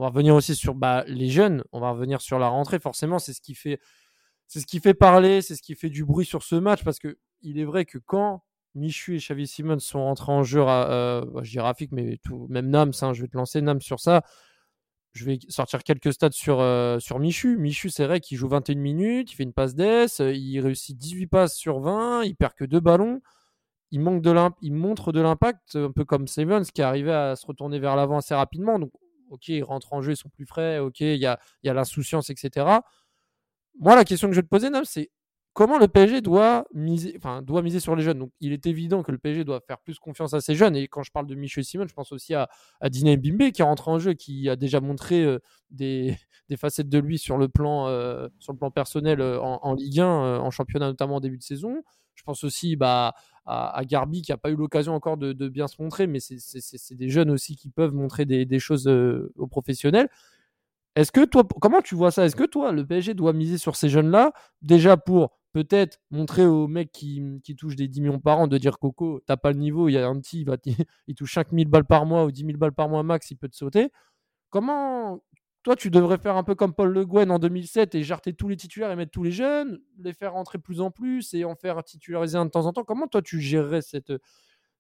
On 0.01 0.05
va 0.05 0.09
revenir 0.09 0.35
aussi 0.35 0.57
sur 0.57 0.75
bah, 0.75 1.05
les 1.09 1.29
jeunes. 1.29 1.63
On 1.73 1.81
va 1.81 1.91
revenir 1.91 2.23
sur 2.23 2.39
la 2.39 2.49
rentrée. 2.49 2.79
Forcément, 2.79 3.19
c'est 3.19 3.35
ce 3.35 3.43
qui 3.43 3.55
fait, 3.55 4.95
parler, 4.95 5.43
c'est 5.43 5.55
ce 5.55 5.61
qui 5.61 5.75
fait 5.75 5.91
du 5.91 6.07
bruit 6.07 6.25
sur 6.25 6.43
ce 6.43 6.55
match 6.55 6.83
parce 6.85 6.99
que 6.99 7.19
il 7.43 7.59
est 7.59 7.67
vrai 7.67 7.85
que 7.85 7.99
quand 7.99 8.43
Michu 8.75 9.17
et 9.17 9.19
Xavi 9.19 9.47
Simons 9.47 9.79
sont 9.79 10.03
rentrés 10.03 10.33
en 10.33 10.43
jeu, 10.43 10.65
euh, 10.67 11.23
bah, 11.27 11.43
je 11.43 11.51
dis 11.51 11.61
Rafik, 11.61 11.93
mais 11.93 12.19
tout, 12.25 12.47
même 12.49 12.71
Nams, 12.71 12.95
hein, 13.03 13.13
je 13.13 13.21
vais 13.21 13.29
te 13.29 13.37
lancer 13.37 13.61
Nams 13.61 13.83
sur 13.83 14.01
ça. 14.01 14.23
Je 15.13 15.27
vais 15.27 15.39
sortir 15.51 15.85
quelques 15.85 16.15
stats 16.15 16.31
sur, 16.33 16.61
euh, 16.61 16.99
Michu. 17.19 17.59
Michu, 17.59 17.91
c'est 17.91 18.07
vrai 18.07 18.21
qu'il 18.21 18.39
joue 18.39 18.49
21 18.49 18.77
minutes, 18.77 19.33
il 19.33 19.35
fait 19.35 19.43
une 19.43 19.53
passe 19.53 19.75
d'ess, 19.75 20.21
il 20.21 20.61
réussit 20.61 20.97
18 20.97 21.27
passes 21.27 21.57
sur 21.57 21.79
20, 21.79 22.25
il 22.25 22.37
perd 22.37 22.55
que 22.55 22.65
deux 22.65 22.81
ballons. 22.81 23.21
Il, 23.91 24.01
manque 24.01 24.23
de 24.23 24.33
montre 24.71 25.13
de 25.13 25.21
l'impact, 25.21 25.77
un 25.77 25.93
peu 25.93 26.07
comme 26.07 26.27
Simons 26.27 26.63
qui 26.73 26.81
arrivait 26.81 27.13
à 27.13 27.37
se 27.37 27.45
retourner 27.47 27.79
vers 27.79 27.97
l'avant 27.97 28.17
assez 28.17 28.35
rapidement. 28.35 28.79
Donc 28.79 28.93
ok, 29.31 29.49
ils 29.49 29.63
rentrent 29.63 29.93
en 29.93 30.03
jeu, 30.03 30.13
ils 30.13 30.17
sont 30.17 30.29
plus 30.29 30.47
frais, 30.47 30.79
ok, 30.79 31.01
il 31.01 31.17
y 31.17 31.27
a, 31.27 31.39
y 31.63 31.69
a 31.69 31.75
l'insouciance, 31.75 32.31
etc. 32.31 32.67
Moi, 33.79 33.97
la 33.97 34.05
question 34.05 34.29
que 34.29 34.35
je 34.35 34.41
vais 34.41 34.45
te 34.45 34.49
poser, 34.49 34.69
c'est 34.85 35.11
comment 35.53 35.79
le 35.79 35.89
PSG 35.89 36.21
doit 36.21 36.65
miser, 36.75 37.15
enfin, 37.17 37.43
doit 37.43 37.63
miser 37.63 37.81
sur 37.81 37.97
les 37.97 38.03
jeunes? 38.03 38.19
Donc, 38.19 38.33
il 38.41 38.53
est 38.53 38.67
évident 38.67 39.03
que 39.03 39.13
le 39.13 39.19
PSG 39.19 39.45
doit 39.45 39.61
faire 39.61 39.79
plus 39.79 39.99
confiance 39.99 40.35
à 40.35 40.41
ses 40.41 40.55
jeunes. 40.55 40.77
Et 40.77 40.89
quand 40.89 41.03
je 41.03 41.11
parle 41.11 41.27
de 41.27 41.35
Michel 41.35 41.65
Simon, 41.65 41.87
je 41.89 41.95
pense 41.95 42.13
aussi 42.13 42.35
à, 42.35 42.49
à 42.81 42.89
Bimbe 42.89 43.51
qui 43.51 43.63
est 43.63 43.65
rentré 43.65 43.91
en 43.91 43.99
jeu, 43.99 44.15
qui 44.15 44.49
a 44.49 44.57
déjà 44.57 44.81
montré 44.81 45.25
euh, 45.25 45.39
des, 45.71 46.17
des, 46.49 46.57
facettes 46.57 46.89
de 46.89 46.99
lui 46.99 47.19
sur 47.19 47.37
le 47.39 47.49
plan, 47.49 47.89
euh, 47.89 48.29
sur 48.39 48.53
le 48.53 48.59
plan 48.59 48.71
personnel 48.71 49.21
euh, 49.21 49.41
en, 49.41 49.61
en, 49.63 49.75
Ligue 49.75 50.01
1, 50.01 50.39
en 50.39 50.51
championnat 50.51 50.87
notamment 50.87 51.17
en 51.17 51.21
début 51.21 51.39
de 51.39 51.43
saison. 51.43 51.83
Je 52.15 52.23
pense 52.23 52.45
aussi 52.45 52.77
bah, 52.77 53.15
à, 53.51 53.85
Garbi 53.85 54.23
qui 54.23 54.31
n'a 54.31 54.37
pas 54.37 54.51
eu 54.51 54.57
l'occasion 54.57 54.95
encore 54.95 55.17
de, 55.17 55.49
bien 55.49 55.67
se 55.67 55.83
montrer, 55.83 56.07
mais 56.07 56.21
c'est 56.21 56.95
des 56.95 57.09
jeunes 57.09 57.31
aussi 57.31 57.57
qui 57.57 57.69
peuvent 57.69 57.95
montrer 57.95 58.25
des, 58.25 58.59
choses 58.59 58.87
euh, 58.87 59.33
aux 59.37 59.49
professionnels. 59.49 60.09
Est-ce 60.97 61.13
que 61.13 61.25
toi, 61.25 61.45
comment 61.61 61.81
tu 61.83 61.95
vois 61.95 62.11
ça? 62.11 62.25
Est-ce 62.25 62.37
que 62.37 62.45
toi, 62.45 62.73
le 62.73 62.87
PSG 62.87 63.15
doit 63.15 63.33
miser 63.33 63.59
sur 63.59 63.77
ces 63.77 63.89
jeunes-là, 63.89 64.33
déjà 64.63 64.97
pour 64.97 65.37
peut-être 65.53 66.01
montrer 66.11 66.47
aux 66.47 66.69
mecs 66.69 66.93
qui, 66.93 67.43
touchent 67.59 67.77
des 67.77 67.89
10 67.89 68.01
millions 68.03 68.21
par 68.21 68.39
an 68.39 68.47
de 68.47 68.57
dire 68.59 68.79
Coco, 68.79 69.21
t'as 69.27 69.37
pas 69.37 69.51
le 69.53 69.59
niveau, 69.59 69.89
il 69.89 69.93
y 69.93 69.99
a 69.99 70.07
un 70.07 70.21
petit, 70.21 70.41
il, 70.41 70.47
va 70.47 70.57
il 71.09 71.15
touche 71.15 71.35
5000 71.35 71.69
balles 71.69 71.85
par 71.85 72.07
mois 72.07 72.25
ou 72.25 72.31
10 72.31 72.45
000 72.45 72.59
balles 72.59 72.73
par 72.73 72.89
mois 72.89 73.03
max, 73.03 73.31
il 73.31 73.37
peut 73.37 73.49
te 73.49 73.57
sauter? 73.57 73.91
Comment, 74.51 75.23
toi, 75.63 75.77
tu 75.77 75.91
devrais 75.91 76.19
faire 76.19 76.37
un 76.37 76.43
peu 76.43 76.55
comme 76.55 76.73
Paul 76.73 76.91
Le 76.91 77.05
Guen 77.05 77.31
en 77.31 77.39
2007 77.39 77.95
et 77.95 78.03
jarter 78.03 78.33
tous 78.33 78.49
les 78.49 78.57
titulaires 78.57 78.91
et 78.91 78.97
mettre 78.97 79.13
tous 79.13 79.23
les 79.23 79.33
jeunes, 79.33 79.79
les 79.99 80.15
faire 80.15 80.33
rentrer 80.33 80.59
plus 80.59 80.81
en 80.81 80.91
plus 80.91 81.35
et 81.35 81.45
en 81.45 81.55
faire 81.55 81.83
titulariser 81.85 82.39
un 82.39 82.47
de 82.47 82.51
temps 82.51 82.67
en 82.67 82.73
temps. 82.73 82.85
Comment 82.85 83.07
toi, 83.09 83.21
tu 83.21 83.41
gérerais 83.41 83.83
cette, 83.83 84.13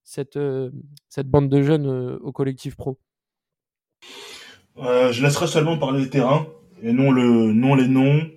cette, 0.05 0.37
euh, 0.37 0.71
cette 1.09 1.29
bande 1.29 1.51
de 1.51 1.63
jeunes 1.63 1.87
euh, 1.87 2.19
au 2.23 2.33
collectif 2.33 2.77
pro? 2.77 2.99
Euh, 4.79 5.13
Je 5.13 5.23
laisserai 5.23 5.47
seulement 5.47 5.77
parler 5.77 6.01
les 6.01 6.11
terrains 6.11 6.47
et 6.83 6.93
non, 6.93 7.11
le, 7.11 7.53
non 7.53 7.75
les 7.75 7.89
noms 7.89 8.31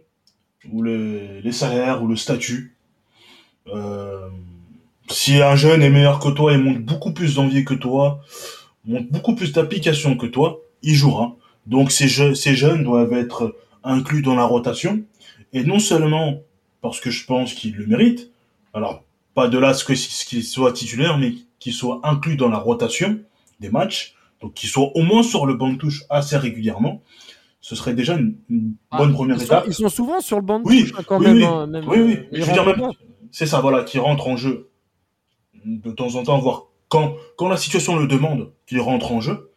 ou 0.70 0.84
les, 0.84 1.52
salaires 1.54 2.04
ou 2.04 2.08
le 2.08 2.18
statut. 2.18 2.76
Si 5.10 5.42
un 5.42 5.56
jeune 5.56 5.82
est 5.82 5.90
meilleur 5.90 6.20
que 6.20 6.30
toi 6.30 6.54
et 6.54 6.58
montre 6.58 6.80
beaucoup 6.82 7.14
plus 7.14 7.36
d'envie 7.36 7.64
que 7.64 7.74
toi, 7.74 8.22
montre 8.84 9.10
beaucoup 9.12 9.36
plus 9.36 9.54
d'application 9.54 10.18
que 10.18 10.26
toi, 10.26 10.60
il 10.82 10.94
jouera. 10.96 11.38
Donc 11.66 11.92
ces, 11.92 12.08
ces 12.36 12.56
jeunes 12.56 12.84
doivent 12.84 13.14
être 13.14 13.56
inclus 13.84 14.22
dans 14.22 14.36
la 14.36 14.46
rotation. 14.46 15.04
Et 15.54 15.64
non 15.64 15.80
seulement 15.80 16.40
parce 16.82 17.00
que 17.00 17.10
je 17.10 17.26
pense 17.26 17.54
qu'ils 17.54 17.76
le 17.76 17.86
méritent, 17.86 18.32
alors 18.74 19.04
pas 19.34 19.48
de 19.48 19.58
là 19.58 19.74
ce 19.74 19.86
qu'ils 19.86 20.44
soient 20.44 20.74
titulaires, 20.74 21.18
mais 21.18 21.34
qu'ils 21.60 21.74
soient 21.74 22.02
inclus 22.04 22.36
dans 22.36 22.50
la 22.50 22.58
rotation 22.58 23.20
des 23.60 23.70
matchs, 23.70 24.16
donc 24.42 24.54
qu'ils 24.54 24.70
soient 24.70 24.92
au 24.96 25.02
moins 25.02 25.24
sur 25.24 25.46
le 25.46 25.54
banc 25.54 25.70
de 25.70 25.78
touche 25.78 26.04
assez 26.10 26.38
régulièrement. 26.38 27.02
Ce 27.62 27.76
serait 27.76 27.94
déjà 27.94 28.18
une, 28.18 28.36
ah, 28.92 28.98
bonne 28.98 29.14
première 29.14 29.42
étape. 29.42 29.64
ils 29.68 29.74
sont 29.74 29.88
souvent 29.88 30.20
sur 30.20 30.36
le 30.36 30.44
banc 30.44 30.60
de 30.60 30.66
oui, 30.66 30.82
touche 30.82 31.00
hein, 31.00 31.04
quand 31.08 31.20
oui, 31.20 31.28
même. 31.28 31.38
Oui, 31.38 31.44
hein, 31.46 31.68
même 31.68 31.88
oui, 31.88 32.00
oui. 32.02 32.14
euh, 32.14 32.28
Je 32.34 32.42
veux 32.44 32.52
dire 32.52 32.66
même, 32.66 32.92
c'est 33.32 33.46
ça, 33.46 33.62
voilà, 33.62 33.84
qui 33.84 34.00
rentrent 34.00 34.28
en 34.28 34.36
jeu 34.36 34.70
de 35.64 35.92
temps 35.92 36.16
en 36.16 36.24
temps, 36.24 36.40
voire 36.40 36.66
quand, 36.90 37.16
quand 37.38 37.48
la 37.48 37.56
situation 37.56 37.96
le 37.96 38.08
demande, 38.08 38.52
qu'ils 38.68 38.82
rentrent 38.82 39.14
en 39.14 39.22
jeu. 39.22 39.53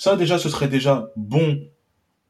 Ça, 0.00 0.16
déjà, 0.16 0.38
ce 0.38 0.48
serait 0.48 0.66
déjà 0.66 1.10
bon 1.14 1.60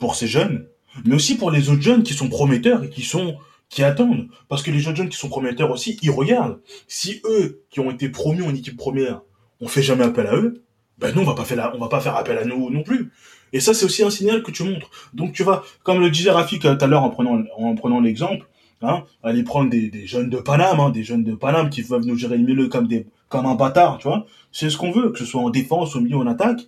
pour 0.01 0.17
ces 0.17 0.27
jeunes, 0.27 0.67
mais 1.05 1.15
aussi 1.15 1.37
pour 1.37 1.53
les 1.53 1.71
autres 1.71 1.83
jeunes 1.83 2.03
qui 2.03 2.15
sont 2.15 2.29
prometteurs 2.29 2.83
et 2.83 2.91
qui 2.91 3.03
sont 3.03 3.37
qui 3.69 3.85
attendent. 3.85 4.27
Parce 4.49 4.65
que 4.65 4.73
les 4.73 4.81
jeunes 4.81 4.97
jeunes 4.97 5.09
qui 5.09 5.17
sont 5.17 5.29
prometteurs 5.29 5.71
aussi, 5.71 5.97
ils 6.03 6.11
regardent. 6.11 6.59
Si 6.89 7.21
eux, 7.25 7.63
qui 7.71 7.79
ont 7.79 7.93
été 7.93 8.09
promus 8.09 8.43
en 8.43 8.53
équipe 8.53 8.77
première, 8.77 9.21
on 9.61 9.69
fait 9.69 9.85
jamais 9.85 10.03
appel 10.03 10.27
à 10.27 10.35
eux, 10.35 10.65
ben 10.99 11.15
nous, 11.15 11.23
on 11.23 11.25
va 11.25 11.35
pas 11.35 11.45
faire 11.45 11.59
la, 11.59 11.77
on 11.77 11.79
va 11.79 11.87
pas 11.87 12.01
faire 12.01 12.17
appel 12.17 12.39
à 12.39 12.45
nous 12.45 12.71
non 12.71 12.83
plus. 12.83 13.13
Et 13.53 13.61
ça, 13.61 13.73
c'est 13.73 13.85
aussi 13.85 14.03
un 14.03 14.11
signal 14.11 14.43
que 14.43 14.51
tu 14.51 14.65
montres. 14.65 14.91
Donc, 15.15 15.33
tu 15.33 15.45
vas, 15.45 15.63
comme 15.85 16.01
le 16.01 16.11
disait 16.11 16.33
Rafik 16.33 16.63
tout 16.63 16.69
à 16.81 16.87
l'heure 16.89 17.05
en 17.05 17.11
prenant, 17.11 17.41
en 17.57 17.77
prenant 17.77 18.01
l'exemple, 18.01 18.49
hein, 18.83 19.05
aller 19.23 19.45
prendre 19.45 19.71
des, 19.71 19.91
des 19.91 20.09
jeunes 20.09 20.29
de 20.29 20.39
Paname, 20.39 20.81
hein, 20.81 20.91
des 20.91 21.05
jeunes 21.05 21.23
de 21.23 21.37
Paname 21.37 21.71
qui 21.71 21.85
peuvent 21.85 22.05
nous 22.05 22.17
gérer 22.17 22.37
le 22.37 22.45
milieu 22.45 22.67
comme 22.67 22.89
des, 22.89 23.07
comme 23.29 23.47
un 23.47 23.55
bâtard, 23.55 23.99
tu 23.99 24.09
vois. 24.09 24.27
C'est 24.51 24.71
ce 24.71 24.77
qu'on 24.77 24.91
veut, 24.91 25.11
que 25.11 25.21
ce 25.21 25.25
soit 25.25 25.41
en 25.41 25.51
défense, 25.51 25.95
au 25.95 26.01
milieu, 26.01 26.17
en 26.17 26.27
attaque 26.27 26.63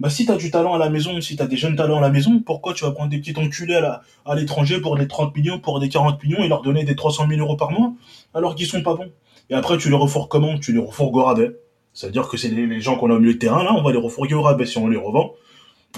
bah 0.00 0.08
si 0.08 0.24
t'as 0.24 0.36
du 0.36 0.50
talent 0.50 0.72
à 0.72 0.78
la 0.78 0.88
maison, 0.88 1.20
si 1.20 1.36
t'as 1.36 1.46
des 1.46 1.58
jeunes 1.58 1.76
talents 1.76 1.98
à 1.98 2.00
la 2.00 2.08
maison, 2.08 2.40
pourquoi 2.40 2.72
tu 2.72 2.84
vas 2.84 2.90
prendre 2.90 3.10
des 3.10 3.18
petits 3.18 3.38
enculés 3.38 3.76
à, 3.76 4.34
l'étranger 4.34 4.80
pour 4.80 4.96
des 4.96 5.06
30 5.06 5.36
millions, 5.36 5.60
pour 5.60 5.78
des 5.78 5.90
40 5.90 6.24
millions 6.24 6.42
et 6.42 6.48
leur 6.48 6.62
donner 6.62 6.84
des 6.84 6.96
300 6.96 7.28
000 7.28 7.38
euros 7.40 7.56
par 7.56 7.70
mois, 7.70 7.92
alors 8.32 8.54
qu'ils 8.54 8.66
sont 8.66 8.82
pas 8.82 8.94
bons? 8.94 9.12
Et 9.50 9.54
après, 9.54 9.76
tu 9.76 9.90
les 9.90 9.96
refourgues 9.96 10.28
comment? 10.28 10.58
Tu 10.58 10.72
les 10.72 10.78
refourgues 10.78 11.16
au 11.16 11.24
rabais. 11.24 11.54
C'est-à-dire 11.92 12.28
que 12.28 12.38
c'est 12.38 12.48
les, 12.48 12.80
gens 12.80 12.96
qu'on 12.96 13.10
a 13.10 13.14
au 13.14 13.18
milieu 13.18 13.34
de 13.34 13.38
terrain, 13.38 13.62
là, 13.62 13.74
on 13.74 13.82
va 13.82 13.92
les 13.92 13.98
refourguer 13.98 14.34
au 14.34 14.40
rabais 14.40 14.64
si 14.64 14.78
on 14.78 14.88
les 14.88 14.96
revend. 14.96 15.34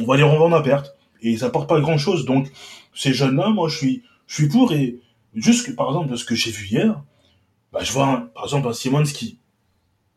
On 0.00 0.04
va 0.04 0.16
les 0.16 0.24
revendre 0.24 0.56
à 0.56 0.62
perte. 0.64 0.96
Et 1.20 1.36
ça 1.36 1.48
porte 1.50 1.68
pas 1.68 1.80
grand-chose. 1.80 2.24
Donc, 2.24 2.50
ces 2.94 3.12
jeunes-là, 3.12 3.50
moi, 3.50 3.68
je 3.68 3.76
suis, 3.76 4.02
je 4.26 4.34
suis 4.34 4.48
pour. 4.48 4.72
Et 4.72 4.98
juste, 5.36 5.76
par 5.76 5.88
exemple, 5.88 6.10
de 6.10 6.16
ce 6.16 6.24
que 6.24 6.34
j'ai 6.34 6.50
vu 6.50 6.66
hier, 6.66 7.00
bah, 7.72 7.84
je 7.84 7.92
vois, 7.92 8.30
par 8.34 8.44
exemple, 8.44 8.66
un 8.66 8.72
Simons 8.72 9.04
qui 9.04 9.38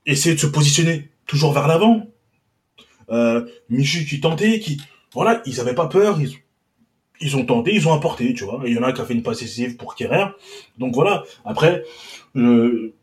essaie 0.08 0.34
de 0.34 0.40
se 0.40 0.48
positionner 0.48 1.12
toujours 1.28 1.54
vers 1.54 1.68
l'avant, 1.68 2.08
euh, 3.10 3.46
Michu 3.70 4.06
qui 4.06 4.20
tentait, 4.20 4.60
qui, 4.60 4.82
voilà, 5.14 5.42
ils 5.46 5.60
avaient 5.60 5.76
pas 5.76 5.88
peur, 5.88 6.20
ils, 6.22 6.34
ils 7.22 7.36
ont 7.38 7.46
tenté, 7.46 7.74
ils 7.74 7.88
ont 7.88 7.94
apporté, 7.94 8.34
tu 8.34 8.44
vois. 8.44 8.62
il 8.66 8.74
y 8.74 8.80
en 8.80 8.84
a 8.84 8.92
qui 8.92 9.02
a 9.02 9.06
fait 9.06 9.14
une 9.14 9.24
passe 9.24 9.40
décisive 9.40 9.78
pour 9.78 9.96
Kerrer. 9.96 10.26
Donc 10.78 10.94
voilà. 10.94 11.24
Après, 11.44 11.84
euh, 12.36 12.94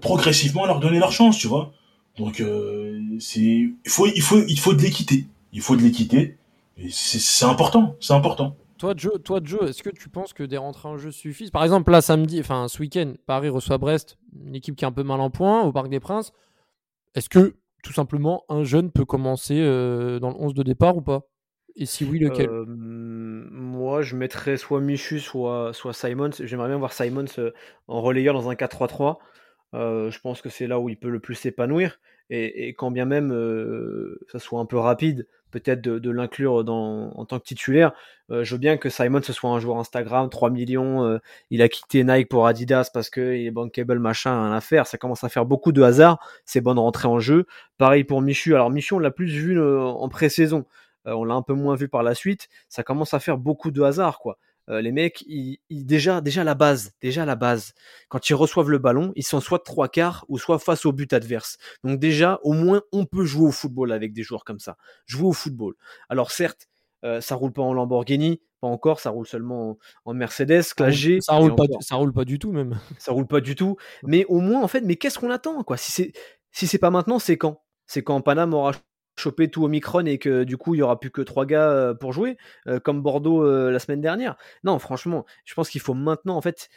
progressivement 0.00 0.66
leur 0.66 0.80
donner 0.80 0.98
leur 0.98 1.12
chance, 1.12 1.38
tu 1.38 1.46
vois. 1.46 1.72
Donc 2.16 2.40
euh, 2.40 3.00
c'est, 3.18 3.40
il 3.40 3.74
faut, 3.86 4.06
il 4.06 4.22
faut, 4.22 4.42
il 4.46 4.58
faut 4.58 4.74
de 4.74 4.82
l'équité. 4.82 5.26
Il 5.52 5.60
faut 5.60 5.76
de 5.76 5.82
l'équité. 5.82 6.36
Et 6.76 6.88
c'est 6.90 7.44
important, 7.44 7.96
c'est 8.00 8.14
important. 8.14 8.56
Toi, 8.78 8.94
Joe, 8.96 9.22
toi, 9.22 9.40
Joe, 9.42 9.70
est-ce 9.70 9.82
que 9.84 9.90
tu 9.90 10.08
penses 10.08 10.32
que 10.32 10.42
des 10.42 10.56
rentrées 10.56 10.88
en 10.88 10.98
jeu 10.98 11.12
suffisent? 11.12 11.52
Par 11.52 11.62
exemple, 11.62 11.92
là, 11.92 12.00
samedi, 12.00 12.40
enfin, 12.40 12.66
ce 12.66 12.80
week-end, 12.80 13.14
Paris 13.26 13.48
reçoit 13.48 13.78
Brest, 13.78 14.18
une 14.44 14.56
équipe 14.56 14.74
qui 14.74 14.84
est 14.84 14.88
un 14.88 14.92
peu 14.92 15.04
mal 15.04 15.20
en 15.20 15.30
point 15.30 15.62
au 15.62 15.70
Parc 15.70 15.88
des 15.88 16.00
Princes. 16.00 16.32
Est-ce 17.14 17.28
que 17.28 17.54
tout 17.84 17.92
simplement, 17.92 18.44
un 18.48 18.64
jeune 18.64 18.90
peut 18.90 19.04
commencer 19.04 19.60
euh, 19.60 20.18
dans 20.18 20.30
le 20.30 20.36
11 20.36 20.54
de 20.54 20.62
départ 20.62 20.96
ou 20.96 21.02
pas? 21.02 21.28
Et 21.76 21.86
si 21.86 22.04
oui, 22.04 22.18
lequel? 22.18 22.48
Euh, 22.48 22.64
Moi, 22.66 24.02
je 24.02 24.16
mettrais 24.16 24.56
soit 24.56 24.80
Michu, 24.80 25.20
soit, 25.20 25.72
soit 25.74 25.92
Simons. 25.92 26.30
J'aimerais 26.40 26.68
bien 26.68 26.78
voir 26.78 26.92
Simons 26.92 27.26
euh, 27.38 27.52
en 27.86 28.00
relayeur 28.00 28.32
dans 28.34 28.48
un 28.48 28.54
4-3-3. 28.54 29.18
je 29.72 30.20
pense 30.20 30.40
que 30.40 30.48
c'est 30.48 30.66
là 30.66 30.80
où 30.80 30.88
il 30.88 30.96
peut 30.98 31.10
le 31.10 31.20
plus 31.20 31.34
s'épanouir. 31.34 32.00
Et, 32.30 32.74
quand 32.74 32.90
bien 32.90 33.04
même 33.04 33.30
ça 34.32 34.38
soit 34.38 34.58
un 34.58 34.64
peu 34.64 34.78
rapide, 34.78 35.28
peut-être 35.60 35.80
de, 35.80 36.10
l'inclure 36.10 36.54
en 36.68 37.24
tant 37.24 37.38
que 37.38 37.44
titulaire. 37.44 37.92
je 38.28 38.54
veux 38.54 38.58
bien 38.58 38.76
que 38.76 38.88
Simon 38.88 39.22
ce 39.22 39.32
soit 39.32 39.50
un 39.50 39.60
joueur 39.60 39.78
Instagram, 39.78 40.28
3 40.28 40.50
millions, 40.50 41.20
il 41.50 41.62
a 41.62 41.68
quitté 41.68 42.04
Nike 42.04 42.28
pour 42.28 42.46
Adidas 42.46 42.90
parce 42.92 43.10
qu'il 43.10 43.46
est 43.46 43.50
bankable, 43.50 43.98
machin, 43.98 44.52
à 44.52 44.60
faire. 44.60 44.86
Ça 44.86 44.98
commence 44.98 45.24
à 45.24 45.28
faire 45.28 45.46
beaucoup 45.46 45.72
de 45.72 45.82
hasard, 45.82 46.18
c'est 46.44 46.60
bonne 46.60 46.78
rentrée 46.78 47.08
en 47.08 47.20
jeu. 47.20 47.46
Pareil 47.78 48.04
pour 48.04 48.20
Michu. 48.20 48.54
Alors 48.54 48.70
Michu, 48.70 48.94
on 48.94 48.98
l'a 48.98 49.10
plus 49.10 49.26
vu 49.26 49.60
en 49.60 50.08
pré-saison. 50.08 50.66
on 51.04 51.24
l'a 51.24 51.34
un 51.34 51.42
peu 51.42 51.54
moins 51.54 51.76
vu 51.76 51.88
par 51.88 52.02
la 52.02 52.14
suite. 52.14 52.48
Ça 52.68 52.82
commence 52.82 53.14
à 53.14 53.20
faire 53.20 53.38
beaucoup 53.38 53.70
de 53.70 53.82
hasard, 53.82 54.18
quoi. 54.18 54.38
Euh, 54.70 54.80
les 54.80 54.92
mecs, 54.92 55.22
ils, 55.26 55.58
déjà, 55.70 56.20
déjà 56.20 56.44
la 56.44 56.54
base, 56.54 56.92
déjà 57.00 57.24
la 57.24 57.36
base. 57.36 57.74
Quand 58.08 58.28
ils 58.30 58.34
reçoivent 58.34 58.70
le 58.70 58.78
ballon, 58.78 59.12
ils 59.16 59.24
sont 59.24 59.40
soit 59.40 59.58
trois 59.58 59.88
quarts 59.88 60.24
ou 60.28 60.38
soit 60.38 60.58
face 60.58 60.86
au 60.86 60.92
but 60.92 61.12
adverse. 61.12 61.58
Donc 61.82 61.98
déjà, 61.98 62.40
au 62.42 62.52
moins, 62.52 62.82
on 62.92 63.04
peut 63.04 63.24
jouer 63.24 63.48
au 63.48 63.52
football 63.52 63.92
avec 63.92 64.12
des 64.12 64.22
joueurs 64.22 64.44
comme 64.44 64.60
ça. 64.60 64.76
Jouer 65.06 65.28
au 65.28 65.32
football. 65.32 65.74
Alors 66.08 66.30
certes, 66.30 66.68
euh, 67.04 67.20
ça 67.20 67.34
roule 67.34 67.52
pas 67.52 67.62
en 67.62 67.74
Lamborghini, 67.74 68.40
pas 68.60 68.68
encore, 68.68 69.00
ça 69.00 69.10
roule 69.10 69.26
seulement 69.26 69.78
en, 70.06 70.14
Mercedes, 70.14 70.62
Classe 70.74 70.94
G. 70.94 71.18
Ça 71.20 71.34
roule 71.34 71.54
pas, 71.54 71.64
ça 71.80 71.96
roule 71.96 72.14
pas 72.14 72.24
du 72.24 72.38
tout 72.38 72.52
même. 72.52 72.80
Ça 72.98 73.12
roule 73.12 73.26
pas 73.26 73.40
du 73.40 73.54
tout. 73.54 73.76
Mais 74.02 74.24
au 74.26 74.40
moins, 74.40 74.62
en 74.62 74.68
fait, 74.68 74.80
mais 74.80 74.96
qu'est-ce 74.96 75.18
qu'on 75.18 75.30
attend 75.30 75.62
quoi? 75.62 75.76
Si 75.76 75.92
c'est 75.92 76.12
si 76.50 76.66
c'est 76.66 76.78
pas 76.78 76.90
maintenant, 76.90 77.18
c'est 77.18 77.36
quand? 77.36 77.60
C'est 77.86 78.02
quand 78.02 78.20
Paname 78.22 78.54
aura 78.54 78.72
choper 79.16 79.50
tout 79.50 79.64
au 79.64 79.68
micron 79.68 80.04
et 80.06 80.18
que 80.18 80.44
du 80.44 80.56
coup 80.56 80.74
il 80.74 80.78
y 80.78 80.82
aura 80.82 80.98
plus 80.98 81.10
que 81.10 81.22
trois 81.22 81.46
gars 81.46 81.70
euh, 81.70 81.94
pour 81.94 82.12
jouer 82.12 82.36
euh, 82.66 82.80
comme 82.80 83.02
Bordeaux 83.02 83.44
euh, 83.44 83.70
la 83.70 83.78
semaine 83.78 84.00
dernière. 84.00 84.36
Non, 84.64 84.78
franchement, 84.78 85.24
je 85.44 85.54
pense 85.54 85.70
qu'il 85.70 85.80
faut 85.80 85.94
maintenant 85.94 86.36
en 86.36 86.40
fait 86.40 86.68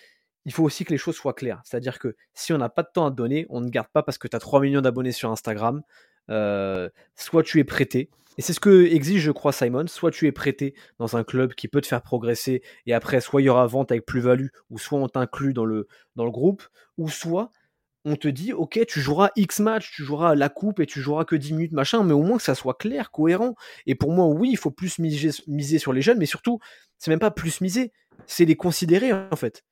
il 0.45 0.53
faut 0.53 0.63
aussi 0.63 0.85
que 0.85 0.91
les 0.91 0.97
choses 0.97 1.15
soient 1.15 1.33
claires. 1.33 1.61
C'est-à-dire 1.65 1.99
que 1.99 2.15
si 2.33 2.53
on 2.53 2.57
n'a 2.57 2.69
pas 2.69 2.83
de 2.83 2.89
temps 2.93 3.05
à 3.05 3.11
donner, 3.11 3.45
on 3.49 3.59
ne 3.59 3.69
garde 3.69 3.89
pas 3.89 4.01
parce 4.01 4.17
que 4.17 4.29
tu 4.29 4.35
as 4.35 4.39
3 4.39 4.61
millions 4.61 4.79
d'abonnés 4.81 5.11
sur 5.11 5.29
Instagram. 5.29 5.81
soit 6.29 7.43
tu 7.43 7.59
es 7.59 7.65
prêté, 7.65 8.09
et 8.37 8.43
c'est 8.43 8.53
ce 8.53 8.59
que 8.59 8.85
exige, 8.85 9.21
je 9.21 9.31
crois, 9.31 9.51
Simon, 9.51 9.87
soit 9.87 10.11
tu 10.11 10.27
es 10.27 10.31
prêté 10.31 10.75
dans 10.99 11.17
un 11.17 11.23
club 11.23 11.53
qui 11.53 11.67
peut 11.67 11.81
te 11.81 11.87
faire 11.87 12.03
progresser, 12.03 12.61
et 12.85 12.93
après, 12.93 13.19
soit 13.19 13.41
il 13.41 13.45
y 13.45 13.49
aura 13.49 13.65
vente 13.65 13.91
avec 13.91 14.05
plus-value, 14.05 14.47
ou 14.69 14.77
soit 14.77 14.99
on 14.99 15.09
t'inclut 15.09 15.53
dans 15.53 15.65
le, 15.65 15.87
dans 16.15 16.23
le 16.23 16.31
groupe, 16.31 16.63
ou 16.97 17.09
soit 17.09 17.51
on 18.07 18.15
te 18.15 18.27
dit, 18.29 18.53
ok, 18.53 18.79
tu 18.87 19.01
joueras 19.01 19.31
X 19.35 19.59
match, 19.59 19.91
tu 19.91 20.03
joueras 20.03 20.33
la 20.33 20.47
coupe 20.47 20.79
et 20.79 20.85
tu 20.85 21.01
joueras 21.01 21.25
que 21.25 21.35
10 21.35 21.53
minutes, 21.53 21.71
machin, 21.73 22.03
mais 22.03 22.13
au 22.13 22.23
moins 22.23 22.37
que 22.37 22.43
ça 22.43 22.55
soit 22.55 22.75
clair, 22.75 23.11
cohérent. 23.11 23.55
Et 23.85 23.95
pour 23.95 24.13
moi, 24.13 24.27
oui, 24.27 24.49
il 24.51 24.57
faut 24.57 24.71
plus 24.71 24.97
miser, 24.97 25.79
sur 25.79 25.91
les 25.91 26.01
jeunes, 26.01 26.17
mais 26.17 26.25
surtout, 26.25 26.59
c'est 26.97 27.11
même 27.11 27.19
pas 27.19 27.31
plus 27.31 27.59
miser, 27.59 27.91
c'est 28.25 28.45
les 28.45 28.55
considérer, 28.55 29.11
en 29.11 29.35
fait. 29.35 29.63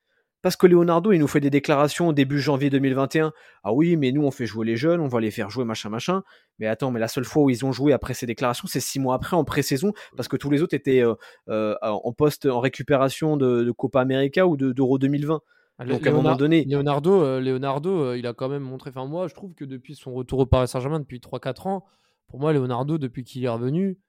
Parce 0.41 0.57
que 0.57 0.67
Leonardo, 0.67 1.13
il 1.13 1.19
nous 1.19 1.27
fait 1.27 1.39
des 1.39 1.49
déclarations 1.49 2.11
début 2.11 2.39
janvier 2.39 2.69
2021. 2.69 3.31
Ah 3.63 3.73
oui, 3.73 3.95
mais 3.95 4.11
nous, 4.11 4.23
on 4.23 4.31
fait 4.31 4.45
jouer 4.45 4.65
les 4.65 4.75
jeunes, 4.75 4.99
on 4.99 5.07
va 5.07 5.19
les 5.19 5.31
faire 5.31 5.49
jouer, 5.49 5.63
machin, 5.63 5.89
machin. 5.89 6.21
Mais 6.59 6.67
attends, 6.67 6.91
mais 6.91 6.99
la 6.99 7.07
seule 7.07 7.25
fois 7.25 7.43
où 7.43 7.49
ils 7.49 7.65
ont 7.65 7.71
joué 7.71 7.93
après 7.93 8.13
ces 8.13 8.25
déclarations, 8.25 8.67
c'est 8.67 8.81
six 8.81 8.99
mois 8.99 9.15
après, 9.15 9.36
en 9.36 9.43
pré-saison, 9.43 9.93
parce 10.15 10.27
que 10.27 10.38
tous 10.38 10.51
les 10.51 10.61
autres 10.61 10.75
étaient 10.75 11.01
euh, 11.01 11.15
euh, 11.49 11.75
en 11.81 12.11
poste, 12.11 12.45
en 12.45 12.59
récupération 12.59 13.38
de, 13.38 13.71
Copa 13.71 14.01
América 14.01 14.45
ou 14.45 14.55
d'Euro 14.55 14.99
2020. 14.99 15.41
Ah, 15.78 15.86
Donc 15.86 16.07
à 16.07 16.09
un 16.09 16.13
moment 16.13 16.36
donné. 16.36 16.63
Leonardo, 16.65 17.21
euh, 17.21 17.41
Leonardo 17.41 18.03
euh, 18.03 18.17
il 18.17 18.26
a 18.28 18.34
quand 18.34 18.47
même 18.47 18.63
montré. 18.63 18.91
Enfin, 18.91 19.05
moi, 19.05 19.28
je 19.28 19.34
trouve 19.34 19.53
que 19.53 19.65
depuis 19.65 19.95
son 19.95 20.13
retour 20.13 20.39
au 20.39 20.45
Paris 20.45 20.67
Saint-Germain, 20.67 20.99
depuis 20.99 21.19
3-4 21.19 21.67
ans, 21.67 21.86
pour 22.28 22.39
moi, 22.39 22.53
Leonardo, 22.53 22.97
depuis 22.97 23.23
qu'il 23.23 23.43
est 23.43 23.49
revenu, 23.49 23.99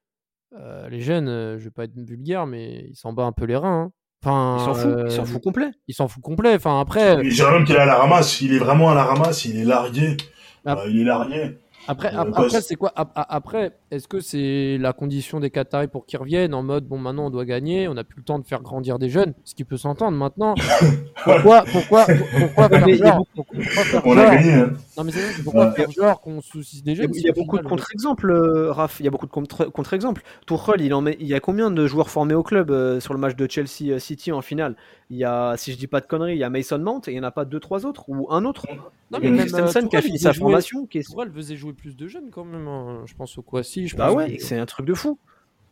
euh, 0.57 0.87
les 0.89 1.01
jeunes, 1.01 1.27
je 1.57 1.63
vais 1.63 1.71
pas 1.71 1.83
être 1.83 1.97
vulgaire, 1.97 2.47
mais 2.47 2.87
il 2.89 2.95
s'en 2.95 3.11
bat 3.11 3.23
un 3.23 3.33
peu 3.33 3.45
les 3.45 3.57
reins. 3.57 3.83
Hein. 3.83 3.91
Enfin, 4.23 4.57
il 4.59 4.65
s'en 4.65 4.73
fout, 4.73 4.97
il 5.05 5.11
s'en 5.11 5.25
fout 5.25 5.43
complet. 5.43 5.71
Il 5.87 5.93
s'en 5.93 6.07
fout 6.07 6.23
complet. 6.23 6.55
Enfin, 6.55 6.79
après. 6.79 7.17
Même 7.17 7.65
qu'il 7.65 7.75
est 7.75 7.79
à 7.79 7.85
la 7.85 7.95
ramasse. 7.95 8.41
Il 8.41 8.53
est 8.53 8.59
vraiment 8.59 8.89
à 8.89 8.95
la 8.95 9.03
ramasse. 9.03 9.45
Il 9.45 9.57
est 9.57 9.65
largué. 9.65 10.17
Ah. 10.65 10.83
il 10.87 10.99
est 10.99 11.03
largué. 11.03 11.57
Après, 11.87 12.09
après 12.13 12.49
c'est- 12.61 12.75
quoi? 12.75 12.91
Après, 12.95 13.71
est-ce 13.91 14.07
que 14.07 14.19
c'est 14.19 14.77
la 14.79 14.93
condition 14.93 15.39
des 15.39 15.49
Qataris 15.49 15.87
pour 15.87 16.05
qu'ils 16.05 16.19
reviennent 16.19 16.53
en 16.53 16.63
mode 16.63 16.85
bon, 16.85 16.97
maintenant 16.97 17.27
on 17.27 17.29
doit 17.29 17.45
gagner, 17.45 17.87
on 17.87 17.93
n'a 17.93 18.03
plus 18.03 18.17
le 18.19 18.23
temps 18.23 18.39
de 18.39 18.45
faire 18.45 18.61
grandir 18.61 18.99
des 18.99 19.09
jeunes, 19.09 19.33
ce 19.43 19.55
qui 19.55 19.63
peut 19.63 19.77
s'entendre 19.77 20.17
maintenant. 20.17 20.55
Pourquoi, 21.23 21.63
pourquoi, 21.71 22.05
pourquoi 22.39 22.69
faire 22.69 22.85
Mais 22.85 22.93
il 22.93 22.99
y 22.99 23.03
a 23.03 23.13
genre, 23.15 23.25
pourquoi 23.35 23.59
faire 23.59 24.01
On 24.05 24.17
a 24.17 24.21
genre- 24.23 24.31
gagné, 24.35 24.53
hein. 24.53 24.69
Non 24.97 25.03
mais 25.03 25.11
c'est 25.11 25.43
pourquoi 25.43 25.65
Ouais. 25.69 25.75
faire 25.75 25.91
genre 25.91 26.21
qu'on 26.21 26.41
soucie 26.41 26.81
des 26.83 26.91
Il 26.91 26.97
y 26.97 26.99
a, 26.99 27.03
jeunes 27.03 27.11
il 27.15 27.21
y 27.23 27.27
a 27.27 27.31
au 27.31 27.33
beaucoup 27.33 27.57
de 27.57 27.63
contre-exemples, 27.63 28.29
euh, 28.31 28.71
Raph. 28.71 28.99
Il 28.99 29.03
y 29.05 29.07
a 29.07 29.11
beaucoup 29.11 29.25
de 29.25 29.31
contre- 29.31 29.65
contre-exemples. 29.65 30.21
Tourelle, 30.45 30.79
il 30.81 30.93
en 30.93 31.01
met, 31.01 31.17
il 31.19 31.27
y 31.27 31.33
a 31.33 31.39
combien 31.39 31.69
de 31.71 31.87
joueurs 31.87 32.09
formés 32.09 32.33
au 32.35 32.43
club 32.43 32.69
euh, 32.71 32.99
sur 32.99 33.13
le 33.13 33.19
match 33.19 33.35
de 33.35 33.47
Chelsea 33.49 33.91
euh, 33.93 33.99
City 33.99 34.31
en 34.31 34.41
finale? 34.41 34.75
Il 35.09 35.17
y 35.17 35.23
a, 35.25 35.55
si 35.57 35.71
je 35.73 35.77
dis 35.77 35.87
pas 35.87 36.01
de 36.01 36.05
conneries, 36.05 36.33
il 36.33 36.39
y 36.39 36.43
a 36.43 36.49
Mason 36.49 36.79
Mount 36.79 37.01
et 37.07 37.11
il 37.11 37.15
y 37.17 37.19
en 37.19 37.23
a 37.23 37.31
pas 37.31 37.45
deux, 37.45 37.59
trois 37.59 37.85
autres? 37.85 38.03
Ou 38.09 38.27
un 38.31 38.45
autre? 38.45 38.65
Non, 39.11 39.19
Il 39.21 39.25
y 39.25 39.27
a 39.27 39.31
même, 39.31 39.39
Christensen 39.39 39.85
euh, 39.85 39.87
qui 39.87 39.95
a 39.97 40.01
fini 40.01 40.19
sa 40.19 40.31
jouer- 40.33 40.41
formation. 40.41 40.85
Qui 40.85 40.99
est... 40.99 41.03
Tourelle 41.03 41.31
faisait 41.33 41.55
jouer 41.55 41.73
plus 41.77 41.95
de 41.95 42.07
jeunes 42.07 42.29
quand 42.31 42.43
même. 42.43 42.67
hein. 42.67 43.03
Je 43.05 43.13
pense 43.15 43.37
au 43.37 43.41
Kwasi. 43.41 43.87
Je 43.87 43.95
Bah 43.95 44.07
pense 44.07 44.15
ouais, 44.17 44.35
que- 44.37 44.43
c'est 44.43 44.57
un 44.57 44.65
truc 44.65 44.85
de 44.85 44.93
fou. 44.93 45.17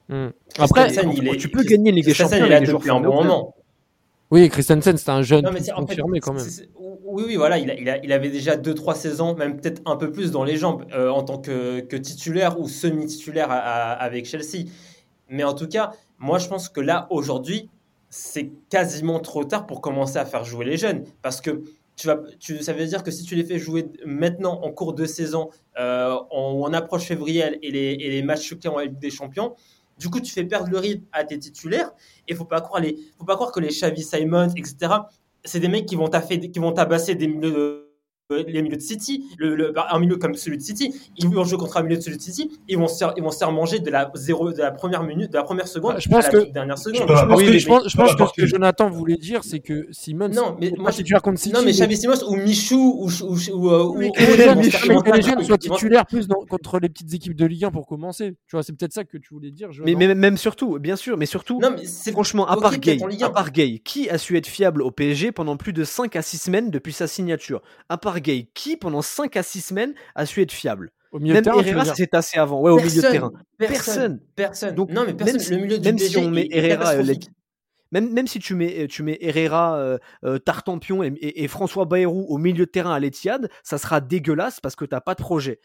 Hmm. 0.09 0.27
Après, 0.59 0.85
Christensen, 0.85 1.11
il 1.17 1.27
est- 1.27 1.37
tu 1.37 1.49
peux 1.49 1.63
gagner 1.63 1.89
une 1.89 1.95
Ligue 1.95 2.05
des 2.05 2.11
Christensen, 2.13 2.37
Champions 2.39 2.45
il 2.45 2.53
avec 2.53 2.65
des 2.67 2.71
joueurs 2.71 2.95
un 2.97 3.01
bon 3.01 3.15
moment. 3.15 3.55
oui, 4.31 4.47
Christensen, 4.49 4.97
c'était 4.97 5.09
un 5.11 5.23
jeune 5.23 5.43
Non, 5.43 5.51
mais 5.51 5.61
c'est- 5.61 5.71
en 5.71 5.77
fait, 5.77 5.87
confirmé 5.87 6.19
quand 6.19 6.33
même. 6.33 6.45
Oui, 7.07 7.23
oui, 7.27 7.35
voilà, 7.35 7.57
il, 7.57 7.69
a- 7.71 7.75
il, 7.75 7.89
a- 7.89 8.03
il 8.03 8.11
avait 8.11 8.29
déjà 8.29 8.55
2-3 8.55 8.93
saisons, 8.95 9.35
même 9.35 9.59
peut-être 9.59 9.81
un 9.85 9.95
peu 9.95 10.11
plus 10.11 10.31
dans 10.31 10.43
les 10.43 10.57
jambes 10.57 10.85
euh, 10.93 11.09
en 11.09 11.23
tant 11.23 11.37
que, 11.39 11.79
que 11.81 11.95
titulaire 11.95 12.59
ou 12.59 12.67
semi-titulaire 12.67 13.47
avec 13.51 14.25
Chelsea. 14.25 14.65
Mais 15.29 15.43
en 15.43 15.53
tout 15.53 15.67
cas, 15.67 15.91
moi 16.19 16.37
je 16.39 16.47
pense 16.47 16.69
que 16.69 16.81
là, 16.81 17.07
aujourd'hui, 17.09 17.69
c'est 18.09 18.51
quasiment 18.69 19.19
trop 19.19 19.43
tard 19.43 19.65
pour 19.65 19.81
commencer 19.81 20.17
à 20.17 20.25
faire 20.25 20.43
jouer 20.43 20.65
les 20.65 20.77
jeunes. 20.77 21.03
Parce 21.21 21.41
que 21.41 21.63
tu 21.95 22.07
vas, 22.07 22.19
tu, 22.39 22.61
ça 22.61 22.73
veut 22.73 22.85
dire 22.85 23.03
que 23.03 23.11
si 23.11 23.23
tu 23.23 23.35
les 23.35 23.43
fais 23.43 23.57
jouer 23.57 23.87
maintenant 24.05 24.61
en 24.61 24.71
cours 24.71 24.93
de 24.93 25.05
saison, 25.05 25.49
euh, 25.79 26.15
en, 26.31 26.61
en 26.61 26.73
approche 26.73 27.05
février 27.05 27.57
et 27.61 27.71
les, 27.71 27.93
et 27.99 28.09
les 28.09 28.21
matchs 28.21 28.53
clés 28.55 28.69
en 28.69 28.79
Ligue 28.79 28.99
des 28.99 29.09
Champions, 29.09 29.55
du 29.97 30.09
coup, 30.09 30.19
tu 30.19 30.31
fais 30.31 30.43
perdre 30.43 30.69
le 30.69 30.77
rythme 30.77 31.05
à 31.11 31.23
tes 31.23 31.39
titulaires. 31.39 31.91
Et 32.27 32.35
faut 32.35 32.45
pas 32.45 32.61
croire 32.61 32.81
les, 32.81 32.97
faut 33.17 33.25
pas 33.25 33.35
croire 33.35 33.51
que 33.51 33.59
les 33.59 33.69
Xavi 33.69 34.03
Simons, 34.03 34.49
etc. 34.55 34.93
C'est 35.43 35.59
des 35.59 35.67
mecs 35.67 35.85
qui 35.85 35.95
vont 35.95 36.09
qui 36.09 36.59
vont 36.59 36.73
tabasser 36.73 37.15
des 37.15 37.27
milieux 37.27 37.51
de, 37.51 37.84
les 38.31 38.61
milieux 38.63 38.77
de 38.77 38.81
City, 38.81 39.23
le, 39.37 39.55
le- 39.55 39.73
un 39.77 39.99
milieu 39.99 40.17
comme 40.17 40.33
celui 40.33 40.57
de 40.57 40.61
City, 40.63 40.93
ils 41.17 41.27
vont 41.29 41.43
jouer 41.43 41.59
contre 41.59 41.77
un 41.77 41.83
milieu 41.83 41.97
de 41.97 42.01
celui 42.01 42.17
de 42.17 42.21
City, 42.21 42.49
ils 42.67 42.77
vont 42.77 42.87
se 42.87 42.97
faire, 42.97 43.13
ils 43.17 43.23
vont 43.23 43.29
se 43.29 43.37
faire 43.37 43.51
manger 43.51 43.77
de 43.79 43.89
la 43.91 44.11
zéro, 44.15 44.51
de 44.51 44.57
la 44.57 44.71
première 44.71 45.03
minute, 45.03 45.31
de 45.31 45.37
la 45.37 45.43
première 45.43 45.67
seconde 45.67 45.93
Ah, 45.97 45.99
je 45.99 46.09
pense 46.09 46.25
à 46.25 46.31
la 46.31 46.43
que- 46.45 46.51
dernière 46.51 46.77
seconde. 46.77 47.07
Je 47.07 47.35
Oui, 47.35 47.45
que- 47.45 47.51
mais 47.51 47.59
je 47.59 47.67
pense, 47.67 47.87
je 47.87 47.95
pense 47.95 48.13
que 48.15 48.25
ce 48.27 48.41
que 48.41 48.47
Jonathan 48.47 48.89
voulait 48.89 49.17
dire, 49.17 49.43
c'est 49.43 49.59
que 49.59 49.87
Simons, 49.91 50.29
Non, 50.29 50.57
mais 50.59 50.71
moi, 50.75 50.85
pas 50.85 50.91
je- 50.91 50.97
titulaire 50.97 51.21
contre 51.21 51.37
City. 51.39 51.53
non, 51.53 51.61
mais 51.63 51.71
Xavi 51.71 51.97
Simons 51.97 52.23
ou 52.27 52.35
Michou 52.35 52.75
ou, 53.03 53.09
ou, 53.09 53.35
ou, 53.53 53.69
euh, 53.69 53.83
ou- 53.83 53.97
mais 53.97 54.09
que 54.09 55.15
les 55.15 55.21
jeunes, 55.21 55.43
soient 55.43 55.57
titulaires 55.59 56.05
plus 56.07 56.27
dans- 56.27 56.43
contre 56.49 56.79
les 56.79 56.89
petites 56.89 57.13
équipes 57.13 57.35
de 57.35 57.45
Ligue 57.45 57.65
1 57.65 57.71
pour 57.71 57.85
commencer. 57.85 58.31
Tu 58.47 58.55
vois, 58.55 58.63
c'est 58.63 58.73
peut-être 58.73 58.93
ça 58.93 59.03
que 59.03 59.17
tu 59.17 59.33
voulais 59.35 59.51
dire. 59.51 59.69
Mais, 59.85 59.93
mais 59.93 60.15
même 60.15 60.37
surtout, 60.37 60.79
bien 60.79 60.95
sûr, 60.95 61.15
mais 61.17 61.27
surtout, 61.27 61.59
Non, 61.61 61.69
mais 61.77 61.85
c'est 61.85 62.11
franchement, 62.11 62.47
à 62.47 62.57
part 62.57 62.79
Gay, 62.79 62.97
à 63.21 63.25
1. 63.27 63.29
part 63.29 63.51
Gay, 63.51 63.79
qui 63.85 64.09
a 64.09 64.17
su 64.17 64.35
être 64.35 64.47
fiable 64.47 64.81
au 64.81 64.89
PSG 64.89 65.31
pendant 65.31 65.57
plus 65.57 65.73
de 65.73 65.83
5 65.83 66.15
à 66.15 66.23
6 66.23 66.37
semaines 66.39 66.71
depuis 66.71 66.91
sa 66.93 67.05
signature? 67.05 67.61
À 67.87 67.97
part 67.97 68.14
Gay, 68.19 68.49
qui 68.53 68.77
pendant 68.77 69.01
5 69.01 69.35
à 69.37 69.43
6 69.43 69.61
semaines 69.61 69.93
a 70.15 70.25
su 70.25 70.41
être 70.41 70.51
fiable 70.51 70.91
Au 71.11 71.19
milieu 71.19 71.33
de 71.33 71.33
Même 71.35 71.43
terrain, 71.43 71.63
tu 71.63 71.69
veux 71.69 71.79
Herrera, 71.79 71.95
s'est 71.95 72.07
tassé 72.07 72.37
avant, 72.37 72.61
ouais, 72.61 72.71
au 72.71 72.77
milieu 72.77 72.89
de 72.89 72.93
Personne, 72.93 73.11
terrain. 73.11 73.31
Personne. 73.57 73.75
Personne. 73.77 74.19
Personne. 74.35 74.75
Donc, 74.75 74.91
non, 74.91 75.05
mais 75.05 75.13
personne. 75.13 75.37
même 75.37 75.41
si- 75.43 75.51
le 75.51 75.57
milieu 75.57 75.79
du 75.79 75.87
même 75.87 75.95
PSG, 75.97 76.09
si 76.11 76.17
on 76.17 76.29
met 76.29 76.47
Herrera, 76.51 76.93
euh. 76.95 77.03
Même, 77.91 78.11
même 78.11 78.27
si 78.27 78.39
tu 78.39 78.55
mets, 78.55 78.87
tu 78.87 79.03
mets 79.03 79.17
Herrera, 79.21 79.77
euh, 79.77 79.97
euh, 80.23 80.39
Tartampion 80.39 81.03
et, 81.03 81.07
et- 81.07 81.43
et 81.43 81.47
François 81.47 81.85
Bayrou 81.85 82.25
au 82.27 82.37
milieu 82.37 82.65
de 82.65 82.71
terrain 82.71 82.93
à 82.93 82.99
l'Etihad, 82.99 83.49
ça 83.63 83.77
sera 83.77 84.01
dégueulasse 84.01 84.59
parce 84.59 84.75
que 84.75 84.85
t'as 84.85 85.01
pas 85.01 85.13
de 85.15 85.21
projet. 85.21 85.59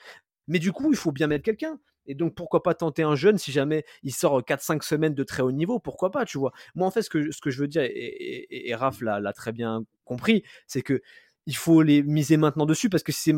Mais 0.47 0.59
du 0.59 0.71
coup, 0.71 0.93
il 0.93 0.97
faut 0.97 1.13
bien 1.13 1.27
mettre 1.27 1.45
quelqu'un. 1.45 1.79
Et 2.07 2.15
donc, 2.15 2.35
pourquoi 2.35 2.63
pas 2.63 2.75
tenter 2.75 3.03
un 3.03 3.15
jeune 3.15 3.39
si 3.39 3.53
jamais 3.53 3.85
il 4.03 4.13
sort 4.13 4.45
4-5 4.45 4.83
semaines 4.83 5.15
de 5.15 5.23
très 5.23 5.43
haut 5.43 5.53
niveau? 5.53 5.79
Pourquoi 5.79 6.11
pas, 6.11 6.25
tu 6.25 6.39
vois? 6.39 6.53
Moi, 6.75 6.87
en 6.87 6.91
fait, 6.91 7.03
ce 7.03 7.11
que, 7.11 7.31
ce 7.31 7.41
que 7.41 7.51
je 7.51 7.61
veux 7.61 7.69
dire, 7.69 7.83
et, 7.83 8.69
et, 8.69 8.75
Raph 8.75 9.01
l'a 9.01 9.33
très 9.33 9.53
bien 9.53 9.85
compris, 10.05 10.43
c'est 10.67 10.83
que 10.83 11.01
il 11.51 11.57
faut 11.57 11.83
les 11.83 12.05
miser 12.05 12.37
maintenant 12.37 12.65
dessus 12.65 12.89
parce 12.89 13.03
que 13.03 13.11
si 13.11 13.33
c'est 13.33 13.35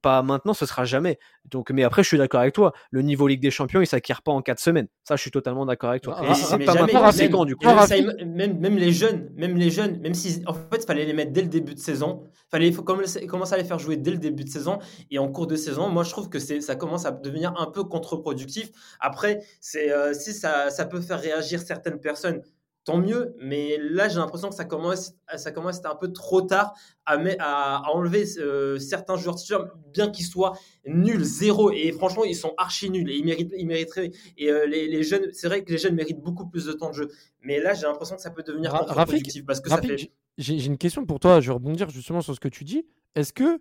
pas 0.00 0.22
maintenant, 0.22 0.54
ce 0.54 0.66
sera 0.66 0.84
jamais. 0.84 1.18
Donc, 1.50 1.72
mais 1.72 1.82
après, 1.82 2.04
je 2.04 2.08
suis 2.08 2.16
d'accord 2.16 2.40
avec 2.40 2.54
toi. 2.54 2.72
Le 2.92 3.02
niveau 3.02 3.26
Ligue 3.26 3.42
des 3.42 3.50
Champions, 3.50 3.80
il 3.80 3.88
s'acquiert 3.88 4.22
pas 4.22 4.30
en 4.30 4.40
4 4.40 4.60
semaines. 4.60 4.86
Ça, 5.02 5.16
je 5.16 5.20
suis 5.22 5.32
totalement 5.32 5.66
d'accord 5.66 5.90
avec 5.90 6.02
toi. 6.02 6.16
Ah, 6.16 6.32
si 6.34 6.44
pas 6.44 6.50
jamais, 6.74 6.92
maintenant, 6.92 7.10
c'est 7.10 7.24
même- 7.24 7.32
quand 7.32 7.44
du 7.44 7.56
coup? 7.56 7.66
même, 7.66 8.76
les 8.76 8.92
jeunes, 8.92 9.30
même 9.34 9.56
les 9.56 9.70
jeunes, 9.70 9.98
même 10.00 10.14
si 10.14 10.44
en 10.46 10.54
fait, 10.54 10.76
il 10.80 10.86
fallait 10.86 11.04
les 11.06 11.12
mettre 11.12 11.32
dès 11.32 11.42
le 11.42 11.48
début 11.48 11.74
de 11.74 11.80
saison. 11.80 12.22
Fallait, 12.52 12.68
il 12.68 12.72
faut 12.72 12.84
commencer, 12.84 13.26
commencer 13.26 13.54
à 13.54 13.58
les 13.58 13.64
faire 13.64 13.80
jouer 13.80 13.96
dès 13.96 14.12
le 14.12 14.18
début 14.18 14.44
de 14.44 14.48
saison 14.48 14.78
et 15.10 15.18
en 15.18 15.28
cours 15.28 15.48
de 15.48 15.56
saison. 15.56 15.88
Moi, 15.88 16.04
je 16.04 16.10
trouve 16.10 16.28
que 16.28 16.38
c'est, 16.38 16.60
ça 16.60 16.76
commence 16.76 17.04
à 17.04 17.10
devenir 17.10 17.52
un 17.58 17.66
peu 17.68 17.82
contre-productif. 17.82 18.70
Après, 19.00 19.40
c'est 19.60 19.90
euh, 19.90 20.14
si 20.14 20.32
ça, 20.32 20.70
ça 20.70 20.86
peut 20.86 21.00
faire 21.00 21.20
réagir 21.20 21.60
certaines 21.60 21.98
personnes. 21.98 22.42
Tant 22.86 22.98
mieux, 22.98 23.34
mais 23.40 23.78
là 23.80 24.08
j'ai 24.08 24.16
l'impression 24.20 24.48
que 24.48 24.54
ça 24.54 24.64
commence, 24.64 25.12
ça 25.36 25.50
commence 25.50 25.74
à 25.74 25.78
être 25.80 25.90
un 25.92 25.96
peu 25.96 26.12
trop 26.12 26.40
tard 26.40 26.72
à, 27.04 27.16
met- 27.18 27.36
à, 27.40 27.78
à 27.78 27.90
enlever 27.92 28.24
euh, 28.38 28.78
certains 28.78 29.16
joueurs 29.16 29.34
titulaires, 29.34 29.66
bien 29.92 30.08
qu'ils 30.08 30.24
soient 30.24 30.52
nuls, 30.86 31.24
zéro. 31.24 31.72
Et 31.72 31.90
franchement, 31.90 32.22
ils 32.24 32.36
sont 32.36 32.54
archi 32.56 32.88
nuls 32.88 33.10
et 33.10 33.16
ils, 33.16 33.24
méritent, 33.24 33.52
ils 33.58 33.66
mériteraient. 33.66 34.12
Et 34.38 34.52
euh, 34.52 34.66
les, 34.66 34.86
les 34.86 35.02
jeunes, 35.02 35.26
c'est 35.32 35.48
vrai 35.48 35.64
que 35.64 35.72
les 35.72 35.78
jeunes 35.78 35.96
méritent 35.96 36.20
beaucoup 36.20 36.46
plus 36.46 36.64
de 36.66 36.72
temps 36.74 36.90
de 36.90 36.94
jeu. 36.94 37.10
Mais 37.42 37.58
là, 37.60 37.74
j'ai 37.74 37.86
l'impression 37.88 38.14
que 38.14 38.22
ça 38.22 38.30
peut 38.30 38.44
devenir 38.44 38.70
contre-productif 38.72 39.44
parce 39.44 39.60
que 39.60 39.68
ça 39.68 39.74
Rafik, 39.76 39.98
fait. 40.00 40.10
j'ai- 40.38 40.64
une 40.64 40.78
question 40.78 41.04
pour 41.04 41.18
toi. 41.18 41.40
Je 41.40 41.48
vais 41.48 41.54
rebondir 41.54 41.90
justement 41.90 42.20
sur 42.20 42.36
ce 42.36 42.40
que 42.40 42.48
tu 42.48 42.62
dis. 42.62 42.86
Est-ce 43.16 43.32
que 43.32 43.60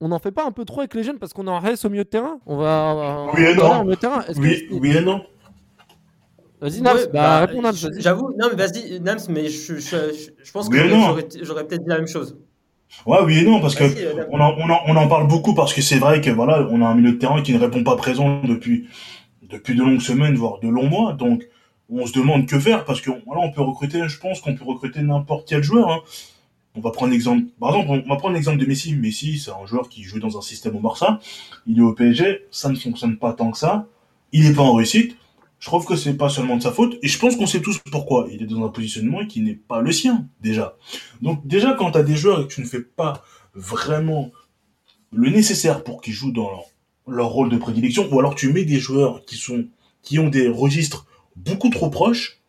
on 0.00 0.08
n'en 0.08 0.18
fait 0.18 0.32
pas 0.32 0.44
un 0.44 0.50
peu 0.50 0.64
trop 0.64 0.80
avec 0.80 0.94
les 0.94 1.04
jeunes 1.04 1.20
parce 1.20 1.32
qu'on 1.32 1.46
en 1.46 1.60
reste 1.60 1.84
au 1.84 1.88
milieu 1.90 2.02
de 2.02 2.08
terrain? 2.08 2.40
On 2.46 2.56
va. 2.56 3.26
Oui 3.32 3.42
et 3.44 3.54
non. 3.54 3.80
au 3.80 3.84
milieu 3.84 3.94
de 3.94 4.00
terrain. 4.00 4.22
Que- 4.24 4.38
Oui, 4.40 4.66
oui 4.72 4.96
et 4.96 5.00
non. 5.02 5.22
Vas-y, 6.60 6.82
Nams. 6.82 6.96
Ouais, 6.96 7.06
bah, 7.06 7.12
bah, 7.12 7.46
réponds, 7.46 7.62
Nams. 7.62 7.74
J'avoue, 7.98 8.32
non, 8.38 8.48
mais 8.50 8.56
vas-y, 8.66 9.00
Nams, 9.00 9.20
mais 9.28 9.48
je, 9.48 9.76
je, 9.76 9.80
je- 9.80 10.30
je 10.44 10.52
pense 10.52 10.68
que 10.68 10.76
Oui 10.76 10.88
j'aurais 11.06 11.26
j'aurais 11.42 11.66
peut-être 11.66 11.82
dit 11.82 11.88
la 11.88 11.96
même 11.98 12.06
chose. 12.08 12.36
Ouais, 13.06 13.18
oui 13.24 13.38
et 13.38 13.44
non, 13.44 13.60
parce 13.60 13.74
que 13.76 13.84
euh, 13.84 14.24
on 14.30 14.40
en, 14.40 14.52
on, 14.58 14.68
en, 14.68 14.80
on 14.88 14.96
en 14.96 15.08
parle 15.08 15.28
beaucoup 15.28 15.54
parce 15.54 15.72
que 15.72 15.80
c'est 15.80 15.98
vrai 15.98 16.20
que 16.20 16.30
voilà, 16.30 16.66
on 16.70 16.82
a 16.82 16.86
un 16.86 16.94
milieu 16.94 17.12
de 17.12 17.18
terrain 17.18 17.40
qui 17.42 17.52
ne 17.54 17.58
répond 17.58 17.84
pas 17.84 17.96
présent 17.96 18.42
depuis 18.42 18.88
depuis 19.42 19.74
de 19.76 19.82
longues 19.82 20.00
semaines, 20.02 20.36
voire 20.36 20.60
de 20.60 20.68
longs 20.68 20.88
mois. 20.88 21.12
Donc, 21.14 21.44
on 21.90 22.06
se 22.06 22.12
demande 22.12 22.46
que 22.46 22.58
faire 22.60 22.84
parce 22.84 23.00
que 23.00 23.10
voilà, 23.26 23.42
on 23.42 23.52
peut 23.52 23.62
recruter, 23.62 24.08
je 24.08 24.18
pense 24.18 24.40
qu'on 24.40 24.56
peut 24.56 24.64
recruter 24.64 25.02
n'importe 25.02 25.48
quel 25.48 25.62
joueur. 25.62 25.90
Hein. 25.90 26.00
On 26.76 26.80
va 26.80 26.90
prendre 26.92 27.12
l'exemple, 27.12 27.44
par 27.60 27.74
exemple, 27.74 28.02
on 28.06 28.08
va 28.08 28.16
prendre 28.16 28.34
l'exemple 28.34 28.58
de 28.58 28.66
Messi. 28.66 28.94
Messi, 28.94 29.38
c'est 29.38 29.50
un 29.50 29.66
joueur 29.66 29.88
qui 29.88 30.02
joue 30.04 30.20
dans 30.20 30.38
un 30.38 30.42
système 30.42 30.76
au 30.76 30.80
Barça. 30.80 31.18
Il 31.66 31.78
est 31.78 31.82
au 31.82 31.92
PSG, 31.94 32.46
ça 32.50 32.68
ne 32.70 32.76
fonctionne 32.76 33.18
pas 33.18 33.32
tant 33.32 33.50
que 33.50 33.58
ça. 33.58 33.86
Il 34.32 34.44
n'est 34.48 34.54
pas 34.54 34.62
en 34.62 34.74
réussite. 34.74 35.16
Je 35.60 35.66
trouve 35.66 35.84
que 35.84 35.94
c'est 35.94 36.14
pas 36.14 36.30
seulement 36.30 36.56
de 36.56 36.62
sa 36.62 36.72
faute. 36.72 36.96
Et 37.02 37.08
je 37.08 37.18
pense 37.18 37.36
qu'on 37.36 37.46
sait 37.46 37.60
tous 37.60 37.78
pourquoi. 37.90 38.26
Il 38.32 38.42
est 38.42 38.46
dans 38.46 38.64
un 38.64 38.70
positionnement 38.70 39.26
qui 39.26 39.42
n'est 39.42 39.54
pas 39.54 39.82
le 39.82 39.92
sien, 39.92 40.26
déjà. 40.40 40.76
Donc, 41.20 41.46
déjà, 41.46 41.74
quand 41.74 41.92
tu 41.92 41.98
as 41.98 42.02
des 42.02 42.16
joueurs 42.16 42.40
et 42.40 42.48
que 42.48 42.52
tu 42.52 42.62
ne 42.62 42.66
fais 42.66 42.80
pas 42.80 43.22
vraiment 43.54 44.32
le 45.12 45.28
nécessaire 45.28 45.84
pour 45.84 46.00
qu'ils 46.00 46.14
jouent 46.14 46.32
dans 46.32 46.50
leur, 46.50 46.64
leur 47.06 47.28
rôle 47.28 47.50
de 47.50 47.58
prédilection, 47.58 48.08
ou 48.10 48.18
alors 48.18 48.34
tu 48.34 48.52
mets 48.52 48.64
des 48.64 48.78
joueurs 48.78 49.24
qui 49.26 49.36
sont, 49.36 49.66
qui 50.02 50.18
ont 50.18 50.28
des 50.28 50.48
registres 50.48 51.06
beaucoup 51.36 51.68
trop 51.68 51.90
proches, 51.90 52.40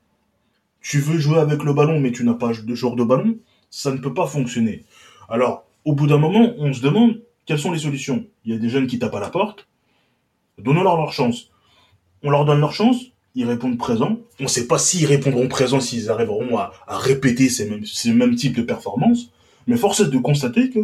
tu 0.80 1.00
veux 1.00 1.20
jouer 1.20 1.38
avec 1.38 1.64
le 1.64 1.74
ballon, 1.74 2.00
mais 2.00 2.12
tu 2.12 2.24
n'as 2.24 2.34
pas 2.34 2.54
de 2.54 2.76
joueur 2.76 2.96
de 2.96 3.04
ballon, 3.04 3.38
ça 3.70 3.92
ne 3.92 3.98
peut 3.98 4.14
pas 4.14 4.26
fonctionner. 4.26 4.86
Alors, 5.30 5.66
au 5.86 5.94
bout 5.94 6.08
d'un 6.08 6.18
moment, 6.18 6.54
on 6.58 6.72
se 6.72 6.82
demande 6.82 7.22
quelles 7.46 7.60
sont 7.60 7.72
les 7.72 7.80
solutions? 7.80 8.26
Il 8.46 8.54
y 8.54 8.56
a 8.56 8.60
des 8.60 8.70
jeunes 8.70 8.88
qui 8.88 9.00
tapent 9.00 9.16
à 9.16 9.20
la 9.20 9.30
porte, 9.30 9.68
donnons-leur 10.58 10.96
leur 10.96 11.12
chance. 11.12 11.51
On 12.24 12.30
leur 12.30 12.46
donne 12.46 12.60
leur 12.60 12.74
chance, 12.74 12.98
ils 13.36 13.46
répondent 13.46 13.78
présent. 13.78 14.18
On 14.40 14.44
ne 14.44 14.48
sait 14.48 14.68
pas 14.68 14.78
s'ils 14.78 15.06
répondront 15.06 15.48
présent, 15.48 15.80
s'ils 15.80 16.10
arriveront 16.10 16.58
à, 16.58 16.72
répéter 16.88 17.50
ces 17.50 17.66
mêmes, 18.14 18.36
types 18.36 18.56
de 18.56 18.62
performances, 18.62 19.32
mais 19.68 19.78
force 19.78 20.02
est 20.02 20.10
de 20.10 20.18
constater 20.18 20.70
que 20.70 20.80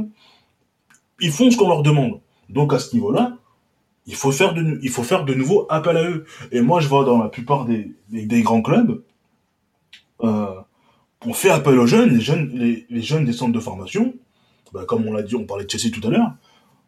ils 1.19 1.31
font 1.31 1.49
ce 1.49 1.57
qu'on 1.57 1.67
leur 1.67 1.83
demande. 1.83 2.19
Donc 2.49 2.73
à 2.73 2.79
ce 2.79 2.93
niveau-là, 2.93 3.37
il 4.05 4.15
faut 4.15 4.31
faire 4.31 4.53
de, 4.53 5.33
nouveau 5.33 5.65
appel 5.69 5.97
à 5.97 6.09
eux. 6.09 6.25
Et 6.51 6.61
moi, 6.61 6.79
je 6.79 6.87
vois 6.87 7.03
dans 7.03 7.21
la 7.21 7.27
plupart 7.27 7.65
des, 7.65 8.41
grands 8.41 8.61
clubs, 8.61 9.01
euh, 10.23 10.55
on 11.25 11.33
fait 11.33 11.49
appel 11.49 11.77
aux 11.77 11.87
jeunes, 11.87 12.13
les 12.13 12.21
jeunes, 12.21 12.49
les, 12.53 12.85
les 12.89 13.01
jeunes 13.01 13.25
des 13.25 13.33
centres 13.33 13.51
de 13.51 13.59
formation. 13.59 14.13
Bah, 14.73 14.85
comme 14.85 15.07
on 15.07 15.13
l'a 15.13 15.23
dit, 15.23 15.35
on 15.35 15.45
parlait 15.45 15.65
de 15.65 15.69
Chelsea 15.69 15.91
tout 15.91 16.05
à 16.07 16.11
l'heure. 16.11 16.31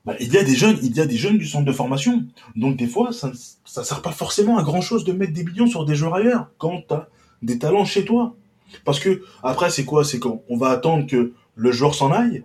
Bah, 0.05 0.15
il 0.19 0.33
y 0.33 0.37
a 0.37 0.43
des 0.43 0.55
jeunes, 0.55 0.77
il 0.81 0.95
y 0.95 1.01
a 1.01 1.05
des 1.05 1.17
jeunes 1.17 1.37
du 1.37 1.45
centre 1.45 1.65
de 1.65 1.71
formation. 1.73 2.23
Donc 2.55 2.77
des 2.77 2.87
fois, 2.87 3.11
ça, 3.11 3.31
ça 3.65 3.83
sert 3.83 4.01
pas 4.01 4.11
forcément 4.11 4.57
à 4.57 4.63
grand 4.63 4.81
chose 4.81 5.03
de 5.03 5.11
mettre 5.11 5.33
des 5.33 5.43
millions 5.43 5.67
sur 5.67 5.85
des 5.85 5.95
joueurs 5.95 6.15
ailleurs 6.15 6.47
quand 6.57 6.81
t'as 6.87 7.07
des 7.41 7.59
talents 7.59 7.85
chez 7.85 8.05
toi. 8.05 8.35
Parce 8.85 8.99
que 8.99 9.21
après, 9.43 9.69
c'est 9.69 9.83
quoi? 9.85 10.03
C'est 10.03 10.19
qu'on 10.19 10.41
on 10.49 10.57
va 10.57 10.69
attendre 10.69 11.05
que 11.07 11.33
le 11.55 11.71
joueur 11.71 11.95
s'en 11.95 12.11
aille, 12.11 12.43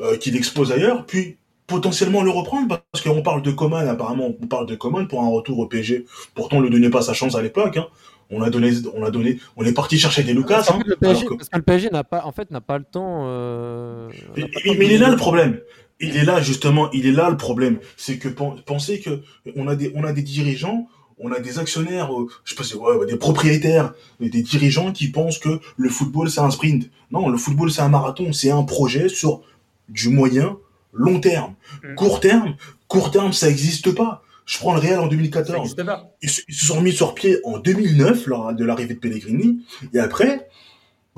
euh, 0.00 0.16
qu'il 0.16 0.36
expose 0.36 0.72
ailleurs, 0.72 1.04
puis 1.06 1.36
potentiellement 1.66 2.22
le 2.22 2.30
reprendre 2.30 2.80
parce 2.92 3.02
qu'on 3.02 3.22
parle 3.22 3.42
de 3.42 3.50
Coman 3.50 3.88
apparemment 3.88 4.30
on 4.40 4.46
parle 4.46 4.66
de 4.66 4.76
Coman 4.76 5.08
pour 5.08 5.20
un 5.24 5.28
retour 5.28 5.58
au 5.58 5.66
PSG 5.66 6.04
pourtant 6.32 6.58
on 6.58 6.60
ne 6.60 6.68
donnait 6.68 6.90
pas 6.90 7.02
sa 7.02 7.12
chance 7.12 7.34
à 7.34 7.42
l'époque 7.42 7.76
hein. 7.76 7.88
on 8.30 8.40
a 8.40 8.50
donné 8.50 8.70
on 8.94 9.02
a 9.02 9.10
donné 9.10 9.40
on 9.56 9.64
est 9.64 9.72
parti 9.72 9.98
chercher 9.98 10.22
des 10.22 10.32
Lucas 10.32 10.58
Parce 10.58 10.70
hein, 10.70 10.78
que 10.84 10.90
le 10.90 10.94
PSG, 10.94 11.16
alors 11.22 11.30
que- 11.32 11.34
parce 11.38 11.48
que 11.48 11.56
le 11.56 11.62
PSG 11.64 11.90
n'a 11.90 12.04
pas, 12.04 12.24
en 12.24 12.30
fait, 12.30 12.52
n'a 12.52 12.60
pas 12.60 12.78
le 12.78 12.84
temps. 12.84 13.22
euh, 13.26 14.08
mais, 14.36 14.42
n'a 14.42 14.48
pas 14.48 14.52
le 14.54 14.62
mais- 14.64 14.70
temps 14.70 14.76
mais 14.78 14.86
il 14.86 14.92
est 14.92 14.98
là 14.98 15.10
le 15.10 15.16
problème 15.16 15.58
il 16.00 16.16
est 16.16 16.24
là 16.24 16.40
justement, 16.40 16.90
il 16.92 17.06
est 17.06 17.12
là 17.12 17.30
le 17.30 17.36
problème, 17.36 17.78
c'est 17.96 18.18
que 18.18 18.28
penser 18.28 19.00
que 19.00 19.22
on 19.54 19.68
a 19.68 19.76
des 19.76 19.92
on 19.94 20.04
a 20.04 20.12
des 20.12 20.22
dirigeants, 20.22 20.88
on 21.18 21.32
a 21.32 21.40
des 21.40 21.58
actionnaires, 21.58 22.12
euh, 22.12 22.28
je 22.44 22.54
sais 22.54 22.76
pas, 22.76 22.94
ouais, 22.94 23.06
des 23.06 23.16
propriétaires, 23.16 23.94
des 24.20 24.42
dirigeants 24.42 24.92
qui 24.92 25.08
pensent 25.08 25.38
que 25.38 25.60
le 25.76 25.88
football 25.88 26.30
c'est 26.30 26.40
un 26.40 26.50
sprint. 26.50 26.90
Non, 27.10 27.28
le 27.28 27.38
football 27.38 27.70
c'est 27.70 27.82
un 27.82 27.88
marathon, 27.88 28.32
c'est 28.32 28.50
un 28.50 28.62
projet 28.62 29.08
sur 29.08 29.42
du 29.88 30.08
moyen 30.08 30.58
long 30.92 31.20
terme. 31.20 31.54
Mm. 31.82 31.94
Court 31.94 32.20
terme, 32.20 32.56
court 32.88 33.10
terme 33.10 33.32
ça 33.32 33.48
existe 33.48 33.94
pas. 33.94 34.22
Je 34.44 34.58
prends 34.58 34.74
le 34.74 34.80
Real 34.80 35.00
en 35.00 35.08
2014. 35.08 35.74
Ils, 36.22 36.30
se 36.30 36.42
sont 36.48 36.80
mis 36.80 36.92
sur 36.92 37.14
pied 37.14 37.38
en 37.42 37.58
2009 37.58 38.26
lors 38.28 38.54
de 38.54 38.64
l'arrivée 38.64 38.94
de 38.94 39.00
Pellegrini 39.00 39.64
et 39.92 39.98
après 39.98 40.48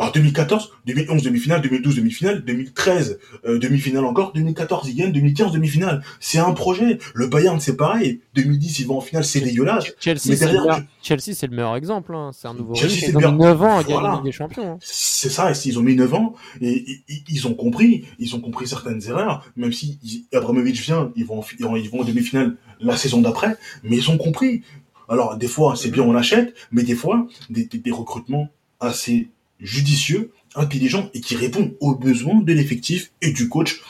2014, 0.06 0.70
2011 0.86 1.22
demi-finale, 1.22 1.62
2012 1.62 1.96
demi-finale, 1.96 2.44
2013 2.44 3.18
euh, 3.44 3.58
demi-finale 3.58 4.04
encore, 4.04 4.32
2014 4.32 4.88
ils 4.88 4.94
gagnent, 4.94 5.12
2015 5.12 5.52
demi-finale. 5.52 6.02
C'est 6.20 6.38
un 6.38 6.52
projet. 6.52 6.98
Le 7.14 7.26
Bayern 7.26 7.60
c'est 7.60 7.76
pareil. 7.76 8.20
2010 8.34 8.80
ils 8.80 8.86
vont 8.86 8.98
en 8.98 9.00
finale, 9.00 9.24
c'est 9.24 9.40
dégueulasse. 9.40 9.84
Chelsea, 10.00 10.36
c'est 10.36 11.46
le, 11.46 11.56
meilleur 11.56 11.76
exemple. 11.76 12.14
Hein. 12.14 12.30
C'est 12.32 12.48
un 12.48 12.54
nouveau. 12.54 12.74
Chelsea, 12.74 13.08
ils 13.08 13.16
ont 13.16 13.32
mis 13.32 13.38
9 13.38 13.62
ans 13.62 13.78
à 13.78 13.82
gagner 13.82 14.08
Ligue 14.14 14.24
des 14.24 14.32
Champions. 14.32 14.72
Hein. 14.72 14.78
C'est 14.80 15.30
ça. 15.30 15.52
Ils 15.64 15.78
ont 15.78 15.82
mis 15.82 15.96
9 15.96 16.14
ans 16.14 16.34
et, 16.60 16.84
ils 17.28 17.46
ont 17.46 17.54
compris. 17.54 18.04
Ils 18.18 18.34
ont 18.36 18.40
compris 18.40 18.68
certaines 18.68 19.02
erreurs. 19.08 19.44
Même 19.56 19.72
si 19.72 20.26
Abramovich 20.32 20.80
vient, 20.80 21.10
ils 21.16 21.26
vont, 21.26 21.42
ils 21.58 21.90
vont 21.90 22.00
en 22.00 22.04
demi-finale 22.04 22.56
la 22.80 22.96
saison 22.96 23.20
d'après, 23.20 23.56
mais 23.82 23.96
ils 23.96 24.10
ont 24.10 24.18
compris. 24.18 24.62
Alors 25.08 25.36
des 25.36 25.48
fois 25.48 25.74
c'est 25.74 25.90
bien 25.90 26.02
on 26.02 26.14
achète, 26.14 26.54
mais 26.70 26.82
des 26.82 26.94
fois 26.94 27.26
des, 27.48 27.64
des 27.64 27.90
recrutements 27.90 28.50
assez 28.78 29.30
judicieux, 29.60 30.32
intelligent 30.54 31.10
et 31.14 31.20
qui 31.20 31.36
répond 31.36 31.74
aux 31.80 31.94
besoins 31.94 32.40
de 32.40 32.52
l'effectif 32.52 33.10
et 33.22 33.32
du 33.32 33.48
coach 33.48 33.80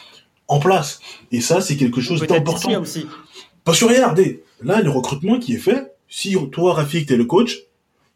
en 0.49 0.59
place. 0.59 1.01
Et 1.31 1.41
ça, 1.41 1.61
c'est 1.61 1.77
quelque 1.77 2.01
chose 2.01 2.21
d'important. 2.27 2.81
Aussi. 2.81 3.07
Parce 3.65 3.81
que 3.81 3.85
regardez, 3.85 4.43
là, 4.63 4.81
le 4.81 4.91
recrutement 4.91 5.39
qui 5.39 5.55
est 5.55 5.59
fait, 5.59 5.93
si 6.09 6.37
toi, 6.53 6.75
Rafik, 6.75 7.07
t'es 7.07 7.17
le 7.17 7.27
coach, 7.27 7.59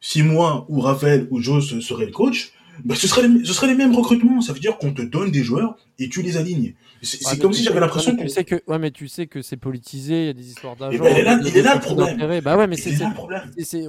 si 0.01 0.23
moi, 0.23 0.67
ou 0.69 0.81
Raphaël, 0.81 1.29
ou 1.31 1.41
Joe 1.41 1.81
serait 1.81 2.07
le 2.07 2.13
coach, 2.13 2.53
ben, 2.85 2.95
ce, 2.95 3.07
serait 3.07 3.27
les, 3.29 3.45
ce 3.45 3.53
serait 3.53 3.67
les 3.69 3.75
mêmes 3.75 3.95
recrutements. 3.95 4.41
Ça 4.41 4.53
veut 4.53 4.61
dire 4.61 4.79
qu'on 4.79 4.93
te 4.93 5.03
donne 5.03 5.31
des 5.31 5.43
joueurs 5.43 5.77
et 5.99 6.09
tu 6.09 6.23
les 6.23 6.37
alignes. 6.37 6.75
C'est 7.03 7.41
comme 7.41 7.53
si 7.53 7.63
j'avais 7.65 7.81
l'impression 7.81 8.17
que... 8.17 8.23
Tu 8.23 8.29
sais 8.29 8.45
que... 8.45 8.63
Ouais, 8.67 8.79
mais 8.79 8.91
tu 8.91 9.09
sais 9.09 9.27
que 9.27 9.43
c'est 9.43 9.57
politisé, 9.57 10.23
il 10.23 10.27
y 10.27 10.31
a 10.31 10.33
des 10.33 10.49
histoires 10.49 10.77
d'argent. 10.77 11.03
Ben, 11.03 11.13
il 11.45 11.57
est 11.57 11.63
là, 11.63 11.75
le 11.75 11.81
problème. 11.81 12.41
Bah 12.43 12.57
ouais, 12.57 12.67
mais 12.67 12.77
c'est 12.77 12.97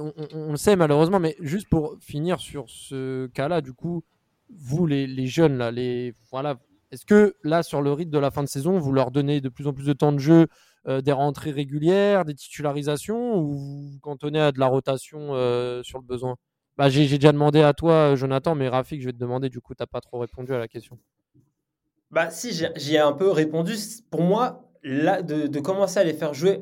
on, 0.00 0.12
on, 0.32 0.50
le 0.52 0.56
sait 0.56 0.76
malheureusement, 0.76 1.20
mais 1.20 1.36
juste 1.40 1.68
pour 1.68 1.96
finir 2.00 2.40
sur 2.40 2.64
ce 2.68 3.26
cas-là, 3.28 3.60
du 3.60 3.72
coup, 3.72 4.02
vous, 4.56 4.86
les, 4.86 5.06
les 5.06 5.26
jeunes, 5.26 5.58
là, 5.58 5.70
les... 5.70 6.14
voilà, 6.30 6.58
est-ce 6.90 7.06
que 7.06 7.34
là, 7.42 7.62
sur 7.62 7.82
le 7.82 7.92
rythme 7.92 8.10
de 8.10 8.18
la 8.18 8.30
fin 8.30 8.42
de 8.42 8.48
saison, 8.48 8.78
vous 8.78 8.92
leur 8.92 9.10
donnez 9.10 9.40
de 9.40 9.48
plus 9.48 9.66
en 9.66 9.72
plus 9.72 9.86
de 9.86 9.92
temps 9.92 10.12
de 10.12 10.18
jeu, 10.18 10.46
euh, 10.86 11.00
des 11.00 11.12
rentrées 11.12 11.50
régulières, 11.50 12.24
des 12.24 12.34
titularisations, 12.34 13.36
ou 13.36 13.52
vous 13.52 13.90
vous 13.92 13.98
cantonnez 14.00 14.40
à 14.40 14.52
de 14.52 14.60
la 14.60 14.66
rotation 14.66 15.30
euh, 15.30 15.82
sur 15.82 15.98
le 15.98 16.04
besoin? 16.04 16.36
Bah, 16.76 16.88
j'ai 16.88 17.06
déjà 17.06 17.32
demandé 17.32 17.60
à 17.60 17.72
toi, 17.72 18.14
Jonathan, 18.16 18.54
mais 18.54 18.68
Rafik, 18.68 19.00
je 19.00 19.06
vais 19.06 19.12
te 19.12 19.18
demander, 19.18 19.48
du 19.48 19.60
coup, 19.60 19.74
tu 19.74 19.82
n'as 19.82 19.86
pas 19.86 20.00
trop 20.00 20.18
répondu 20.18 20.52
à 20.52 20.58
la 20.58 20.68
question. 20.68 20.98
Bah 22.10 22.30
si, 22.30 22.52
j'y 22.76 22.94
ai 22.94 22.98
un 22.98 23.12
peu 23.12 23.30
répondu. 23.30 23.74
Pour 24.10 24.22
moi, 24.22 24.70
là, 24.82 25.22
de, 25.22 25.60
commencer 25.60 25.98
à 25.98 26.04
les 26.04 26.14
faire 26.14 26.32
jouer, 26.32 26.60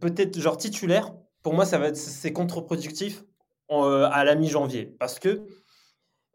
peut-être 0.00 0.38
genre 0.38 0.56
titulaire, 0.56 1.14
pour 1.42 1.52
moi, 1.54 1.64
ça 1.66 1.78
va 1.78 1.88
être 1.88 1.96
c'est 1.96 2.32
contre-productif 2.32 3.24
euh, 3.70 4.08
à 4.10 4.24
la 4.24 4.34
mi-janvier, 4.34 4.94
parce 4.98 5.18
que 5.18 5.46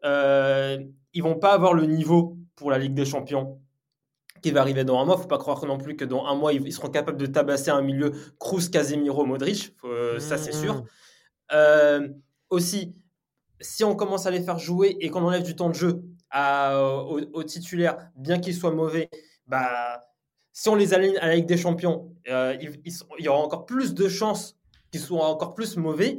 euh, 0.04 0.78
ils 1.14 1.22
vont 1.22 1.36
pas 1.36 1.52
avoir 1.52 1.74
le 1.74 1.86
niveau 1.86 2.38
pour 2.54 2.70
la 2.70 2.78
Ligue 2.78 2.94
des 2.94 3.04
Champions 3.04 3.60
qui 4.42 4.50
va 4.50 4.60
arriver 4.60 4.84
dans 4.84 4.98
un 4.98 5.04
mois. 5.04 5.16
Faut 5.16 5.28
pas 5.28 5.38
croire 5.38 5.64
non 5.64 5.78
plus 5.78 5.96
que 5.96 6.04
dans 6.04 6.26
un 6.26 6.34
mois 6.34 6.52
ils 6.52 6.72
seront 6.72 6.90
capables 6.90 7.18
de 7.18 7.26
tabasser 7.26 7.70
un 7.70 7.82
milieu 7.82 8.12
Cruz, 8.38 8.68
Casemiro, 8.70 9.24
Modric. 9.24 9.74
Euh, 9.84 10.18
ça 10.18 10.36
c'est 10.36 10.52
sûr. 10.52 10.84
Euh, 11.52 12.08
aussi, 12.52 12.94
si 13.60 13.82
on 13.82 13.96
commence 13.96 14.26
à 14.26 14.30
les 14.30 14.42
faire 14.42 14.58
jouer 14.58 14.96
et 15.00 15.08
qu'on 15.08 15.22
enlève 15.22 15.42
du 15.42 15.56
temps 15.56 15.70
de 15.70 15.74
jeu 15.74 16.04
aux, 16.34 17.44
titulaires, 17.44 18.10
bien 18.16 18.38
qu'ils 18.38 18.54
soient 18.54 18.70
mauvais, 18.70 19.08
bah, 19.46 20.04
si 20.52 20.68
on 20.68 20.74
les 20.74 20.94
aligne 20.94 21.16
à 21.18 21.28
la 21.28 21.36
Ligue 21.36 21.46
des 21.46 21.56
Champions, 21.56 22.14
euh, 22.28 22.56
il, 22.60 23.24
y 23.24 23.28
aura 23.28 23.40
encore 23.40 23.64
plus 23.66 23.94
de 23.94 24.08
chances 24.08 24.56
qu'ils 24.90 25.00
soient 25.00 25.26
encore 25.26 25.54
plus 25.54 25.76
mauvais. 25.76 26.18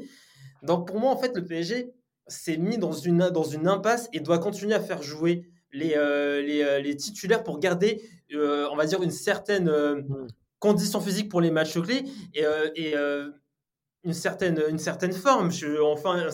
Donc 0.64 0.88
pour 0.88 1.00
moi, 1.00 1.12
en 1.12 1.18
fait, 1.18 1.36
le 1.36 1.46
PSG 1.46 1.94
s'est 2.28 2.58
mis 2.58 2.78
dans 2.78 2.94
une, 2.94 3.30
dans 3.30 3.44
une 3.44 3.68
impasse 3.68 4.10
et 4.12 4.20
doit 4.20 4.40
continuer 4.40 4.74
à 4.74 4.80
faire 4.80 5.04
jouer 5.04 5.48
les, 5.72 5.94
euh, 5.96 6.42
euh, 6.48 6.80
les, 6.80 6.96
titulaires 6.96 7.44
pour 7.44 7.60
garder, 7.60 8.02
on 8.34 8.76
va 8.76 8.86
dire, 8.86 9.04
une 9.04 9.12
certaine 9.12 9.70
mmh. 9.70 10.28
condition 10.60 11.00
physique 11.00 11.30
pour 11.30 11.42
les 11.42 11.52
matchs 11.52 11.80
clés 11.80 12.04
et, 12.34 12.44
et 12.76 12.96
une 14.04 14.14
certaine, 14.14 14.62
une 14.70 14.80
certaine 14.80 15.14
forme, 15.14 15.52
je, 15.52 15.82
enfin, 15.82 16.28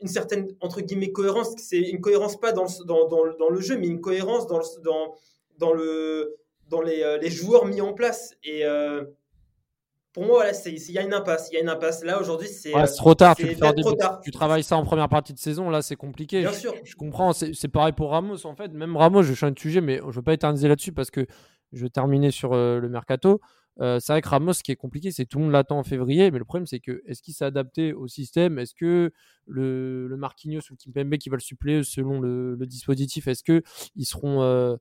une 0.00 0.08
certaine, 0.08 0.48
entre 0.60 0.80
guillemets, 0.80 1.12
cohérence. 1.12 1.54
C'est 1.58 1.80
une 1.80 2.00
cohérence 2.00 2.38
pas 2.38 2.52
dans, 2.52 2.66
dans, 2.84 3.08
dans, 3.08 3.50
le 3.50 3.60
jeu, 3.60 3.78
mais 3.78 3.88
une 3.88 4.00
cohérence 4.00 4.46
dans, 4.46 4.60
dans, 4.84 5.14
dans, 5.58 5.72
le, 5.72 6.36
dans 6.68 6.82
les, 6.82 7.02
euh, 7.02 7.18
les 7.18 7.30
joueurs 7.30 7.66
mis 7.66 7.80
en 7.80 7.92
place. 7.92 8.34
Et 8.44 8.64
euh, 8.64 9.04
pour 10.12 10.24
moi, 10.24 10.46
il 10.66 10.92
y 10.92 10.98
a 10.98 11.02
une 11.02 11.14
impasse. 11.14 11.48
Il 11.50 11.54
y 11.54 11.58
a 11.58 11.60
une 11.60 11.68
impasse. 11.68 12.04
Là, 12.04 12.20
aujourd'hui, 12.20 12.48
c'est 12.48 12.72
trop 12.96 13.14
tard. 13.14 13.36
Tu, 13.36 13.56
tu 14.22 14.30
travailles 14.30 14.62
ça 14.62 14.76
en 14.76 14.84
première 14.84 15.08
partie 15.08 15.34
de 15.34 15.38
saison. 15.38 15.70
Là, 15.70 15.82
c'est 15.82 15.96
compliqué. 15.96 16.40
Bien 16.40 16.52
je, 16.52 16.58
sûr. 16.58 16.74
Je 16.84 16.94
comprends. 16.94 17.32
C'est 17.32 17.68
pareil 17.68 17.92
pour 17.92 18.10
Ramos, 18.10 18.46
en 18.46 18.54
fait. 18.54 18.72
Même 18.72 18.96
Ramos, 18.96 19.22
je 19.22 19.34
change 19.34 19.54
de 19.54 19.58
sujet, 19.58 19.80
mais 19.80 19.98
je 19.98 20.06
ne 20.06 20.12
veux 20.12 20.22
pas 20.22 20.34
éterniser 20.34 20.68
là-dessus 20.68 20.92
parce 20.92 21.10
que 21.10 21.26
je 21.72 21.82
vais 21.82 21.90
terminer 21.90 22.30
sur 22.30 22.52
euh, 22.52 22.78
le 22.80 22.88
mercato. 22.88 23.40
Euh, 23.80 24.00
c'est 24.00 24.12
vrai 24.12 24.22
que 24.22 24.28
Ramos, 24.28 24.54
ce 24.54 24.62
qui 24.62 24.72
est 24.72 24.76
compliqué, 24.76 25.10
c'est 25.10 25.26
tout 25.26 25.38
le 25.38 25.44
monde 25.44 25.52
l'attend 25.52 25.78
en 25.78 25.84
février, 25.84 26.30
mais 26.30 26.38
le 26.38 26.44
problème, 26.44 26.66
c'est 26.66 26.80
que 26.80 27.02
est-ce 27.06 27.22
qu'il 27.22 27.34
s'est 27.34 27.44
adapté 27.44 27.92
au 27.92 28.08
système? 28.08 28.58
Est-ce 28.58 28.74
que 28.74 29.12
le, 29.46 30.08
le 30.08 30.16
Marquinhos 30.16 30.60
ou 30.70 30.72
le 30.72 30.76
Kimpembe 30.76 31.16
qui 31.18 31.28
va 31.28 31.36
le 31.36 31.42
suppléer 31.42 31.84
selon 31.84 32.20
le, 32.20 32.56
dispositif, 32.66 33.28
est-ce 33.28 33.44
qu'ils 33.44 34.06
seront 34.06 34.42
euh, 34.42 34.76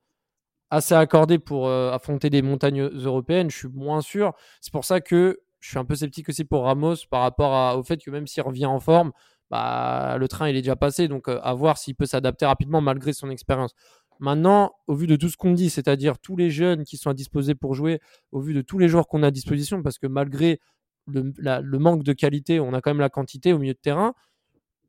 assez 0.72 0.96
accordés 0.96 1.40
pour 1.40 1.68
euh, 1.68 1.92
affronter 1.92 2.30
des 2.30 2.42
montagnes 2.42 2.84
européennes? 2.84 3.50
Je 3.52 3.58
suis 3.58 3.68
moins 3.70 4.02
sûr. 4.02 4.34
C'est 4.62 4.74
pour 4.74 4.86
ça 4.86 5.02
que 5.02 5.40
je 5.60 5.70
suis 5.70 5.80
un 5.80 5.86
peu 5.86 5.96
sceptique 5.96 6.30
aussi 6.30 6.46
pour 6.46 6.64
Ramos 6.64 6.96
par 7.10 7.22
rapport 7.22 7.78
au 7.78 7.84
fait 7.84 7.98
que 7.98 8.12
même 8.12 8.28
s'il 8.28 8.44
revient 8.44 8.68
en 8.68 8.80
forme, 8.80 9.12
bah, 9.52 10.18
le 10.20 10.28
train 10.28 10.50
il 10.50 10.56
est 10.56 10.62
déjà 10.62 10.76
passé, 10.76 11.08
donc 11.08 11.28
à 11.28 11.54
voir 11.54 11.78
s'il 11.78 11.96
peut 11.96 12.06
s'adapter 12.06 12.46
rapidement 12.46 12.82
malgré 12.82 13.14
son 13.14 13.30
expérience. 13.30 13.74
Maintenant, 14.20 14.72
au 14.88 14.96
vu 14.96 15.08
de 15.08 15.16
tout 15.16 15.30
ce 15.30 15.38
qu'on 15.38 15.54
dit, 15.54 15.70
c'est-à-dire 15.70 16.20
tous 16.20 16.36
les 16.36 16.50
jeunes 16.50 16.84
qui 16.84 16.98
sont 16.98 17.10
à 17.10 17.14
disposer 17.14 17.56
pour 17.56 17.76
jouer, 17.76 18.00
au 18.32 18.40
vu 18.40 18.54
de 18.54 18.62
tous 18.62 18.78
les 18.78 18.88
joueurs 18.88 19.08
qu'on 19.08 19.24
a 19.24 19.28
à 19.28 19.32
disposition, 19.32 19.84
parce 19.84 19.98
que 19.98 20.08
malgré 20.08 20.60
le, 21.08 21.78
manque 21.78 22.04
de 22.04 22.14
qualité, 22.14 22.60
on 22.60 22.74
a 22.74 22.82
quand 22.82 22.92
même 22.92 23.00
la 23.00 23.10
quantité 23.10 23.54
au 23.54 23.60
milieu 23.60 23.74
de 23.74 23.80
terrain. 23.80 24.14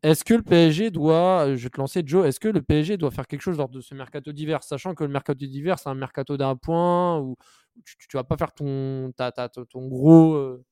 Est-ce 0.02 0.24
que 0.24 0.34
le 0.34 0.42
PSG 0.42 0.90
doit, 0.90 1.56
je 1.56 1.62
vais 1.64 1.70
te 1.70 1.78
lancer 1.78 2.02
Joe, 2.04 2.26
est-ce 2.26 2.38
que 2.38 2.48
le 2.48 2.62
PSG 2.62 2.96
doit 2.96 3.10
faire 3.10 3.26
quelque 3.26 3.40
chose 3.40 3.58
lors 3.58 3.68
de 3.68 3.80
ce 3.80 3.94
mercato 3.94 4.32
d'hiver, 4.32 4.62
sachant 4.62 4.94
que 4.94 5.04
le 5.04 5.10
mercato 5.10 5.46
d'hiver 5.46 5.78
c'est 5.78 5.88
un 5.88 5.94
mercato 5.94 6.36
d'un 6.36 6.54
point 6.54 7.18
où 7.18 7.36
tu, 7.84 7.96
tu, 8.08 8.16
vas 8.16 8.24
pas 8.24 8.36
faire 8.36 8.52
ton, 8.52 9.12
ta, 9.16 9.32
gros, 9.74 10.34
euh, 10.34 10.64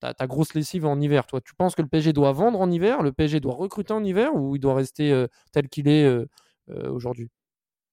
ta, 0.00 0.26
grosse 0.26 0.54
lessive 0.54 0.86
en 0.86 1.00
hiver. 1.00 1.26
Toi, 1.26 1.40
tu 1.40 1.54
penses 1.54 1.74
que 1.74 1.82
le 1.82 1.88
PSG 1.88 2.12
doit 2.12 2.32
vendre 2.32 2.60
en 2.60 2.70
hiver, 2.70 3.02
le 3.02 3.12
PSG 3.12 3.40
doit 3.40 3.54
recruter 3.54 3.92
en 3.92 4.02
hiver 4.02 4.34
ou 4.34 4.56
il 4.56 4.60
doit 4.60 4.74
rester 4.74 5.12
euh, 5.12 5.26
tel 5.52 5.68
qu'il 5.68 5.88
est 5.88 6.04
euh, 6.04 6.26
aujourd'hui? 6.90 7.30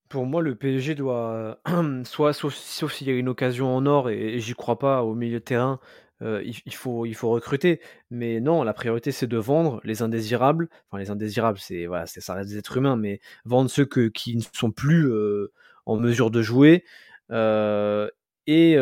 Pour 0.10 0.26
moi, 0.26 0.42
le 0.42 0.56
PSG 0.56 0.96
doit, 0.96 1.60
soit, 2.06 2.34
sauf, 2.34 2.54
s'il 2.94 3.08
y 3.08 3.12
a 3.12 3.14
une 3.14 3.30
occasion 3.30 3.76
en 3.76 3.86
or, 3.86 4.10
et, 4.10 4.40
j'y 4.40 4.54
crois 4.54 4.80
pas, 4.80 5.04
au 5.04 5.16
milieu 5.16 5.40
de 5.40 5.44
terrain, 5.44 5.80
euh, 6.22 6.42
il, 6.44 6.74
faut, 6.74 7.06
il 7.06 7.14
faut 7.16 7.30
recruter. 7.30 7.80
Mais 8.10 8.40
non, 8.40 8.64
la 8.64 8.74
priorité, 8.74 9.12
c'est 9.12 9.28
de 9.28 9.38
vendre 9.38 9.80
les 9.84 10.02
indésirables. 10.02 10.70
Enfin, 10.90 11.00
les 11.00 11.12
indésirables, 11.12 11.60
c'est, 11.60 11.86
voilà, 11.86 12.06
ça 12.08 12.34
reste 12.34 12.50
des 12.50 12.58
êtres 12.58 12.78
humains, 12.78 12.96
mais 12.96 13.20
vendre 13.46 13.70
ceux 13.70 13.86
qui 13.86 14.36
ne 14.36 14.42
sont 14.54 14.72
plus 14.72 15.10
euh, 15.12 15.52
en 15.86 15.98
mesure 15.98 16.32
de 16.32 16.42
jouer. 16.42 16.84
Euh, 17.32 18.10
et 18.50 18.78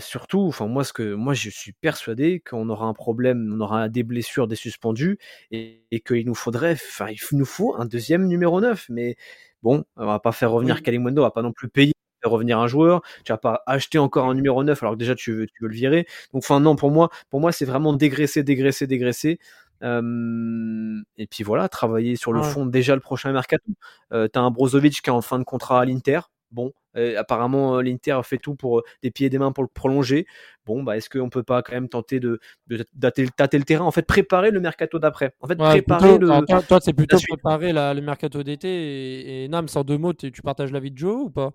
surtout, 0.00 0.40
enfin 0.40 0.66
moi, 0.66 0.82
ce 0.82 0.92
que 0.92 1.14
moi 1.14 1.34
je 1.34 1.48
suis 1.48 1.72
persuadé 1.72 2.40
qu'on 2.40 2.68
aura 2.68 2.86
un 2.86 2.94
problème, 2.94 3.52
on 3.56 3.60
aura 3.60 3.88
des 3.88 4.02
blessures, 4.02 4.48
des 4.48 4.56
suspendus, 4.56 5.18
et, 5.52 5.84
et 5.92 6.00
qu'il 6.00 6.26
nous 6.26 6.34
faudrait, 6.34 6.72
enfin 6.72 7.06
il 7.10 7.18
nous 7.38 7.44
faut 7.44 7.76
un 7.78 7.84
deuxième 7.84 8.26
numéro 8.26 8.60
9. 8.60 8.86
Mais 8.88 9.16
Bon, 9.64 9.84
on 9.96 10.06
va 10.06 10.20
pas 10.20 10.30
faire 10.30 10.50
revenir 10.52 10.80
oui. 10.86 11.00
on 11.00 11.20
va 11.22 11.30
pas 11.30 11.40
non 11.42 11.52
plus 11.52 11.70
payer 11.70 11.94
faire 12.22 12.30
revenir 12.30 12.58
un 12.58 12.66
joueur, 12.66 13.02
tu 13.24 13.32
vas 13.32 13.38
pas 13.38 13.62
acheter 13.66 13.98
encore 13.98 14.28
un 14.28 14.34
numéro 14.34 14.62
9 14.62 14.82
alors 14.82 14.94
que 14.94 14.98
déjà 14.98 15.14
tu 15.14 15.32
veux, 15.32 15.46
tu 15.46 15.62
veux 15.62 15.68
le 15.68 15.74
virer. 15.74 16.06
Donc 16.34 16.42
enfin 16.44 16.60
non, 16.60 16.76
pour 16.76 16.90
moi, 16.90 17.08
pour 17.30 17.40
moi 17.40 17.50
c'est 17.50 17.64
vraiment 17.64 17.94
dégraisser, 17.94 18.42
dégraisser, 18.42 18.86
dégraisser. 18.86 19.38
et 19.82 21.26
puis 21.30 21.44
voilà, 21.44 21.68
travailler 21.70 22.16
sur 22.16 22.32
le 22.34 22.42
fond 22.42 22.66
déjà 22.66 22.94
le 22.94 23.00
prochain 23.00 23.32
mercato. 23.32 23.64
Euh, 24.12 24.28
tu 24.32 24.38
as 24.38 24.42
un 24.42 24.50
Brozovic 24.50 25.00
qui 25.02 25.10
est 25.10 25.12
en 25.12 25.22
fin 25.22 25.38
de 25.38 25.44
contrat 25.44 25.80
à 25.80 25.84
l'Inter. 25.86 26.20
Bon, 26.54 26.72
euh, 26.96 27.18
apparemment, 27.18 27.76
euh, 27.76 27.82
l'Inter 27.82 28.20
fait 28.22 28.38
tout 28.38 28.54
pour 28.54 28.78
euh, 28.78 28.82
des 29.02 29.10
pieds 29.10 29.26
et 29.26 29.30
des 29.30 29.38
mains 29.38 29.50
pour 29.50 29.64
le 29.64 29.68
prolonger. 29.68 30.24
Bon, 30.64 30.84
bah, 30.84 30.96
est-ce 30.96 31.10
qu'on 31.10 31.28
peut 31.28 31.42
pas 31.42 31.62
quand 31.62 31.72
même 31.72 31.88
tenter 31.88 32.20
de, 32.20 32.38
de, 32.68 32.84
tâter, 33.00 33.58
le 33.58 33.64
terrain? 33.64 33.84
En 33.84 33.90
fait, 33.90 34.06
préparer 34.06 34.52
le 34.52 34.60
mercato 34.60 35.00
d'après. 35.00 35.34
En 35.40 35.48
fait, 35.48 35.56
préparer 35.56 36.18
le. 36.18 36.28
toi, 36.66 36.78
c'est 36.80 36.92
plutôt 36.92 37.18
préparer 37.28 37.72
le 37.72 38.00
mercato 38.00 38.44
d'été. 38.44 39.42
Et, 39.44 39.48
Nam, 39.48 39.66
sans 39.66 39.82
deux 39.82 39.98
mots, 39.98 40.12
tu 40.12 40.30
partages 40.42 40.70
l'avis 40.70 40.92
de 40.92 40.98
Joe 40.98 41.24
ou 41.24 41.30
pas? 41.30 41.52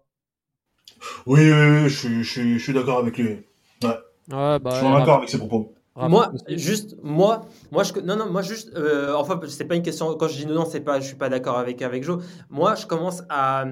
Oui, 1.25 1.39
oui, 1.39 1.81
oui, 1.83 1.89
je 1.89 1.97
suis, 1.97 2.23
je 2.23 2.29
suis, 2.29 2.59
je 2.59 2.63
suis 2.63 2.73
d'accord 2.73 2.99
avec 2.99 3.17
lui. 3.17 3.29
Ouais. 3.83 3.89
Ouais, 4.31 4.59
bah, 4.59 4.71
je 4.71 4.85
suis 4.85 4.93
d'accord 4.93 5.17
avec 5.17 5.29
ses 5.29 5.37
propos. 5.37 5.73
Moi, 5.95 6.31
juste, 6.49 6.95
moi, 7.03 7.45
moi, 7.71 7.83
je, 7.83 7.93
non, 7.99 8.15
non, 8.15 8.29
moi, 8.31 8.41
juste, 8.41 8.73
euh, 8.75 9.13
enfin, 9.15 9.39
c'est 9.47 9.65
pas 9.65 9.75
une 9.75 9.81
question, 9.81 10.15
quand 10.15 10.27
je 10.27 10.37
dis 10.37 10.45
non, 10.45 10.53
non, 10.53 10.65
c'est 10.65 10.79
pas, 10.79 10.99
je 10.99 11.07
suis 11.07 11.15
pas 11.15 11.29
d'accord 11.29 11.57
avec, 11.57 11.81
avec 11.81 12.03
Joe. 12.03 12.23
Moi, 12.49 12.75
je 12.75 12.85
commence 12.85 13.23
à, 13.29 13.65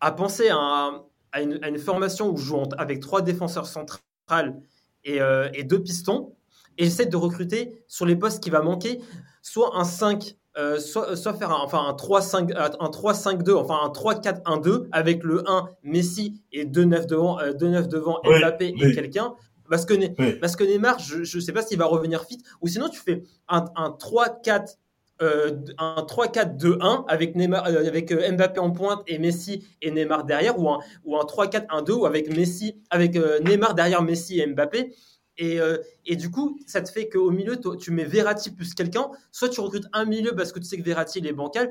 à 0.00 0.12
penser 0.12 0.48
à, 0.48 0.56
un- 0.56 1.02
à, 1.32 1.42
une, 1.42 1.58
à 1.62 1.68
une 1.68 1.78
formation 1.78 2.30
où 2.30 2.36
je 2.36 2.44
joue 2.44 2.62
avec 2.78 3.00
trois 3.00 3.22
défenseurs 3.22 3.66
centrales 3.66 4.60
et, 5.04 5.20
euh, 5.20 5.48
et 5.54 5.64
deux 5.64 5.82
pistons, 5.82 6.34
et 6.78 6.84
j'essaie 6.84 7.06
de 7.06 7.16
recruter 7.16 7.82
sur 7.88 8.06
les 8.06 8.16
postes 8.16 8.42
qui 8.42 8.50
va 8.50 8.60
manquer, 8.60 9.00
soit 9.42 9.76
un 9.76 9.84
5, 9.84 10.36
euh, 10.58 10.78
soit, 10.78 11.16
soit 11.16 11.34
faire 11.34 11.50
un, 11.50 11.60
enfin, 11.62 11.84
un 11.86 11.92
3-5, 11.94 12.52
euh, 12.54 12.68
un 12.80 12.88
3-5-2, 12.90 13.52
enfin, 13.54 13.78
un 13.84 13.88
3-4-1-2 13.90 14.88
avec 14.92 15.22
le 15.22 15.42
1 15.48 15.68
Messi 15.82 16.42
et 16.52 16.64
2-9 16.64 17.06
devant, 17.06 17.38
euh, 17.40 17.52
2-9 17.52 17.88
devant 17.88 18.20
Oui, 18.24 18.38
Mbappé 18.40 18.68
et 18.76 18.86
oui. 18.86 18.94
quelqu'un. 18.94 19.34
Parce 19.68 19.84
que, 19.84 19.94
Oui. 19.94 20.32
parce 20.40 20.54
que 20.54 20.62
Neymar, 20.64 20.98
je 21.00 21.18
ne 21.18 21.40
sais 21.42 21.52
pas 21.52 21.60
s'il 21.62 21.76
va 21.78 21.86
revenir 21.86 22.24
fit. 22.24 22.38
Ou 22.60 22.68
sinon, 22.68 22.88
tu 22.88 23.00
fais 23.00 23.24
un, 23.48 23.64
un 23.74 23.90
3-4. 23.90 24.76
Euh, 25.22 25.52
un 25.78 26.02
3-4-2-1 26.02 27.04
avec, 27.08 27.34
Neymar, 27.36 27.66
euh, 27.66 27.86
avec 27.86 28.12
euh, 28.12 28.30
Mbappé 28.32 28.60
en 28.60 28.70
pointe 28.70 29.02
et 29.06 29.18
Messi 29.18 29.66
et 29.80 29.90
Neymar 29.90 30.24
derrière 30.24 30.58
ou 30.58 30.68
un, 30.68 30.80
ou 31.04 31.16
un 31.16 31.24
3-4-1-2 31.24 31.92
ou 31.92 32.06
avec 32.06 32.34
Messi 32.34 32.76
avec 32.90 33.16
euh, 33.16 33.38
Neymar 33.40 33.74
derrière 33.74 34.02
Messi 34.02 34.40
et 34.40 34.46
Mbappé 34.46 34.94
et, 35.38 35.60
euh, 35.60 35.78
et 36.04 36.16
du 36.16 36.30
coup 36.30 36.58
ça 36.66 36.82
te 36.82 36.90
fait 36.90 37.08
qu'au 37.08 37.30
milieu 37.30 37.58
tu 37.78 37.90
mets 37.92 38.04
Verratti 38.04 38.50
plus 38.50 38.74
quelqu'un 38.74 39.08
soit 39.32 39.48
tu 39.48 39.60
recrutes 39.60 39.86
un 39.92 40.04
milieu 40.04 40.34
parce 40.34 40.52
que 40.52 40.58
tu 40.58 40.66
sais 40.66 40.76
que 40.76 40.82
Verratti 40.82 41.18
il 41.18 41.26
est 41.26 41.32
bancal 41.32 41.70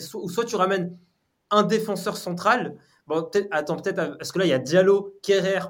so- 0.00 0.22
ou 0.22 0.28
soit 0.28 0.44
tu 0.44 0.56
ramènes 0.56 0.96
un 1.50 1.62
défenseur 1.62 2.16
central 2.16 2.76
bon, 3.06 3.22
peut-être 3.22 3.48
attends 3.52 3.76
peut-être 3.76 4.16
parce 4.18 4.32
que 4.32 4.38
là 4.40 4.44
il 4.44 4.48
y 4.50 4.54
a 4.54 4.58
Diallo 4.58 5.18
Kerrer 5.22 5.60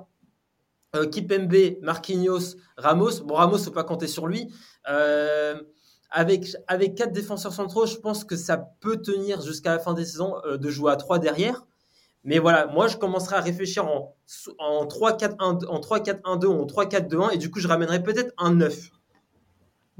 Kipembe, 1.10 1.78
Marquinhos, 1.80 2.56
Ramos. 2.76 3.22
Bon, 3.24 3.36
Ramos, 3.36 3.56
faut 3.56 3.70
pas 3.70 3.82
compter 3.82 4.06
sur 4.06 4.26
lui. 4.26 4.52
Euh, 4.90 5.54
avec, 6.12 6.46
avec 6.68 6.94
quatre 6.94 7.12
défenseurs 7.12 7.52
centraux, 7.52 7.86
je 7.86 7.96
pense 7.96 8.24
que 8.24 8.36
ça 8.36 8.58
peut 8.58 9.00
tenir 9.00 9.40
jusqu'à 9.40 9.72
la 9.72 9.78
fin 9.78 9.94
des 9.94 10.04
saisons 10.04 10.34
euh, 10.44 10.58
de 10.58 10.70
jouer 10.70 10.92
à 10.92 10.96
trois 10.96 11.18
derrière. 11.18 11.64
Mais 12.24 12.38
voilà, 12.38 12.66
moi, 12.66 12.86
je 12.86 12.96
commencerai 12.96 13.36
à 13.36 13.40
réfléchir 13.40 13.86
en, 13.86 14.14
en 14.58 14.84
3-4-1, 14.86 15.66
en 15.66 15.80
3-4-1-2 15.80 16.46
ou 16.46 16.62
en 16.62 16.66
3-4-2-1 16.66 17.34
et 17.34 17.38
du 17.38 17.50
coup, 17.50 17.58
je 17.58 17.66
ramènerai 17.66 18.02
peut-être 18.02 18.32
un 18.38 18.54
9. 18.54 18.90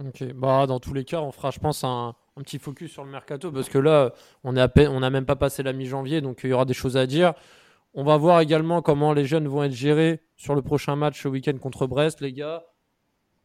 Ok, 0.06 0.24
bah 0.34 0.66
dans 0.66 0.78
tous 0.78 0.94
les 0.94 1.04
cas, 1.04 1.20
on 1.20 1.32
fera, 1.32 1.50
je 1.50 1.58
pense, 1.58 1.82
un, 1.84 2.14
un 2.36 2.42
petit 2.42 2.58
focus 2.58 2.92
sur 2.92 3.04
le 3.04 3.10
mercato 3.10 3.50
parce 3.50 3.68
que 3.68 3.78
là, 3.78 4.12
on 4.44 4.52
n'a 4.52 5.10
même 5.10 5.26
pas 5.26 5.36
passé 5.36 5.62
la 5.62 5.72
mi-janvier, 5.72 6.20
donc 6.20 6.40
il 6.44 6.50
y 6.50 6.52
aura 6.52 6.64
des 6.64 6.74
choses 6.74 6.96
à 6.96 7.06
dire. 7.06 7.34
On 7.94 8.04
va 8.04 8.16
voir 8.16 8.40
également 8.40 8.80
comment 8.80 9.12
les 9.12 9.26
jeunes 9.26 9.48
vont 9.48 9.64
être 9.64 9.72
gérés 9.72 10.22
sur 10.36 10.54
le 10.54 10.62
prochain 10.62 10.96
match 10.96 11.22
ce 11.22 11.28
week-end 11.28 11.58
contre 11.58 11.86
Brest, 11.86 12.20
les 12.20 12.32
gars. 12.32 12.64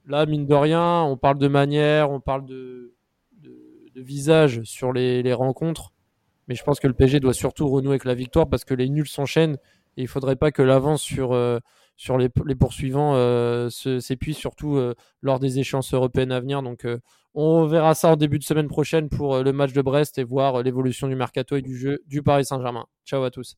Là, 0.07 0.25
mine 0.25 0.45
de 0.45 0.55
rien, 0.55 1.03
on 1.03 1.17
parle 1.17 1.37
de 1.37 1.49
manière, 1.49 2.11
on 2.11 2.21
parle 2.21 2.45
de, 2.45 2.93
visage 3.95 4.61
sur 4.63 4.93
les, 4.93 5.33
rencontres, 5.33 5.91
mais 6.47 6.55
je 6.55 6.63
pense 6.63 6.79
que 6.79 6.87
le 6.87 6.93
PSG 6.93 7.19
doit 7.19 7.33
surtout 7.33 7.67
renouer 7.67 7.93
avec 7.93 8.05
la 8.05 8.13
victoire 8.13 8.47
parce 8.47 8.63
que 8.63 8.73
les 8.75 8.89
nuls 8.89 9.07
s'enchaînent 9.07 9.57
et 9.97 10.03
il 10.03 10.07
faudrait 10.07 10.35
pas 10.35 10.51
que 10.51 10.61
l'avance 10.61 11.01
sur 11.01 11.33
euh, 11.33 11.59
les, 12.19 12.55
poursuivants 12.55 13.15
euh, 13.15 13.69
se- 13.69 13.99
s'épuise, 13.99 14.37
surtout 14.37 14.77
euh, 14.77 14.93
lors 15.21 15.39
des 15.39 15.59
échéances 15.59 15.93
européennes 15.93 16.31
à 16.31 16.39
venir. 16.39 16.61
Donc, 16.61 16.87
on 17.33 17.65
verra 17.65 17.95
ça 17.95 18.09
en 18.09 18.15
début 18.15 18.39
de 18.39 18.43
semaine 18.43 18.67
prochaine 18.67 19.09
pour 19.09 19.39
le 19.39 19.51
match 19.51 19.73
de 19.73 19.81
Brest 19.81 20.19
et 20.19 20.23
voir 20.23 20.61
l'évolution 20.61 21.07
du 21.07 21.15
mercato 21.15 21.55
et 21.57 21.61
du 21.61 21.75
jeu 21.75 22.03
du 22.07 22.21
Paris 22.21 22.45
Saint-Germain. 22.45 22.85
Ciao 23.03 23.23
à 23.23 23.31
tous. 23.31 23.57